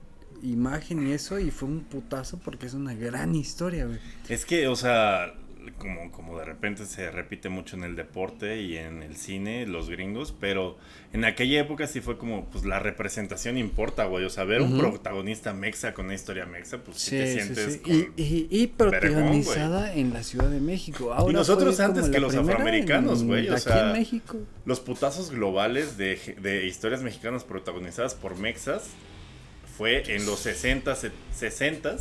[0.42, 3.98] imagen y eso y fue un putazo porque es una gran historia, güey.
[4.28, 5.34] Es que, o sea,
[5.78, 9.88] como, como de repente se repite mucho en el deporte y en el cine, los
[9.90, 10.76] gringos, pero
[11.12, 14.24] en aquella época sí fue como, pues la representación importa, güey.
[14.24, 17.76] O sea, ver un protagonista mexa con una historia mexa, pues sí, te sientes.
[17.78, 21.12] con- Y, y, y vergón, protagonizada en la Ciudad de México.
[21.12, 24.38] Ahora nosotros antes que los afroamericanos, güey, o Aquí sea, en México.
[24.64, 28.84] Los putazos globales de, de historias mexicanas protagonizadas por mexas
[29.76, 30.94] fue en los 60,
[31.34, 31.96] 60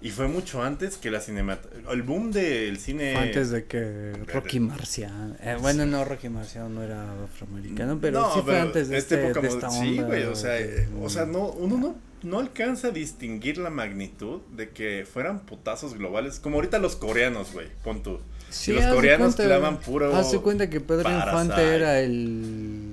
[0.00, 1.90] Y fue mucho antes que la cinematografía.
[1.92, 3.12] El boom del cine.
[3.14, 5.36] Fue antes de que Rocky Marciano.
[5.40, 8.98] eh, bueno, no, Rocky Marciano no era afroamericano, pero No, sí fue pero antes de,
[8.98, 11.96] esta este, época de Sí, güey, o sea, de- eh, o sea, no, uno no,
[12.22, 17.52] no alcanza a distinguir la magnitud de que fueran putazos globales, como ahorita los coreanos,
[17.52, 18.18] güey, pon tú.
[18.50, 21.10] Sí, los coreanos cuenta- clavan puro Haz de cuenta que Pedro.
[21.10, 22.91] Infante era el.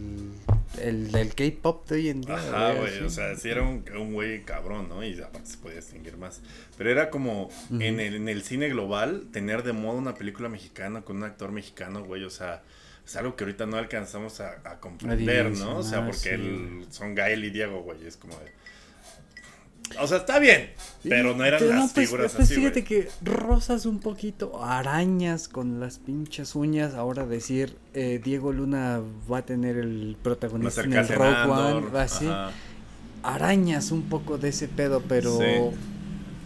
[0.82, 2.36] El del K-pop de hoy en día.
[2.36, 5.04] Ajá, güey, o sea, sí era un, un güey cabrón, ¿no?
[5.04, 6.42] Y aparte se podía distinguir más.
[6.78, 11.02] Pero era como en, el, en el cine global tener de moda una película mexicana
[11.02, 12.62] con un actor mexicano, güey, o sea,
[13.06, 15.78] es algo que ahorita no alcanzamos a, a comprender, ¿no?
[15.80, 16.84] O sea, dimensionar, porque sí.
[16.86, 18.59] el- son Gael y Diego, güey, es como de...
[20.00, 20.70] O sea, está bien,
[21.04, 25.48] pero no eran Pero las pues, figuras pues así, fíjate que rozas un poquito, arañas
[25.48, 26.94] con las pinches uñas.
[26.94, 29.02] Ahora decir, eh, Diego Luna
[29.32, 32.28] va a tener el protagonista en el Rock One, así.
[32.28, 32.52] ajá.
[33.24, 35.76] Arañas un poco de ese pedo, pero Sí.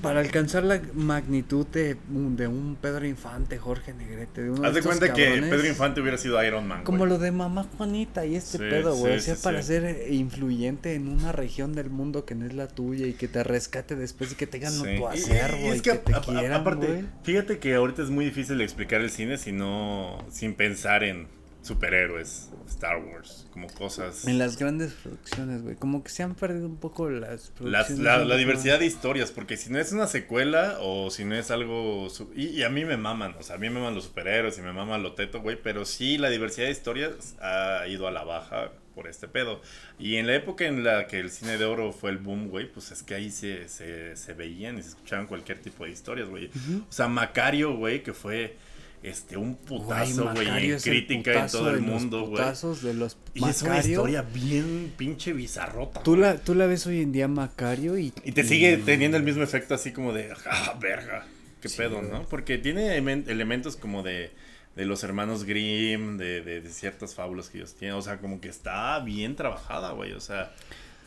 [0.04, 4.82] Para alcanzar la magnitud de, de un Pedro Infante, Jorge Negrete, de uno Haz de
[4.84, 7.10] cuenta que cabrones, Pedro Infante hubiera sido Iron Man, Como güey.
[7.10, 9.20] lo de Mamá Juanita y este Sí, pedo, güey.
[9.20, 12.54] sí, o sea, para ser eh, influyente en una región del mundo que no es
[12.54, 15.92] la tuya y que te rescate después y que tengan tu acervo y, es que,
[15.92, 17.04] a- te a- quieran, aparte, güey.
[17.24, 21.28] fíjate que ahorita es muy difícil explicar el cine si no, sin pensar en
[21.64, 24.28] superhéroes, Star Wars, como cosas.
[24.28, 25.76] En las grandes producciones, güey.
[25.76, 28.28] Como que se han perdido un poco las Las- producciones.
[28.28, 32.08] la, diversidad de historias, porque si no es una secuela o si no es algo...
[32.36, 34.74] y a mí me maman, o sea, a mí me maman los superhéroes y me
[34.74, 38.72] maman lo teto, güey, pero sí la diversidad de historias ha ido a la baja
[38.94, 39.62] por este pedo.
[39.98, 42.72] Y en la época en la que el cine de oro fue el boom, güey,
[42.72, 46.30] pues es que ahí se, se, se veían y se escuchaban cualquier tipo de historias,
[46.30, 46.52] güey.
[46.90, 48.56] O sea, Macario, güey, que fue
[49.04, 52.42] este un putazo, güey, en crítica en todo el mundo, güey.
[52.82, 56.02] de los Y es una historia bien pinche bizarrota.
[56.04, 58.14] Tú la, tú la ves hoy en día Macario y...
[58.24, 61.26] Y te sigue teniendo el mismo efecto así como de, ah, verga,
[61.62, 62.24] qué pedo, ¿no?
[62.30, 64.32] Porque tiene emen- elementos como de,
[64.76, 68.40] de los hermanos Grimm, de, de- de ciertas fábulas que ellos tienen, o sea, como
[68.40, 70.54] que está bien trabajada, güey, o sea,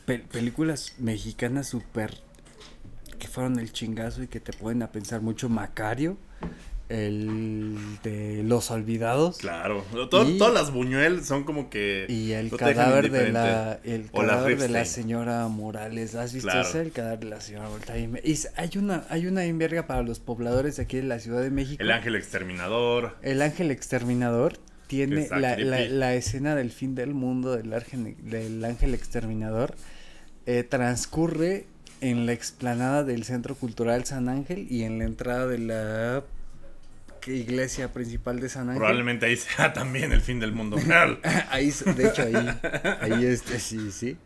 [0.04, 2.14] Pe- películas mexicanas súper...
[3.18, 5.48] Que fueron el chingazo y que te pueden a pensar mucho.
[5.48, 6.18] Macario.
[6.88, 9.38] El de Los Olvidados.
[9.38, 12.06] claro, Todo- Y- todas las Buñuel son como que...
[12.08, 16.14] Y el no cadáver de la, el O la cadáver de la señora Morales.
[16.14, 16.68] ¿Has visto Claro.
[16.68, 16.80] ese?
[16.82, 18.24] El cadáver de la señora Morales.
[18.24, 21.50] Y hay una, hay una enverga para los pobladores de aquí de la Ciudad de
[21.50, 21.82] México.
[21.82, 27.72] El ángel exterminador, El ángel exterminador tiene la, la- escena del fin del mundo del
[27.72, 29.74] ángel, del ángel exterminador.
[30.48, 31.66] eh, transcurre
[32.00, 36.22] en la explanada del Centro Cultural San Ángel y en la entrada de la
[37.26, 38.78] iglesia principal de San Ángel.
[38.78, 40.76] probablemente ahí sea también el fin del mundo.
[41.50, 42.60] ahí, de hecho, ahí,
[43.00, 44.16] ahí este, sí, sí.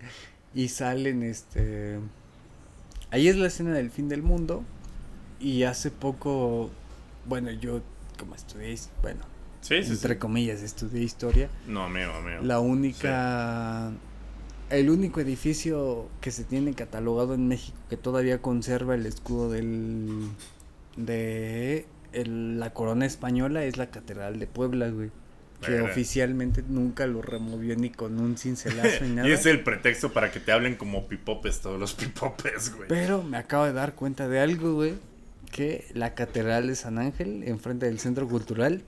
[0.54, 1.98] Y salen, este,
[3.10, 4.64] ahí es la escena del fin del mundo.
[5.38, 6.70] Y hace poco,
[7.26, 7.80] bueno, yo
[8.18, 9.20] como estudié, bueno,
[9.62, 10.20] sí, sí, entre sí.
[10.20, 11.48] comillas, estudié historia.
[11.66, 12.42] No, amigo, amigo.
[12.42, 13.90] La única,
[14.68, 20.28] el único edificio que se tiene catalogado en México que todavía conserva el escudo del,
[20.96, 25.10] de el- la corona española es la Catedral de Puebla, güey.
[25.64, 29.28] Que oficialmente nunca lo removió ni con un cincelazo ni nada.
[29.28, 32.88] y es el pretexto para que te hablen como pipopes todos los pipopes, güey.
[32.88, 34.94] Pero me acabo de dar cuenta de algo, güey.
[35.52, 38.82] Que la Catedral de San Ángel, enfrente del Centro Cultural,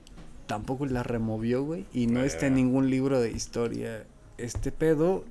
[0.47, 1.85] tampoco la removió, güey.
[1.93, 4.05] Y no está en ningún libro de historia
[4.39, 5.25] este pedo.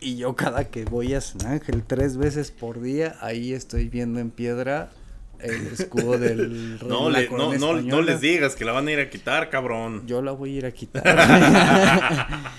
[0.00, 4.18] Y yo cada que voy a San Ángel tres veces por día, ahí estoy viendo
[4.20, 4.90] en piedra
[5.40, 8.92] el escudo del rey No, le, no, no, no les digas que la van a
[8.92, 10.02] ir a quitar, cabrón.
[10.06, 11.04] Yo la voy a ir a quitar.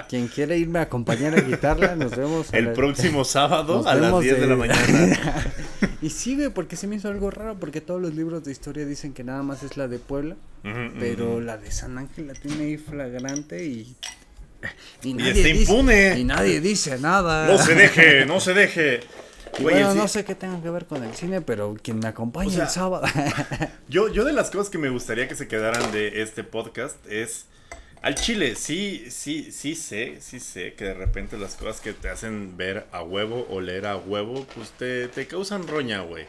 [0.08, 2.48] Quien quiera irme a acompañar a quitarla, nos vemos.
[2.52, 4.46] El la- próximo sábado Nos a las vemos 10 de...
[4.46, 5.18] la mañana.
[6.02, 8.84] y sí, güey, porque se me hizo algo raro, porque todos los libros de historia
[8.86, 10.36] dicen que nada más es la de Puebla,
[10.98, 13.96] pero la de San Ángel la tiene ahí flagrante y...
[15.02, 16.10] Y está impune.
[16.10, 17.46] Dice, y nadie dice nada.
[17.46, 19.00] No se deje, no se deje.
[19.58, 22.48] Güey, bueno, no sé qué tenga que ver con el cine, pero quien me acompaña
[22.48, 23.06] O sea, el sábado.
[23.88, 27.46] Yo, yo de las cosas que me gustaría que se quedaran de este podcast es
[28.02, 28.54] al chile.
[28.54, 32.86] Sí, sí, sí sé, sí sé que de repente las cosas que te hacen ver
[32.92, 36.26] a huevo o leer a huevo, pues te, te causan roña, güey.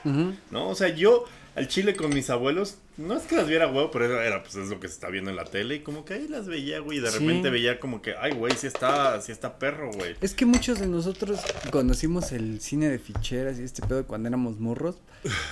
[0.49, 0.69] ¿No?
[0.69, 1.25] O sea, yo
[1.55, 4.69] al chile con mis abuelos, no es que las viera huevo, pero era, pues es
[4.69, 6.97] lo que se está viendo en la tele y como que ahí las veía, güey,
[6.99, 7.19] y de Sí.
[7.19, 10.15] repente veía como que, ay, güey, sí está, sí está perro, güey.
[10.21, 11.39] Es que muchos de nosotros
[11.71, 14.95] conocimos el cine de ficheras y este pedo cuando éramos morros.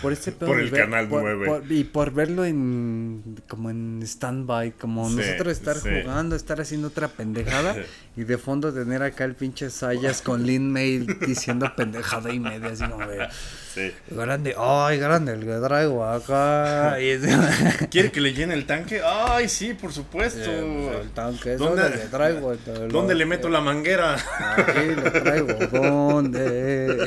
[0.01, 1.45] Por este pedo Por el Canal por- 9.
[1.45, 5.89] por- y por verlo en como en stand-by, como Sí, nosotros estar sí.
[6.01, 7.75] jugando, estar haciendo otra pendejada
[8.17, 12.69] y de fondo tener acá el pinche Sayas con Lin May diciendo pendejada y media,
[12.69, 13.27] así como de
[13.75, 13.91] Sí.
[14.09, 16.99] grande, ay, grande el que traigo acá.
[16.99, 17.28] Y es-
[17.91, 19.01] ¿Quiere que le llene el tanque?
[19.03, 20.49] Ay, sí, por supuesto.
[20.51, 22.51] Eh, el tanque, ¿Dónde- ¿dónde le traigo?
[22.53, 24.15] El- ¿Dónde le meto la manguera?
[24.57, 26.97] Aquí le traigo, ¿dónde?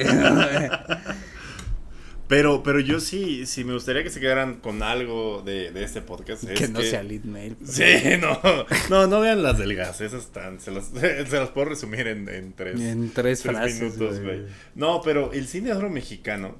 [2.28, 6.00] Pero, pero yo sí, sí me gustaría que se quedaran con algo de, de este
[6.00, 6.44] podcast.
[6.44, 7.58] es que no sea lead mail.
[7.62, 7.84] Sí,
[8.18, 8.40] no,
[8.88, 12.26] no, no vean las del gas, esas están, se las, se las puedo resumir en,
[12.30, 14.18] en tres, En tres frases, güey.
[14.20, 14.42] güey.
[14.74, 16.56] No, pero el cine oro mexicano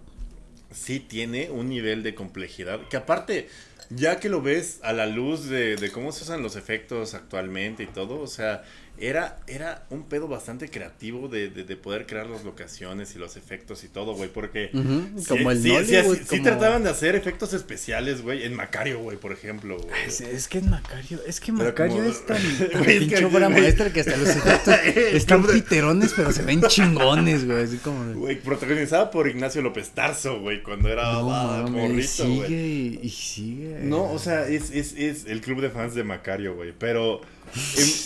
[0.75, 3.49] sí tiene un nivel de complejidad que aparte,
[3.91, 7.83] ya que lo ves a la luz de, de cómo se usan los efectos actualmente
[7.83, 8.63] y todo, o sea,
[8.99, 13.37] era, era un pedo bastante creativo de, de, de poder crear las locaciones y los
[13.37, 14.71] efectos y todo, güey, porque...
[14.73, 18.45] Ujú, sí- como el sí, sí, Nollywood, sí, sí trataban de hacer efectos especiales, güey,
[18.45, 19.95] en Macario, güey, por ejemplo, güey.
[20.07, 22.37] Es, es que en Macario, es que Pero Macario como- es tan,
[22.73, 23.61] tan Güey, es que- pinche obra güey.
[23.63, 24.75] maestra que hasta los efectos
[25.13, 27.65] están piterones, pero se ven chingones, güey.
[27.65, 28.13] Así como.
[28.15, 32.37] Güey, protagonizada por Ignacio López Tarso, güey, cuando era No ah, mames, y morrito, sigue
[32.37, 32.53] güey.
[32.55, 33.79] y, y sigue.
[33.83, 36.73] No, o sea, es, es, es el club de fans de Macario, güey.
[36.79, 37.21] Pero,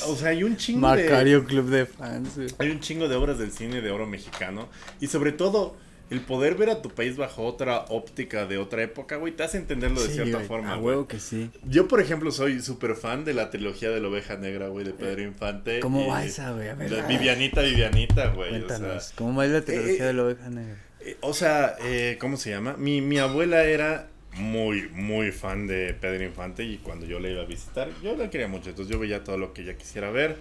[0.07, 1.47] o sea, hay un chingo Macario de.
[1.47, 2.31] Club de Fans.
[2.59, 4.69] Hay un chingo de obras del cine de oro mexicano.
[5.01, 5.77] Y sobre todo,
[6.11, 9.59] el poder ver a tu país bajo otra óptica de otra época, güey, te hace
[9.59, 10.87] entenderlo de Sí, cierta güey, forma, A güey.
[10.97, 11.51] huevo que sí.
[11.65, 14.93] Yo, por ejemplo, soy súper fan de la trilogía de la oveja negra, güey, de
[14.93, 15.81] Pedro Infante.
[15.81, 16.69] ¿Cómo y va esa, güey?
[16.69, 17.07] A ver.
[17.09, 18.51] Vivianita, Vivianita, güey.
[18.51, 20.77] O sea, Cuéntanos, ¿cómo va la trilogía eh, de la oveja negra?
[21.01, 22.77] Eh, O sea, eh, ¿cómo se llama?
[22.79, 27.43] Mi, mi abuela era muy, muy fan de Pedro Infante y cuando yo la iba
[27.43, 30.37] a visitar, yo la quería mucho, entonces yo veía todo lo que ella quisiera ver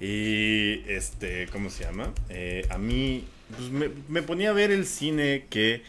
[0.00, 2.12] y, este, ¿cómo se llama?
[2.28, 3.24] Eh, a mí,
[3.56, 5.82] pues me, me ponía a ver el cine que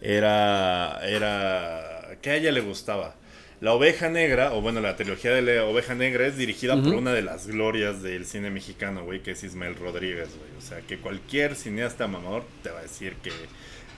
[0.00, 3.16] era, era, que a ella le gustaba.
[3.60, 7.12] La Oveja Negra, o bueno, la trilogía de la Oveja Negra es dirigida por una
[7.12, 10.50] de las glorias del cine mexicano, güey, que es Ismael Rodríguez, güey.
[10.56, 13.32] O sea, que cualquier cineasta mamador te va a decir que,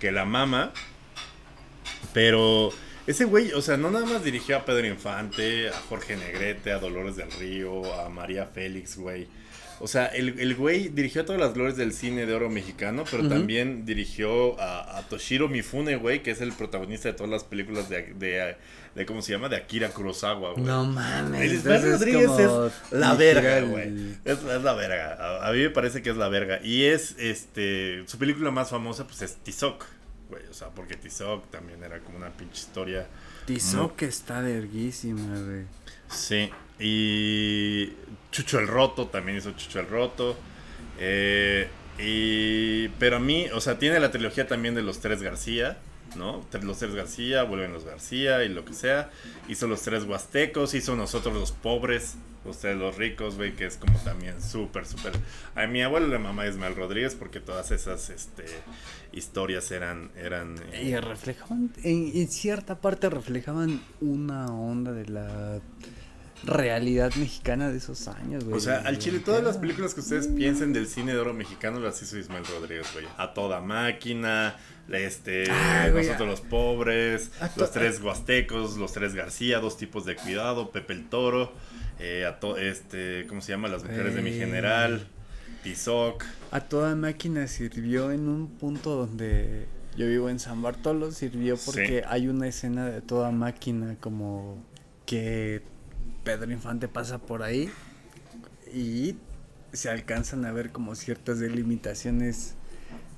[0.00, 0.72] que la mama.
[2.14, 2.72] Pero
[3.06, 6.78] ese güey, o sea, no nada más dirigió a Pedro Infante, a Jorge Negrete, a
[6.78, 9.26] Dolores del Río, a María Félix, güey.
[9.82, 13.04] O sea, el, el güey dirigió a todas las glorias del cine de oro mexicano,
[13.10, 17.44] pero también dirigió a, a Toshiro Mifune, güey, que es el protagonista de todas las
[17.44, 18.56] películas de, de,
[18.94, 19.48] de ¿cómo se llama?
[19.48, 20.66] De Akira Kurosawa, güey.
[20.66, 21.40] No mames.
[21.40, 24.16] El Ismael Rodríguez como es la verga, güey.
[24.26, 25.14] Es, es la verga.
[25.18, 26.60] A, a mí me parece que es la verga.
[26.62, 29.86] Y es, este, su película más famosa, pues es Tizoc,
[30.30, 30.46] güey.
[30.46, 33.06] O sea, porque Tizoc también era como una pinche historia.
[33.44, 35.64] Tizoc está verguísima, güey.
[36.08, 36.50] Sí.
[36.78, 37.92] Y
[38.30, 40.36] Chucho el Roto, también hizo Chucho el Roto.
[40.98, 45.78] Eh, y, pero a mí, o sea, tiene la trilogía también de los tres García,
[46.16, 46.44] ¿no?
[46.62, 49.10] Los tres García, vuelven los García y lo que sea.
[49.48, 53.98] Hizo los tres Huastecos, hizo nosotros los pobres, ustedes los ricos, güey, que es como
[54.00, 55.12] también súper, súper.
[55.54, 58.44] A mi abuelo le mamá Ismael Rodríguez porque todas esas este,
[59.12, 60.10] historias eran.
[60.16, 65.60] eran eh, Y reflejaban, en, en cierta parte reflejaban una onda de la
[66.44, 68.56] realidad mexicana de esos años, güey.
[68.56, 71.80] O sea, al chile, todas las películas que ustedes piensen del cine de oro mexicano
[71.80, 73.06] las hizo Ismael Rodríguez, güey.
[73.18, 74.56] A toda máquina,
[74.92, 80.04] este, Ah, Nosotros los pobres, a to- los tres huastecos, los tres García, dos tipos
[80.04, 81.52] de cuidado, Pepe el Toro,
[81.98, 83.68] eh, a to- este, ¿cómo se llama?
[83.68, 84.40] Las mujeres de mi Güey.
[84.40, 85.06] general,
[85.62, 86.24] Tizoc.
[86.50, 92.00] A toda máquina sirvió en un punto donde yo vivo en San Bartolo, sirvió porque
[92.00, 92.04] Sí.
[92.08, 94.64] hay una escena de toda máquina como
[95.06, 95.62] que
[96.24, 97.70] Pedro Infante pasa por ahí
[98.72, 99.16] y
[99.72, 102.54] se alcanzan a ver como ciertas delimitaciones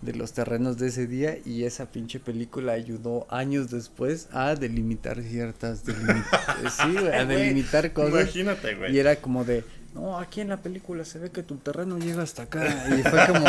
[0.03, 5.23] de los terrenos de ese día y esa pinche película ayudó años después a delimitar
[5.23, 6.25] ciertas delimit-
[6.71, 8.95] sí, a delimitar cosas Imagínate, güey.
[8.95, 9.65] y era como de,
[9.95, 12.87] no, aquí en la película se ve que tu terreno llega hasta acá.
[12.99, 13.45] Y fue como,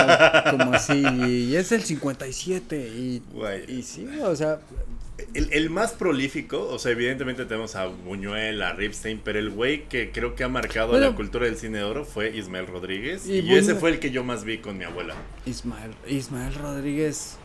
[0.51, 1.01] como así,
[1.49, 2.77] y es el 57.
[2.95, 3.71] Y, Güey.
[3.79, 4.59] y sí, o sea,
[5.33, 9.87] El, el más prolífico, o sea, evidentemente tenemos a Buñuel, a Ripstein, pero el güey
[9.87, 11.09] que creo que ha marcado Bueno.
[11.11, 13.25] la cultura del cine de oro fue Ismael Rodríguez.
[13.27, 15.15] Y Y, ese fue el que yo más vi con mi abuela.
[15.45, 17.37] Ismael, Ismael Rodríguez.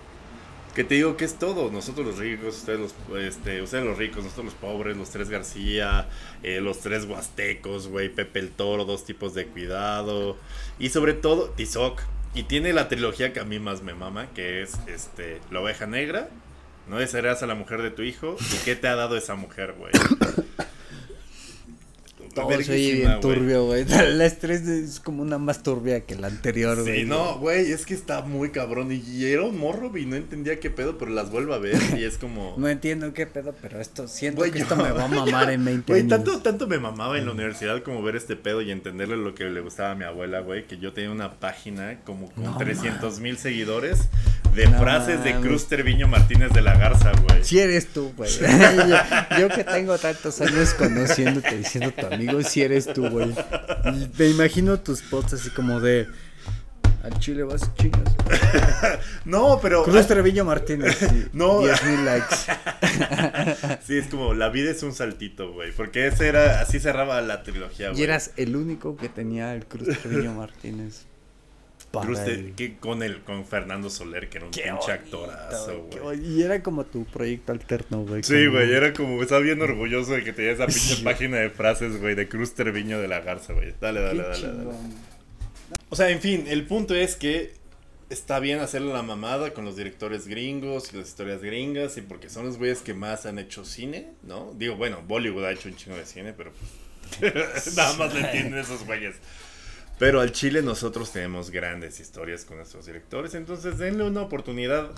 [0.78, 4.22] Que te digo que es todo, nosotros los ricos, ustedes los, este, ustedes los ricos,
[4.22, 6.06] nosotros los pobres, los tres García,
[6.44, 10.36] eh, los tres Huastecos, güey, Pepe el Toro, dos tipos de cuidado,
[10.78, 12.00] y sobre todo Tizoc,
[12.32, 15.88] y tiene la trilogía que a mí más me mama, que es este, La Oveja
[15.88, 16.28] Negra,
[16.88, 19.74] No desearás a la mujer de tu hijo, ¿y qué te ha dado esa mujer,
[19.76, 19.90] güey?
[22.42, 23.20] Todo se oye bien güey.
[23.20, 23.84] turbio, güey.
[24.14, 27.00] La estrés es como una más turbia que la anterior, güey.
[27.00, 28.90] Sí, no, güey, es que está muy cabrón.
[28.92, 32.04] Y, era un morro y no entendía qué pedo, pero las vuelvo a ver y
[32.04, 32.54] es como.
[32.58, 35.64] No entiendo qué pedo, pero esto siento que yo- esto me va a mamar en
[35.64, 36.10] 20 Güey, años.
[36.10, 39.44] tanto, tanto me mamaba en la universidad como ver este pedo y entenderle lo que
[39.44, 43.20] le gustaba a mi abuela, güey, que yo tenía una página como con No 300
[43.20, 44.08] mil seguidores
[44.58, 45.34] de No frases de.
[45.36, 47.44] Cruz Terviño Martínez de la Garza, güey.
[47.44, 48.28] Si eres tú, güey.
[48.28, 53.32] yo, yo que tengo tantos años conociéndote, diciendo tu amigo, si eres tú, güey.
[54.18, 56.08] Me imagino tus posts así como de.
[57.04, 58.02] Al chile vas chingas.
[59.24, 59.84] No, pero.
[59.84, 60.96] Cruz Treviño Martínez.
[60.98, 61.60] sí, No.
[61.60, 62.36] 10 mil likes.
[63.86, 65.70] Sí, es como la vida es un saltito, güey.
[65.70, 68.00] Porque ese era, así cerraba la trilogía, güey.
[68.00, 71.06] Y eras el único que tenía el Cruz Treviño Martínez.
[71.90, 74.76] Para Cruz de- el- que con el, con Fernando Soler, que era un Qué pinche
[74.96, 76.20] bonito, actorazo, güey.
[76.26, 78.22] Y era como tu proyecto alterno, güey.
[78.22, 81.02] Sí, güey, era como, estaba bien orgulloso de que tenía esa pinche Sí.
[81.02, 83.72] página de frases, güey, de Cruz Treviño de la Garza, güey.
[83.80, 84.70] Dale, Qué dale, dale, dale.
[85.90, 87.52] O sea, en fin, el punto es que
[88.10, 92.30] está bien hacerle la mamada con los directores gringos y las historias gringas y porque
[92.30, 94.52] son los güeyes que más han hecho cine, ¿no?
[94.56, 96.52] Digo, bueno, Bollywood ha hecho un chingo de cine, pero
[97.20, 99.16] pues, nada más le entienden esos güeyes.
[99.98, 104.90] Pero al Chile nosotros tenemos grandes historias con nuestros directores, entonces denle una oportunidad.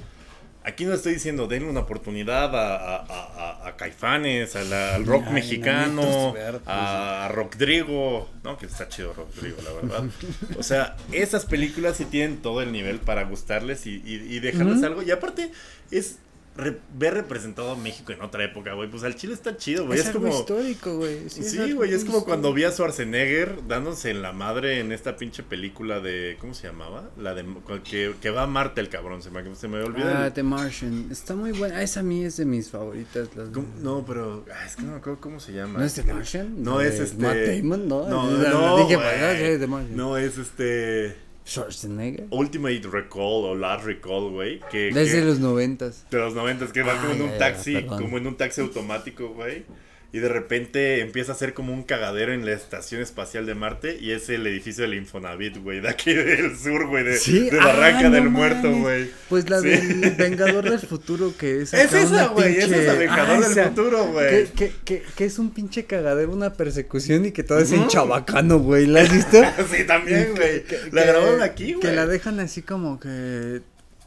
[0.62, 5.24] Aquí no estoy diciendo denle una oportunidad a, a, a- Caifanes, a la- al rock
[5.28, 6.60] Ay, mexicano, Verdes.
[6.66, 10.04] a Rodrigo, no, que está chido Rodrigo, la verdad.
[10.58, 14.82] O sea, esas películas sí tienen todo el nivel para gustarles y, y- y dejarles
[14.82, 15.02] algo.
[15.02, 15.50] Y aparte,
[15.90, 16.18] es
[16.56, 18.90] re- ver representado a México en otra época, güey.
[18.90, 19.98] Pues al Chile está chido, güey.
[19.98, 20.38] Es, Es, algo como.
[20.40, 21.28] histórico, güey.
[21.30, 25.42] Sí, güey, es como cuando vi a Schwarzenegger dándose en la madre en esta pinche
[25.42, 26.36] película de.
[26.40, 27.10] ¿Cómo se llamaba?
[27.18, 27.44] La de.
[27.84, 30.22] Que, que va a Marte el cabrón, se me, se me olvida.
[30.22, 31.08] Ah, el- The Martian.
[31.10, 31.82] Está muy buena.
[31.82, 33.28] Esa a mí es de mis favoritas.
[33.36, 33.66] las- ¿Cómo?
[33.80, 34.44] No, pero.
[34.54, 35.78] ah, es que no me acuerdo cómo se llama.
[35.78, 36.62] ¿No es The Martian?
[36.62, 37.22] No, es De este.
[37.22, 38.08] Matt Damon, ¿no?
[38.08, 38.96] No, la- no, dije.
[38.96, 39.96] "Ah, sí, The Martian".
[39.96, 41.29] No, es este.
[41.44, 42.26] Schwarzenegger.
[42.30, 44.60] Ultimate Recall o Last Recall, güey.
[44.70, 46.06] Que, Desde que- los noventas.
[46.10, 48.02] de los noventas, que va como en un ya, ya, taxi, perdón.
[48.02, 49.64] como en un taxi automático, güey.
[50.12, 53.96] Y de repente empieza a ser como un cagadero en la estación espacial de Marte.
[54.00, 55.80] Y es el edificio del Infonavit, güey.
[55.80, 57.04] De aquí del sur, güey.
[57.04, 59.08] De, Sí, de ah, Barranca no del Muerto, güey.
[59.28, 59.68] Pues la Sí.
[59.68, 61.72] del Vengador del Futuro, que es.
[61.74, 62.56] Es esa, güey.
[62.58, 63.68] Esa es la pinche- Vengador Ah, del esa.
[63.68, 64.46] Futuro, güey.
[64.52, 68.58] Que, que, que, es un pinche cagadero, una persecución y que todo es en chabacano,
[68.58, 68.86] güey.
[68.86, 69.40] ¿La has visto?
[69.72, 70.64] sí, también, güey.
[70.90, 71.86] La grabaron aquí, güey.
[71.86, 73.60] Que la dejan así como que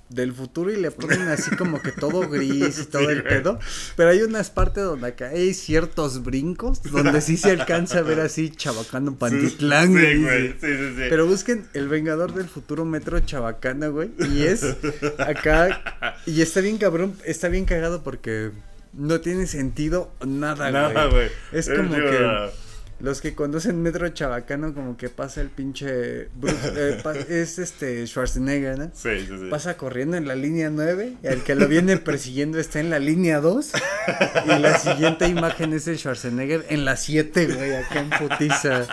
[0.09, 3.57] del futuro y le ponen así como que todo gris y todo Sí, el pedo.
[3.95, 8.19] Pero hay unas partes donde acá hay ciertos brincos donde sí se alcanza a ver
[8.19, 10.21] así chabacano Pantitlán, Sí, güey.
[10.21, 10.47] güey.
[10.53, 11.01] Sí, sí, sí.
[11.09, 14.11] Pero busquen El Vengador del Futuro Metro Chabacana, güey.
[14.30, 14.63] Y es
[15.17, 16.15] acá.
[16.25, 18.51] Y está bien cabrón, está bien cagado porque
[18.93, 21.11] no tiene sentido nada, Nada, güey.
[21.27, 21.30] güey.
[21.51, 22.49] Es como que
[23.03, 26.30] los que conducen Metro Chabacano, como que pasa el pinche.
[26.35, 28.85] Bruce- eh, pa- es este Schwarzenegger, ¿no?
[28.93, 29.47] Sí, sí, sí.
[29.51, 32.99] Pasa corriendo en la línea 9 y el que lo viene persiguiendo está en la
[32.99, 33.71] línea 2
[34.45, 38.88] y la siguiente imagen es el Schwarzenegger en la 7, güey, acá en putiza.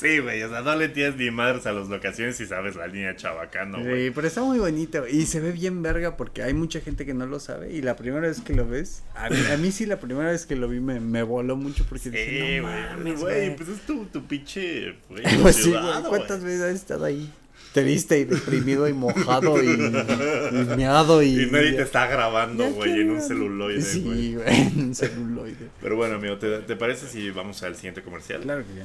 [0.00, 0.42] Sí, güey.
[0.42, 3.80] O sea, no le tienes ni madres a las locaciones si sabes la línea chabacano,
[3.82, 4.06] güey.
[4.06, 7.12] Sí, pero está muy bonito y se ve bien verga porque hay mucha gente que
[7.14, 9.84] no lo sabe y la primera vez que lo ves, a mí, a mí sí
[9.86, 13.54] la primera vez que lo vi me, me voló mucho porque dije, Sí, no güey.
[13.56, 14.94] pues es tu, tu pinche.
[15.08, 17.30] güey, Pues sí, güey, ¿cuántas veces has estado ahí?
[17.72, 21.42] Triste y deprimido y mojado y, y meado y...
[21.44, 24.46] Y nadie te está grabando, güey, en un celuloide, Sí, güey.
[24.48, 25.68] en un celuloide.
[25.80, 28.40] Pero bueno, amigo, ¿te, te parece si vamos al siguiente comercial?
[28.40, 28.84] Claro que ya.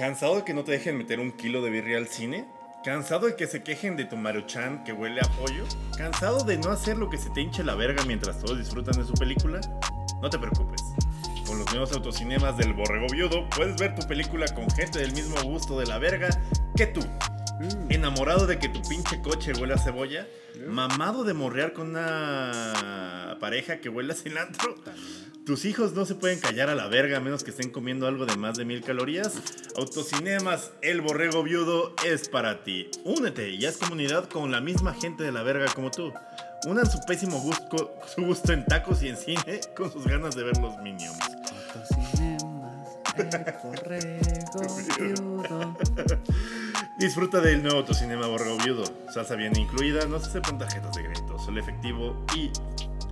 [0.00, 2.46] ¿Cansado de que no te dejen meter un kilo de birria al cine?
[2.82, 5.66] ¿Cansado de que se quejen de tu maruchan que huele a pollo?
[5.94, 9.04] ¿Cansado de no hacer lo que se te hinche la verga mientras todos disfrutan de
[9.04, 9.60] su película?
[10.22, 10.80] No te preocupes.
[11.46, 15.38] Con los nuevos autocinemas del Borrego Viudo puedes ver tu película con gente del mismo
[15.42, 16.30] gusto de la verga
[16.74, 17.02] que tú.
[17.88, 20.26] Enamorado de que tu pinche coche huele a cebolla.
[20.66, 24.74] Mamado de morrear con una pareja que huele a cilantro.
[25.44, 28.26] Tus hijos no se pueden callar a la verga a menos que estén comiendo algo
[28.26, 29.32] de más de mil calorías.
[29.76, 32.90] Autocinemas, el borrego viudo es para ti.
[33.04, 36.12] Únete y haz comunidad con la misma gente de la verga como tú.
[36.66, 40.44] Unan su pésimo gusto, su gusto en tacos y en cine con sus ganas de
[40.44, 41.18] ver los minions.
[46.98, 48.84] Disfruta del nuevo autocinema borrego viudo.
[49.12, 52.50] Salsa bien incluida, no se aceptan tarjetas de crédito, solo efectivo y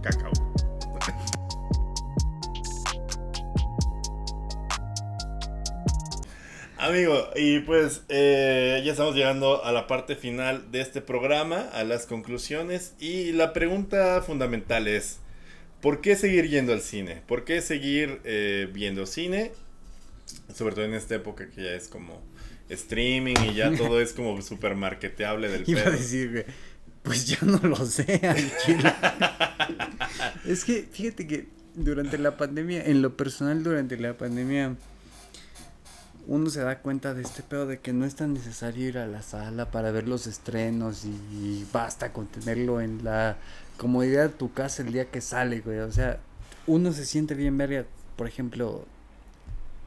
[0.03, 0.33] cacao.
[6.79, 11.85] Amigo, y pues eh, ya estamos llegando a la parte final de este programa, a
[11.85, 12.95] las conclusiones.
[13.01, 15.19] Y la pregunta fundamental es,
[15.81, 17.23] ¿por qué seguir yendo al cine?
[17.27, 19.53] ¿Por qué seguir eh, viendo cine?
[20.55, 22.23] Sobre todo en esta época que ya es como
[22.69, 25.97] streaming y ya todo es como súper marketeable del Iba a pedo.
[25.97, 26.45] decir, güey,
[27.03, 28.95] pues ya no lo sé, al chile.
[30.47, 34.77] es que, fíjate que durante la pandemia, en lo personal durante la pandemia,
[36.27, 39.07] uno se da cuenta de este pedo de que no es tan necesario ir a
[39.07, 43.39] la sala para ver los estrenos y, basta con tenerlo en la
[43.79, 45.79] comodidad de tu casa el día que sale, güey.
[45.79, 46.19] O sea,
[46.67, 47.87] uno se siente bien verga,
[48.17, 48.85] por ejemplo,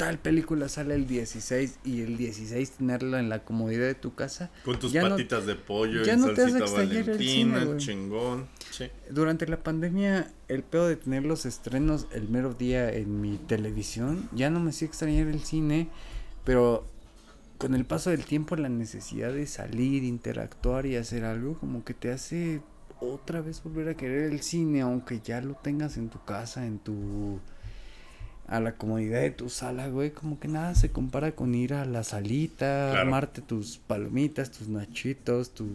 [0.01, 4.49] tal película sale el 16 y el 16 tenerla en la comodidad de tu casa.
[4.65, 7.77] Con tus ya no- patitas de pollo ya en no te salsita extrañar el cine,
[7.77, 8.47] chingón.
[8.71, 8.85] Sí.
[9.11, 14.27] Durante la pandemia, el pedo de tener los estrenos el mero día en mi televisión,
[14.33, 15.87] ya no me hacía extrañar el cine,
[16.45, 16.87] pero
[17.59, 21.93] con el paso del tiempo la necesidad de salir, interactuar y hacer algo como que
[21.93, 22.61] te hace
[22.99, 26.79] otra vez volver a querer el cine, aunque ya lo tengas en tu casa, en
[26.79, 27.39] tu
[28.47, 31.85] a la comodidad de tu sala, güey, como que nada se compara con ir a
[31.85, 32.99] la salita, Claro.
[33.01, 35.67] armarte tus palomitas, tus nachitos, tu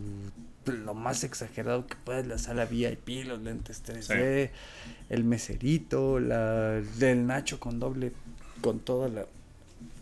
[0.66, 4.50] lo más exagerado que puedas, la sala VIP, los lentes 3D,
[5.10, 8.12] el meserito, la del nacho con doble,
[8.62, 9.26] con toda la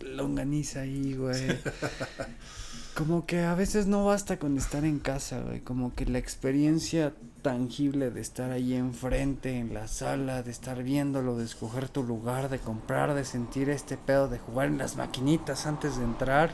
[0.03, 1.39] longaniza ahí, güey.
[2.95, 5.59] Como que a veces no basta con estar en casa, güey.
[5.59, 7.13] Como que la experiencia
[7.45, 12.49] tangible de estar ahí enfrente, en la sala, de estar viéndolo, de escoger tu lugar,
[12.49, 16.49] de comprar, de sentir este pedo, de jugar en las maquinitas antes de entrar.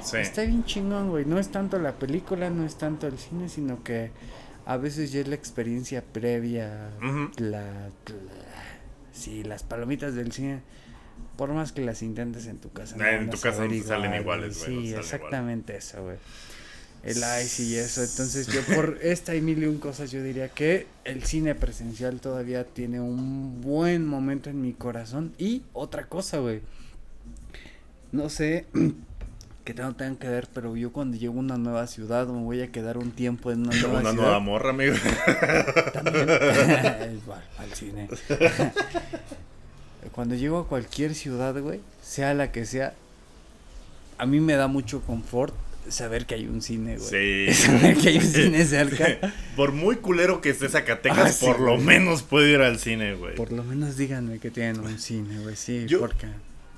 [0.00, 0.18] Sí.
[0.18, 1.24] Está bien chingón, güey.
[1.24, 4.12] No es tanto la película, no es tanto el cine, sino que
[4.64, 6.90] a veces ya es la experiencia previa,
[7.38, 7.90] la, la-
[9.12, 10.60] Sí, las palomitas del cine.
[11.36, 12.94] Por más que las intentes en tu casa.
[13.00, 16.16] Ah, en tu casa no te salen igual, iguales, güey, no Sí, exactamente eso, güey.
[17.02, 18.02] El ice y eso.
[18.02, 22.20] Entonces yo por esta y mil y un cosas yo diría que el cine presencial
[22.20, 25.32] todavía tiene un buen momento en mi corazón.
[25.38, 26.60] Y otra cosa, güey.
[28.10, 28.66] No sé
[29.64, 32.62] que no tengan que ver, pero yo cuando llego a una nueva ciudad me voy
[32.62, 34.14] a quedar un tiempo en una nueva una ciudad.
[34.14, 34.96] nueva morra, amigo.
[35.92, 36.26] También.
[37.22, 38.08] Igual, al cine.
[40.12, 42.94] Cuando llego a cualquier ciudad, güey, sea la que sea,
[44.16, 45.54] a mí me da mucho confort
[45.90, 47.48] saber que hay un cine, güey.
[47.48, 47.54] Sí.
[47.66, 49.18] Saber que hay un cine cerca.
[49.56, 51.84] Por muy culero que esté Zacatecas, Ah, sí, por lo güey.
[51.84, 53.34] menos puede ir al cine, güey.
[53.34, 55.56] Por lo menos díganme que tienen un cine, güey.
[55.56, 56.26] Sí, Yo- porque.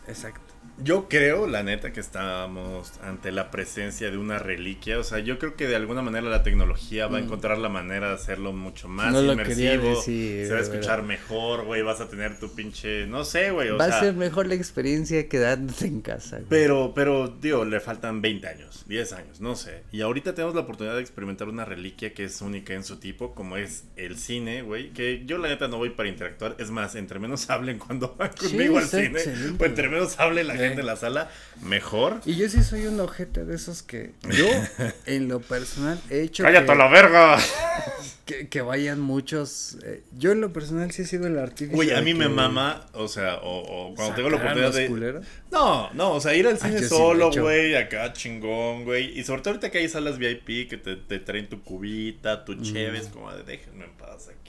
[0.09, 0.41] Exacto.
[0.83, 4.99] Yo creo, la neta, que estamos ante la presencia de una reliquia.
[4.99, 7.25] O sea, yo creo que de alguna manera la tecnología va a Mm.
[7.25, 9.97] encontrar la manera de hacerlo mucho más No inmersivo.
[9.97, 11.83] decir, se va a escuchar mejor, güey.
[11.83, 13.07] Vas a tener tu pinche.
[13.07, 13.71] No sé, güey.
[13.71, 16.49] Va sea, a ser mejor la experiencia quedándote en casa, güey.
[16.49, 19.83] Pero, pero, digo, le faltan 20 años, 10 años, no sé.
[19.93, 23.35] Y ahorita tenemos la oportunidad de experimentar una reliquia que es única en su tipo,
[23.35, 24.91] como es el cine, güey.
[24.91, 26.57] Que yo, la neta, no voy para interactuar.
[26.59, 30.19] Es más, entre menos hablen cuando van Sí, conmigo al cine, excelente, o entre menos
[30.19, 30.70] hable la Sí.
[30.71, 31.31] Gente en la sala,
[31.63, 32.21] mejor.
[32.25, 34.47] Y yo sí soy un ojete de esos que yo,
[35.07, 37.39] en lo personal, he hecho ¡Cállate que, a la verga!
[38.25, 39.77] que, que vayan muchos.
[39.85, 41.75] eh, yo en lo personal sí he sido el artífice.
[41.75, 44.87] Güey, a mí me mama, o sea, o, o cuando tengo la oportunidad de...
[44.87, 45.27] culeros.
[45.51, 49.19] No, no, o sea, ir al Ah, cine solo, güey, acá chingón, güey.
[49.19, 52.55] Y sobre todo ahorita que hay salas VIP que te, te traen tu cubita, tu
[52.63, 54.40] cheves, como de déjenme en paz aquí,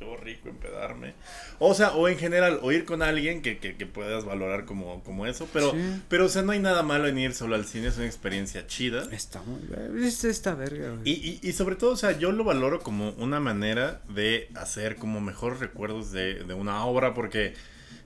[0.00, 1.14] yo rico empedarme.
[1.58, 5.02] O sea, o en general, o ir con alguien que, que, que puedas valorar como,
[5.04, 5.48] como eso.
[5.52, 5.78] Pero, Sí.
[6.08, 8.66] pero, o sea, no hay nada malo en ir solo al cine, es una experiencia
[8.66, 9.06] chida.
[9.12, 9.60] Está muy.
[10.06, 11.00] Es esta verga, güey.
[11.04, 11.12] Y,
[11.42, 15.20] y, y sobre todo, o sea, yo lo valoro como una manera de hacer como
[15.20, 17.54] mejores recuerdos de, de una obra, porque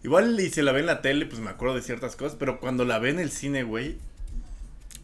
[0.02, 2.60] igual y si la ve en la tele, pues me acuerdo de ciertas cosas, pero
[2.60, 3.96] cuando la ve en el cine, güey,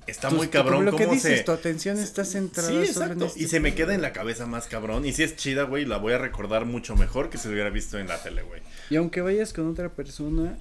[0.06, 1.44] está Tus- muy cabrón Lo que dices, se...
[1.44, 3.12] tu atención está centrada Sí, solo exacto.
[3.24, 5.04] en este Y se me queda en la cabeza más cabrón.
[5.06, 7.70] Y si es chida, güey, la voy a recordar mucho mejor que si lo hubiera
[7.70, 8.62] visto en la tele, güey.
[8.90, 10.56] Y aunque vayas con otra persona,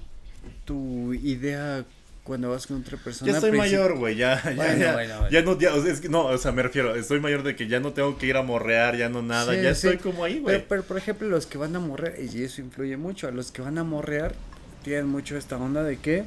[0.64, 1.84] tu idea
[2.24, 3.30] cuando vas con otra persona.
[3.30, 5.30] Ya estoy mayor, güey, ya, ya, Bueno, ya, bueno, bueno.
[5.30, 7.54] ya no, ya, o sea, es que, no, o sea, me refiero, estoy mayor de
[7.54, 9.86] que ya no tengo que ir a morrear, ya no nada, Sí, ya sí.
[9.86, 10.56] estoy como ahí, güey.
[10.56, 13.52] Pero, pero, por ejemplo, los que van a morrear, y eso influye mucho, a los
[13.52, 14.34] que van a morrear
[14.82, 16.24] tienen mucho esta onda de que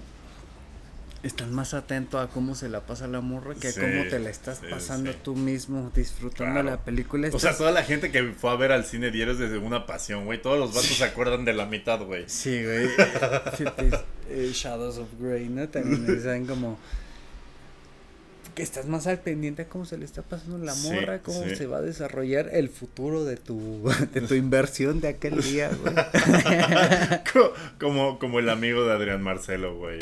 [1.21, 4.29] están más atentos a cómo se la pasa la morra que a cómo te la
[4.29, 5.17] estás sí, pasando sí.
[5.23, 6.69] tú mismo disfrutando Claro.
[6.69, 7.27] la película.
[7.27, 9.57] O sea, Estás- toda la gente que fue a ver al cine diario es desde
[9.57, 10.41] una pasión, güey.
[10.41, 12.23] Todos los vatos se acuerdan de la mitad, güey.
[12.27, 12.87] Sí, güey.
[14.31, 15.67] Eh, Shadows of Grey, ¿no?
[15.69, 16.77] También me saben como
[18.53, 21.43] que estás más al pendiente a cómo se le está pasando la Sí, morra, cómo
[21.45, 21.55] sí.
[21.55, 25.95] se va a desarrollar el futuro de tu de tu inversión de aquel día, güey.
[27.33, 29.99] Co- Como, como el amigo de Adrián Marcelo, güey.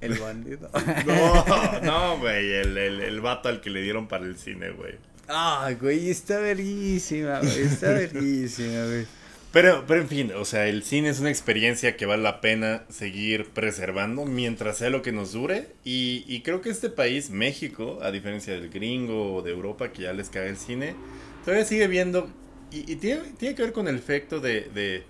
[0.00, 0.70] El bandido.
[1.06, 2.52] No, no, güey.
[2.52, 4.94] El, el, el vato al que le dieron para el cine, güey.
[5.28, 7.62] Ah, güey, está verguísima, güey.
[7.62, 9.06] Está verguísima, güey.
[9.52, 12.84] Pero, pero en fin, o sea, el cine es una experiencia que vale la pena
[12.90, 15.68] seguir preservando mientras sea lo que nos dure.
[15.84, 20.02] Y, y creo que este país, México, a diferencia del gringo o de Europa que
[20.02, 20.94] ya les cae el cine,
[21.44, 22.30] todavía sigue viendo.
[22.70, 25.04] Y, y tiene, tiene que ver con el efecto de, de,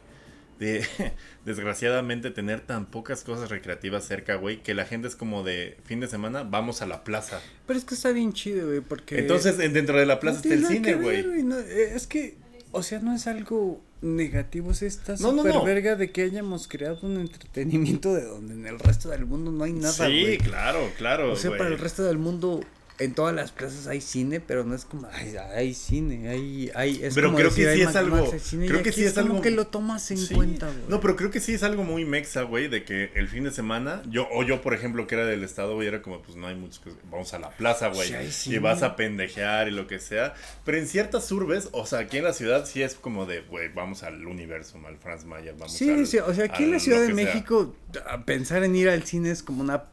[0.59, 0.85] de,
[1.45, 6.01] desgraciadamente, tener tan pocas cosas recreativas cerca, güey, que la gente es como de fin
[6.01, 7.41] de semana, vamos a la plaza.
[7.67, 10.51] Pero es que está bien chido, güey, porque Entonces, en- dentro de la plaza no
[10.53, 11.43] está el cine, güey.
[11.43, 12.37] no, eh, es que
[12.71, 15.65] O sea, no es algo negativo, o sea, está No, no.
[15.65, 19.65] verga de que hayamos creado un entretenimiento de donde en el resto del mundo no
[19.65, 21.33] hay nada, sí, claro, claro.
[21.33, 22.61] O sea, para el resto del mundo,
[23.01, 27.01] en todas las plazas hay cine, pero no es como, ay, hay cine, hay, hay,
[27.05, 28.31] es Pero como creo decir, que sí es algo-
[28.67, 30.35] creo que sí es algo- que lo tomas en Sí.
[30.35, 30.79] cuenta, güey.
[30.89, 33.53] No, pero creo que sí es algo muy mexa, güey, de que el fin de
[33.53, 36.49] semana, yo, o yo, por ejemplo, que era del estado, güey, era como, pues no
[36.49, 39.87] hay muchos que vamos a la plaza, güey, Sí, y vas a pendejear y lo
[39.87, 40.35] que sea.
[40.65, 43.69] Pero en ciertas urbes, o sea, aquí en la ciudad sí es como de, güey,
[43.73, 46.81] vamos al Universum, al Franz Mayer, vamos Sí, al- sí, o sea, aquí en la
[46.81, 47.15] Ciudad de sea.
[47.15, 47.77] México,
[48.25, 49.85] pensar en ir al cine es como una...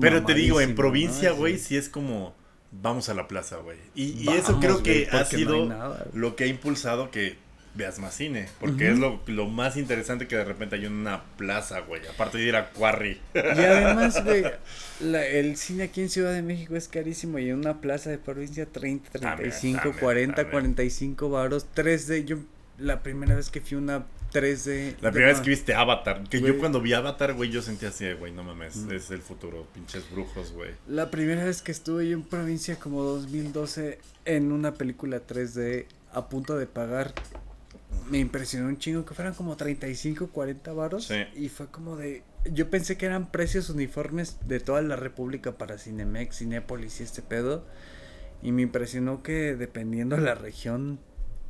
[0.00, 1.36] Pero te digo, en provincia, ¿no?
[1.36, 1.64] güey, Sí.
[1.68, 2.34] sí es como,
[2.70, 3.78] vamos a la plaza, güey.
[3.94, 7.36] Y, y Vamos, eso creo que ha no sido nada, lo que ha impulsado que
[7.74, 8.48] veas más cine.
[8.58, 12.02] Porque es lo, lo más interesante que de repente hay una plaza, güey.
[12.06, 13.20] Aparte de ir a Quarry.
[13.34, 14.44] Y además, güey,
[15.00, 18.66] el cine aquí en Ciudad de México es carísimo y en una plaza de provincia
[18.66, 20.50] 30, 35, También, 40, también.
[20.52, 22.24] 45 varos, 3D.
[22.24, 22.38] Yo
[22.78, 24.96] la primera vez que fui a una 3D.
[25.00, 26.52] La primera vez que viste Avatar, que Güey.
[26.52, 30.10] yo cuando vi Avatar, güey, yo sentía así, güey, no mames, es el futuro, pinches
[30.10, 30.70] brujos, güey.
[30.88, 36.28] La primera vez que estuve yo en provincia como 2012 en una película 3D a
[36.28, 37.12] punto de pagar.
[38.08, 41.06] Me impresionó un chingo que fueran como 35, 40 varos.
[41.06, 41.14] Sí.
[41.36, 42.22] Y fue como de...
[42.50, 47.22] Yo pensé que eran precios uniformes de toda la República para Cinemex, Cinépolis y este
[47.22, 47.64] pedo.
[48.42, 50.98] Y me impresionó que dependiendo de la región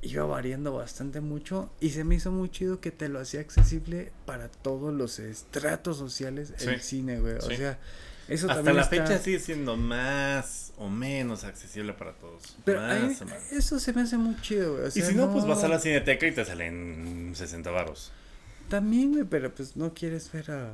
[0.03, 1.71] iba variando bastante mucho.
[1.81, 5.97] Y se me hizo muy chido que te lo hacía accesible para todos los estratos
[5.99, 7.35] sociales el cine, güey.
[7.35, 7.57] O Sí.
[7.57, 7.79] sea,
[8.29, 12.57] eso Hasta también la está- fecha sigue siendo más o menos accesible para todos.
[12.65, 13.53] Pero más a mí- o menos.
[13.53, 14.85] eso se me hace muy chido, güey.
[14.85, 18.13] o Y si no, pues vas a la cineteca y te salen 60 varos.
[18.69, 20.71] También, güey, pero pues no quieres ver a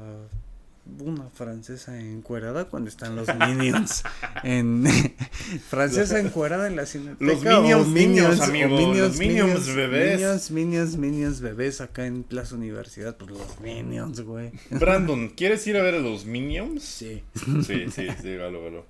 [1.00, 4.02] una francesa encuerada cuando están los minions
[4.42, 4.84] en
[5.68, 10.20] francesa encuerada en la cineteca Los o Minions, o amigo, los Minions bebés.
[10.20, 14.52] Minions, Minions, Minions bebés acá en Plaza Universidad, pues los Minions, güey.
[14.70, 16.82] Brandon, ¿quieres ir a ver a los Minions?
[16.82, 17.22] Sí.
[17.66, 18.86] Sí, sí, sí, galo, galo.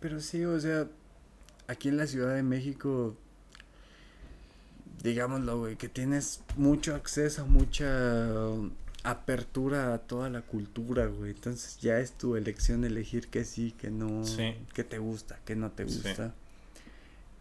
[0.00, 0.86] Pero sí, o sea,
[1.66, 3.16] aquí en la Ciudad de México,
[5.02, 7.86] digámoslo, güey, que tienes mucho acceso, mucha
[8.48, 8.70] um,
[9.04, 11.30] apertura a toda la cultura, güey.
[11.30, 14.54] Entonces ya es tu elección elegir que sí, que no, Sí.
[14.74, 15.94] que te gusta, que no te Sí.
[16.02, 16.34] gusta.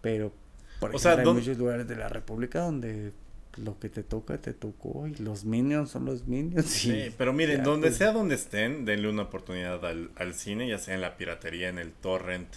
[0.02, 0.32] Pero,
[0.80, 3.12] por O ejemplo, sea, hay ¿dónde- muchos lugares de la República donde
[3.58, 6.68] lo que te toca, te tocó, y los minions son los minions.
[6.68, 7.98] Sí, pero miren, donde pues.
[7.98, 11.80] sea donde estén, denle una oportunidad al, al cine, ya sea en la piratería, en
[11.80, 12.48] el torrent,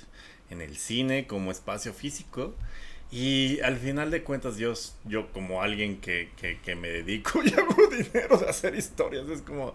[0.51, 2.55] en el cine, como espacio físico.
[3.13, 4.73] Y al final de cuentas, yo,
[5.05, 9.75] yo como alguien que, que, me dedico y hago dinero de hacer historias, es como...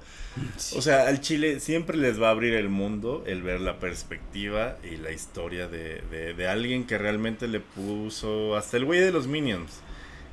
[0.75, 4.77] O sea, al Chile siempre les va a abrir el mundo el ver la perspectiva
[4.89, 9.11] y la historia de, de, de alguien que realmente le puso, hasta el güey de
[9.11, 9.81] los Minions,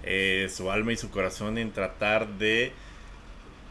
[0.05, 2.73] eh, su alma y su corazón en tratar de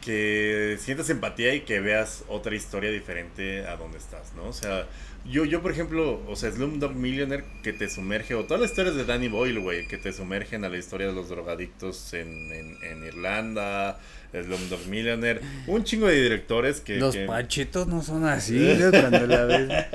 [0.02, 4.46] que sientas empatía y que veas otra historia diferente a donde estás, ¿no?
[4.46, 4.88] O sea,
[5.30, 8.96] yo, yo por ejemplo, o sea, Slumdog Millionaire que te sumerge, o todas las historias
[8.96, 12.84] de Danny Boyle, güey, que te sumergen a la historia de los drogadictos en, en,
[12.84, 14.00] en Irlanda,
[14.34, 16.98] Slumdog Millionaire, un chingo de directores que...
[16.98, 19.70] Los que- panchitos no son así, cuando la ves.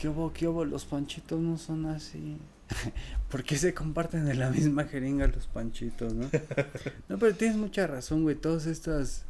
[0.00, 0.66] ¿Qué hubo, qué hubo?
[0.66, 2.36] Los panchitos no son así.
[3.30, 6.28] ¿Por qué se comparten de la misma jeringa los panchitos, no?
[7.08, 8.36] No, pero tienes mucha razón, güey.
[8.36, 9.24] Todas estas.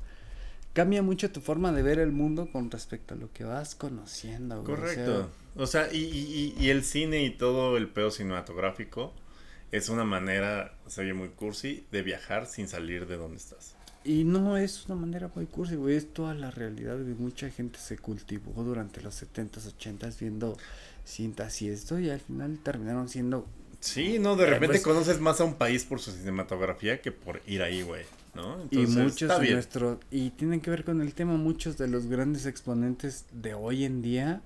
[0.72, 4.62] Cambia mucho tu forma de ver el mundo con respecto a lo que vas conociendo,
[4.62, 4.74] güey.
[4.74, 5.30] o sea, Correcto.
[5.56, 9.12] O sea, y, y, y- y el cine y todo el pedo cinematográfico
[9.70, 13.76] es una manera, se oye muy cursi, de viajar sin salir de donde estás.
[14.02, 15.94] Y no es una manera muy cursi, güey.
[15.96, 17.14] Es toda la realidad, güey.
[17.14, 20.56] Mucha gente se cultivó durante los 70s, 80s viendo
[21.04, 21.98] cintas y esto.
[21.98, 23.46] Y al final terminaron siendo
[23.80, 27.12] Sí, no, de Eh, repente pues- conoces más a un país por su cinematografía que
[27.12, 28.04] por ir ahí, güey,
[28.34, 28.56] ¿no?
[28.70, 29.52] y muchos de bien.
[29.54, 33.84] nuestro y tienen que ver con el tema muchos de los grandes exponentes de hoy
[33.84, 34.40] en día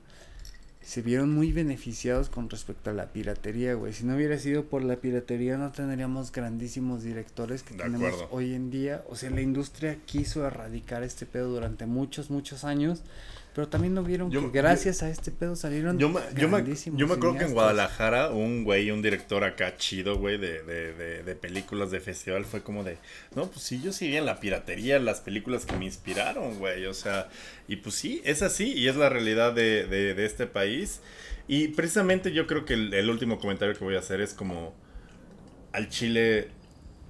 [0.82, 3.92] se vieron muy beneficiados con respecto a la piratería, güey.
[3.92, 8.28] Si no hubiera sido por la piratería no tendríamos grandísimos directores que De tenemos acuerdo.
[8.34, 9.04] hoy en día.
[9.08, 13.02] O sea, la industria quiso erradicar este pedo durante muchos, muchos años,
[13.58, 16.62] pero también no vieron Yo- que gracias a este pedo salieron Yo me, yo, me,
[16.64, 17.54] yo me acuerdo que en.
[17.54, 22.44] Guadalajara un güey, un director acá chido, güey, de, de, de, de películas de festival
[22.44, 22.98] fue como de,
[23.34, 26.86] no, pues sí, yo sí vi en la piratería las películas que me inspiraron, güey,
[26.86, 27.30] o sea,
[27.66, 31.00] y pues sí, es así y es la realidad de, de, de este país.
[31.48, 34.72] Y precisamente yo creo que el, el último comentario que voy a hacer es como,
[35.72, 36.50] al Chile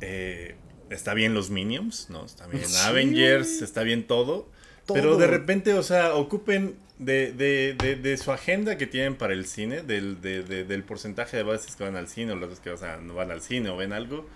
[0.01, 0.55] eh,
[0.89, 2.25] está bien los Minions, ¿no?
[2.25, 2.75] Está bien Sí.
[2.87, 4.49] Avengers, está bien todo.
[4.95, 9.33] Pero de repente, o sea, ocupen de, de, de, de su agenda que tienen para
[9.35, 12.49] el cine, del, de, de- del porcentaje de veces que van al cine o las
[12.51, 14.27] veces que o sea, no van al cine o ven algo,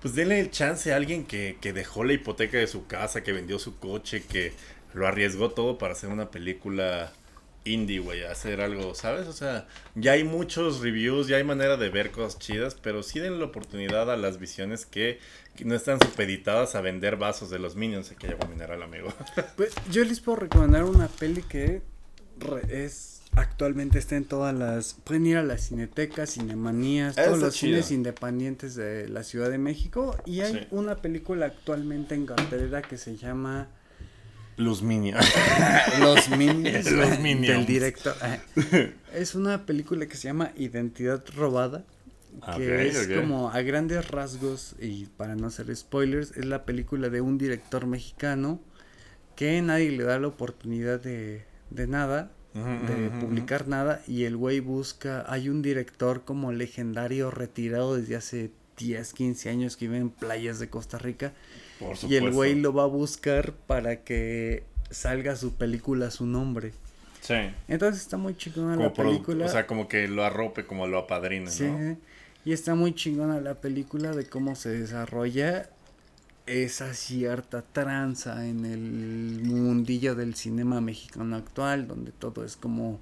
[0.00, 3.32] pues denle el chance a alguien que, que dejó la hipoteca de su casa, que
[3.32, 4.52] vendió su coche, que
[4.94, 7.12] lo arriesgó todo para hacer una película
[7.68, 9.26] indie, güey, hacer algo, ¿sabes?
[9.28, 13.18] O sea, ya hay muchos reviews, ya hay manera de ver cosas chidas, pero sí
[13.20, 15.18] den la oportunidad a las visiones que,
[15.56, 19.12] que no están supeditadas a vender vasos de los Minions, hay agua mineral, amigo.
[19.56, 21.82] Pues, yo les puedo recomendar una peli que
[22.68, 27.54] es actualmente está en todas las pueden ir a las cinetecas, cinemanías, Ah, todos los
[27.54, 27.72] chido.
[27.74, 30.66] cines independientes de la Ciudad de México y hay Sí.
[30.70, 33.68] una película actualmente en cartelera que se llama
[34.58, 35.24] Los Minions.
[36.00, 38.14] Los Minions, Los del director.
[39.14, 41.84] Es una película que se llama Identidad Robada.
[42.56, 43.20] Que Ok, es ok.
[43.20, 47.86] como a grandes rasgos, y para no hacer spoilers, es la película de un director
[47.86, 48.60] mexicano
[49.34, 54.60] que nadie le da la oportunidad de, de nada, de publicar nada, y el güey
[54.60, 60.10] busca, hay un director como legendario retirado desde hace 10, 15 años que vive en
[60.10, 61.32] playas de Costa Rica,
[61.78, 66.72] Por y el güey lo va a buscar para que salga su película su nombre.
[67.20, 67.34] Sí.
[67.68, 69.46] Entonces está muy chingona Como la película.
[69.46, 71.96] o sea, como que lo arrope, como lo apadrine, Sí, ¿no?
[72.44, 75.68] y está muy chingona la película de cómo se desarrolla
[76.46, 83.00] esa cierta tranza en el mundillo del cinema mexicano actual, donde todo es como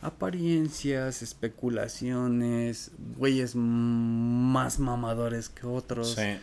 [0.00, 6.14] apariencias, especulaciones, güeyes más mamadores que otros.
[6.14, 6.36] Sí.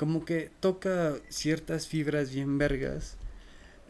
[0.00, 3.16] Como que toca ciertas fibras bien vergas.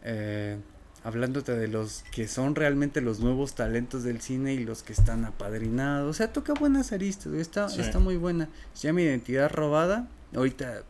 [0.03, 0.57] eh,
[1.05, 5.23] hablándote de los que son realmente los nuevos talentos del cine y los que están
[5.23, 6.09] apadrinados.
[6.09, 7.79] O sea, toca buenas aristas, Está, Sí.
[7.79, 8.49] está muy buena.
[8.73, 10.09] Se llama Identidad Robada.
[10.35, 10.83] Ahorita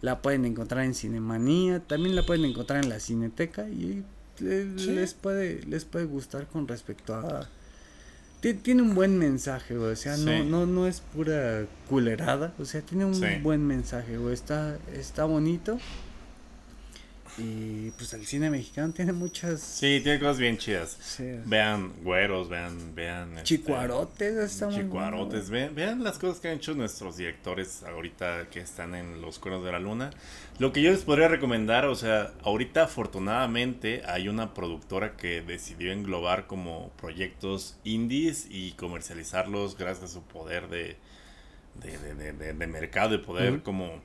[0.00, 1.80] la pueden encontrar en Cinemanía.
[1.80, 3.68] También la pueden encontrar en la Cineteca.
[3.68, 4.04] Y
[4.38, 4.44] Sí.
[4.92, 7.48] les, puede, les puede gustar con respecto a...
[8.40, 9.92] Ti- Tiene un buen mensaje, güey.
[9.92, 12.52] O sea, no, no, no es pura culerada.
[12.58, 13.24] O sea, tiene un Sí.
[13.42, 14.32] buen mensaje, güey.
[14.34, 15.78] Está, está bonito.
[17.40, 19.60] Y pues el cine mexicano tiene muchas.
[19.60, 20.96] Sí, tiene cosas bien chidas.
[21.00, 23.30] sí, Vean güeros, vean, vean.
[23.32, 27.84] este, Chicuarotes, está muy bueno, Chicuarotes, vean, vean las cosas que han hecho nuestros directores
[27.84, 30.10] ahorita que están en los cuernos de la luna.
[30.58, 35.92] Lo que yo les podría recomendar, o sea, ahorita afortunadamente hay una productora que decidió
[35.92, 40.96] englobar como proyectos indies y comercializarlos gracias a su poder de,
[41.82, 44.00] de, de- de- de- de mercado y poder como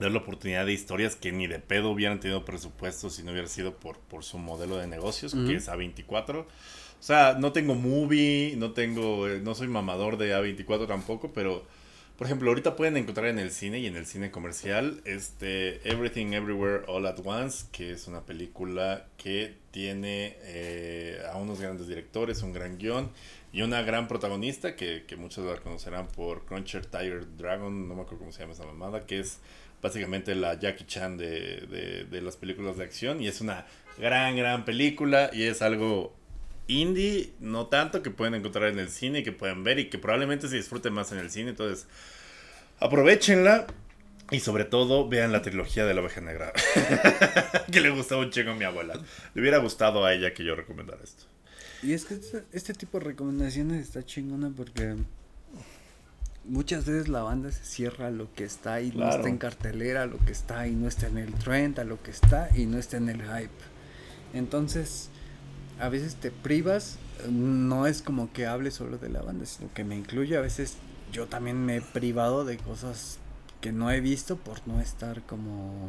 [0.00, 3.48] dar la oportunidad de historias que ni de pedo hubieran tenido presupuesto si no hubiera
[3.48, 6.40] sido por, por su modelo de negocios, que es A24.
[6.40, 11.64] O sea, no tengo movie, no tengo, eh, no soy mamador de A24 tampoco, pero
[12.20, 16.34] por ejemplo, ahorita pueden encontrar en el cine y en el cine comercial este Everything
[16.34, 22.42] Everywhere All at Once, que es una película que tiene eh, a unos grandes directores,
[22.42, 23.10] un gran guion
[23.54, 28.02] y una gran protagonista que, que muchos la conocerán por Cruncher Tiger Dragon, no me
[28.02, 29.38] acuerdo cómo se llama esa mamada, que es
[29.82, 33.66] básicamente la Jackie Chan de, de, de las películas de acción y es una
[33.98, 36.14] gran, gran película y es algo
[36.66, 40.48] indie, no tanto que pueden encontrar en el cine que pueden ver y que probablemente
[40.48, 41.86] se disfrute más en el cine, entonces
[42.78, 43.66] aprovechenla
[44.30, 46.52] y sobre todo vean la trilogía de la oveja negra
[47.72, 48.94] que le gustaba un chingo a mi abuela.
[49.34, 51.24] Le hubiera gustado a ella que yo recomendara esto.
[51.82, 54.94] Y es que este, este tipo de recomendaciones está chingona porque
[56.50, 60.02] muchas veces la banda se cierra a lo que está y no está en cartelera,
[60.02, 62.66] a lo que está y no está en el trend, a lo que está y
[62.66, 63.50] no está en el hype.
[64.34, 65.10] Entonces,
[65.78, 66.98] a veces te privas,
[67.30, 70.36] no es como que hable solo de la banda, sino que me incluye.
[70.36, 70.76] A veces
[71.12, 73.18] yo también me he privado de cosas
[73.60, 75.88] que no he visto por no estar como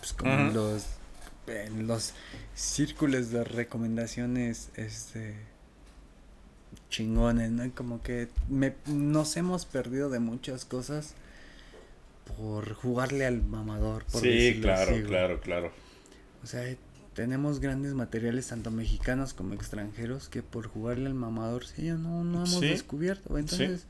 [0.00, 0.86] pues como en los
[1.46, 2.14] en los
[2.54, 5.51] círculos de recomendaciones este
[6.92, 7.68] chingones, ¿no?
[7.74, 11.14] Como que me, nos hemos perdido de muchas cosas
[12.36, 14.04] por jugarle al mamador.
[14.04, 15.72] Por Sí, claro, así, claro, claro.
[16.44, 16.62] O sea,
[17.14, 22.22] tenemos grandes materiales, tanto mexicanos como extranjeros, que por jugarle al mamador, sí, ya no,
[22.24, 23.36] no hemos Sí, descubierto.
[23.38, 23.86] Entonces,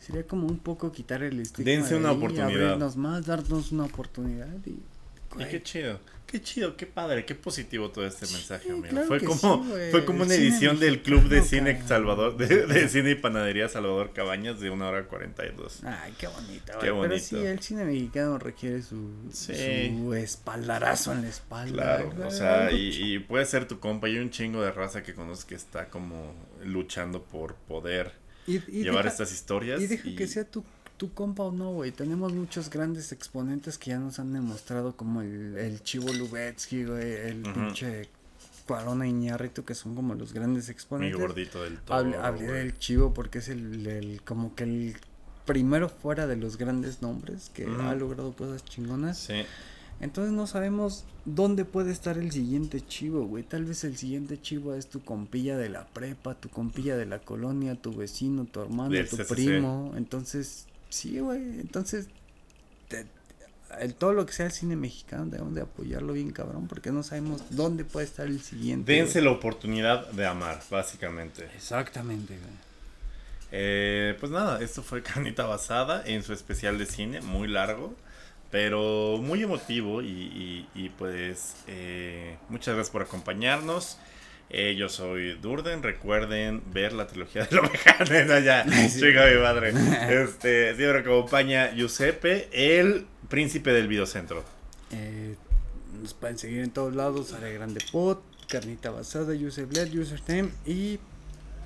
[0.00, 1.70] sería como un poco quitar el estigma.
[1.70, 2.48] Dense de una ahí, oportunidad.
[2.48, 4.78] Abrirnos más, darnos una oportunidad y.
[5.40, 8.86] Y qué chido, qué chido, qué padre, qué positivo todo este mensaje, amigo.
[8.88, 11.88] claro fue como, sí, fue como una cine edición del club de cine cabrón.
[11.88, 15.80] Salvador, de, de cine y panadería Salvador Cabañas de una hora cuarenta y dos.
[15.84, 16.64] Ay, qué bonito.
[16.66, 16.80] Qué güey.
[16.80, 17.24] Pero bonito.
[17.24, 19.54] sí, el cine mexicano requiere su, Sí.
[19.96, 22.04] su espaldarazo en la espalda.
[22.04, 25.44] Claro, o sea, y, puede ser tu compa y un chingo de raza que conoces
[25.44, 26.34] que está como
[26.64, 28.12] luchando por poder
[28.46, 29.80] y- y llevar deja- estas historias.
[29.80, 30.64] Y deja y- que sea tu,
[30.98, 31.92] tu compa o no, güey.
[31.92, 37.12] Tenemos muchos grandes exponentes que ya nos han demostrado como el, el Chivo Lubetsky, güey,
[37.12, 37.54] el Ujú.
[37.54, 38.08] pinche
[38.66, 41.18] Cuarón e Iñárritu, que son como los grandes Mi exponentes.
[41.18, 41.96] gordito del todo.
[41.96, 42.58] Hablé, hablé güey.
[42.58, 44.96] del chivo porque es el, el- como que el
[45.46, 49.16] primero fuera de los grandes nombres que ha logrado cosas chingonas.
[49.16, 49.42] Sí.
[50.00, 53.42] Entonces no sabemos dónde puede estar el siguiente chivo, güey.
[53.42, 57.18] Tal vez el siguiente chivo es tu compilla de la prepa, tu compilla de la
[57.20, 59.92] colonia, tu vecino, tu hermano, tu primo.
[59.96, 61.38] Entonces, sí, güey.
[61.60, 62.06] Entonces,
[62.88, 63.06] te-
[63.80, 67.02] el, todo lo que sea el cine mexicano debemos de apoyarlo bien cabrón porque no
[67.02, 68.92] sabemos dónde puede estar el siguiente.
[68.92, 71.44] Dense la oportunidad de amar, básicamente.
[71.54, 72.68] Exactamente, güey.
[73.50, 77.94] Eh, pues nada, esto fue Carnita Basada en su especial de cine, muy largo,
[78.50, 83.98] pero muy emotivo y, y- y, pues eh, muchas gracias por acompañarnos.
[84.50, 89.00] Eh, yo soy Durden, recuerden ver la trilogía de la oveja negra, ya, Sí.
[89.00, 89.72] chica mi madre.
[90.24, 94.42] Este, siempre acompaña Giuseppe, el príncipe del videocentro.
[94.90, 95.34] Eh,
[96.00, 98.18] nos pueden seguir en todos lados, Área Grande Pod,
[98.48, 100.98] Carnita Basada, User Bled, User Time y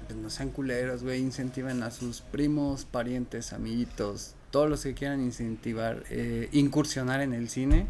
[0.06, 5.20] pues, no sean culeros, güey, incentiven a sus primos, parientes, amiguitos, todos los que quieran
[5.22, 7.86] incentivar, eh, incursionar en el cine.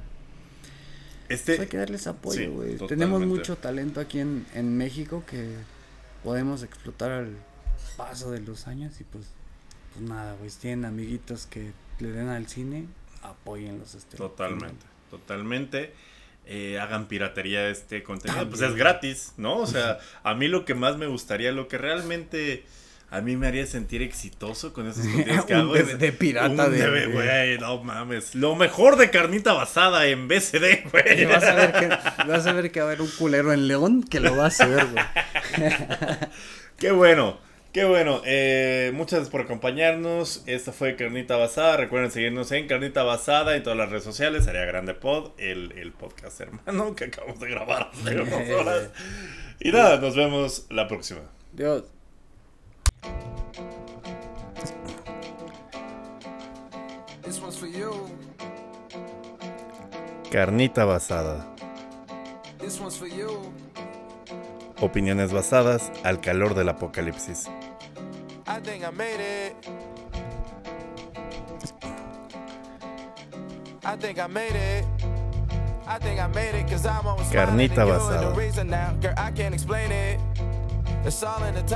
[1.32, 2.76] Este, Pues hay que darles apoyo, güey.
[2.76, 5.56] Tenemos mucho talento aquí en, en México que
[6.22, 7.36] podemos explotar al
[7.96, 9.26] paso de los años y pues,
[9.92, 12.86] pues nada, güey, si tienen amiguitos que le den al cine,
[13.22, 13.94] apóyenlos.
[13.94, 15.92] Este, Totalmente, totalmente.
[16.44, 18.48] Eh, hagan piratería de este contenido.
[18.48, 18.70] Pues También.
[18.72, 19.59] es gratis, ¿no?
[19.59, 22.64] O sea, a mí lo que más me gustaría, lo que realmente
[23.12, 25.76] a mí me haría sentir exitoso con esos contenidos que hago.
[25.76, 28.34] es DVD pirata un de- güey, no mames.
[28.34, 31.26] Lo mejor de carnita basada en BCD, güey.
[31.26, 31.89] vas a ver que
[32.26, 34.48] vas a ver que va a haber un culero en León que lo va a
[34.48, 35.05] hacer, güey.
[36.78, 37.39] Qué bueno,
[37.72, 38.22] qué bueno.
[38.24, 40.43] Eh, muchas gracias por acompañarnos.
[40.47, 41.76] Esta fue Carnita Basada.
[41.76, 44.48] Recuerden seguirnos en Carnita Basada en todas las redes sociales.
[44.48, 48.90] Área Grande Pod, el, el podcast hermano que acabamos de grabar hace unas horas.
[49.60, 51.20] Y nada, nos vemos la próxima.
[51.52, 51.84] Dios.
[60.32, 61.44] Carnita Basada.
[62.58, 63.52] This one's for you.
[64.80, 67.50] Opiniones basadas al calor del apocalipsis.
[68.46, 69.54] I think I made it.
[73.84, 74.86] I think I made it.
[75.86, 78.32] I think I made it cause I'm always Carnita basada.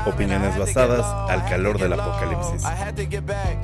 [0.07, 2.65] Opiniones basadas al calor del apocalipsis.
[2.65, 3.59] I had to get back.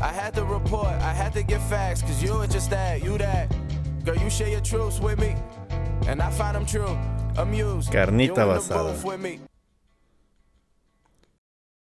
[0.00, 0.86] I had to report.
[0.86, 3.52] I had to get facts cause you were just that, you that.
[4.04, 5.34] Girl, you share your truths with me.
[6.08, 6.98] And I find them true.
[7.36, 7.92] Amused.
[7.92, 9.51] Carnita basada.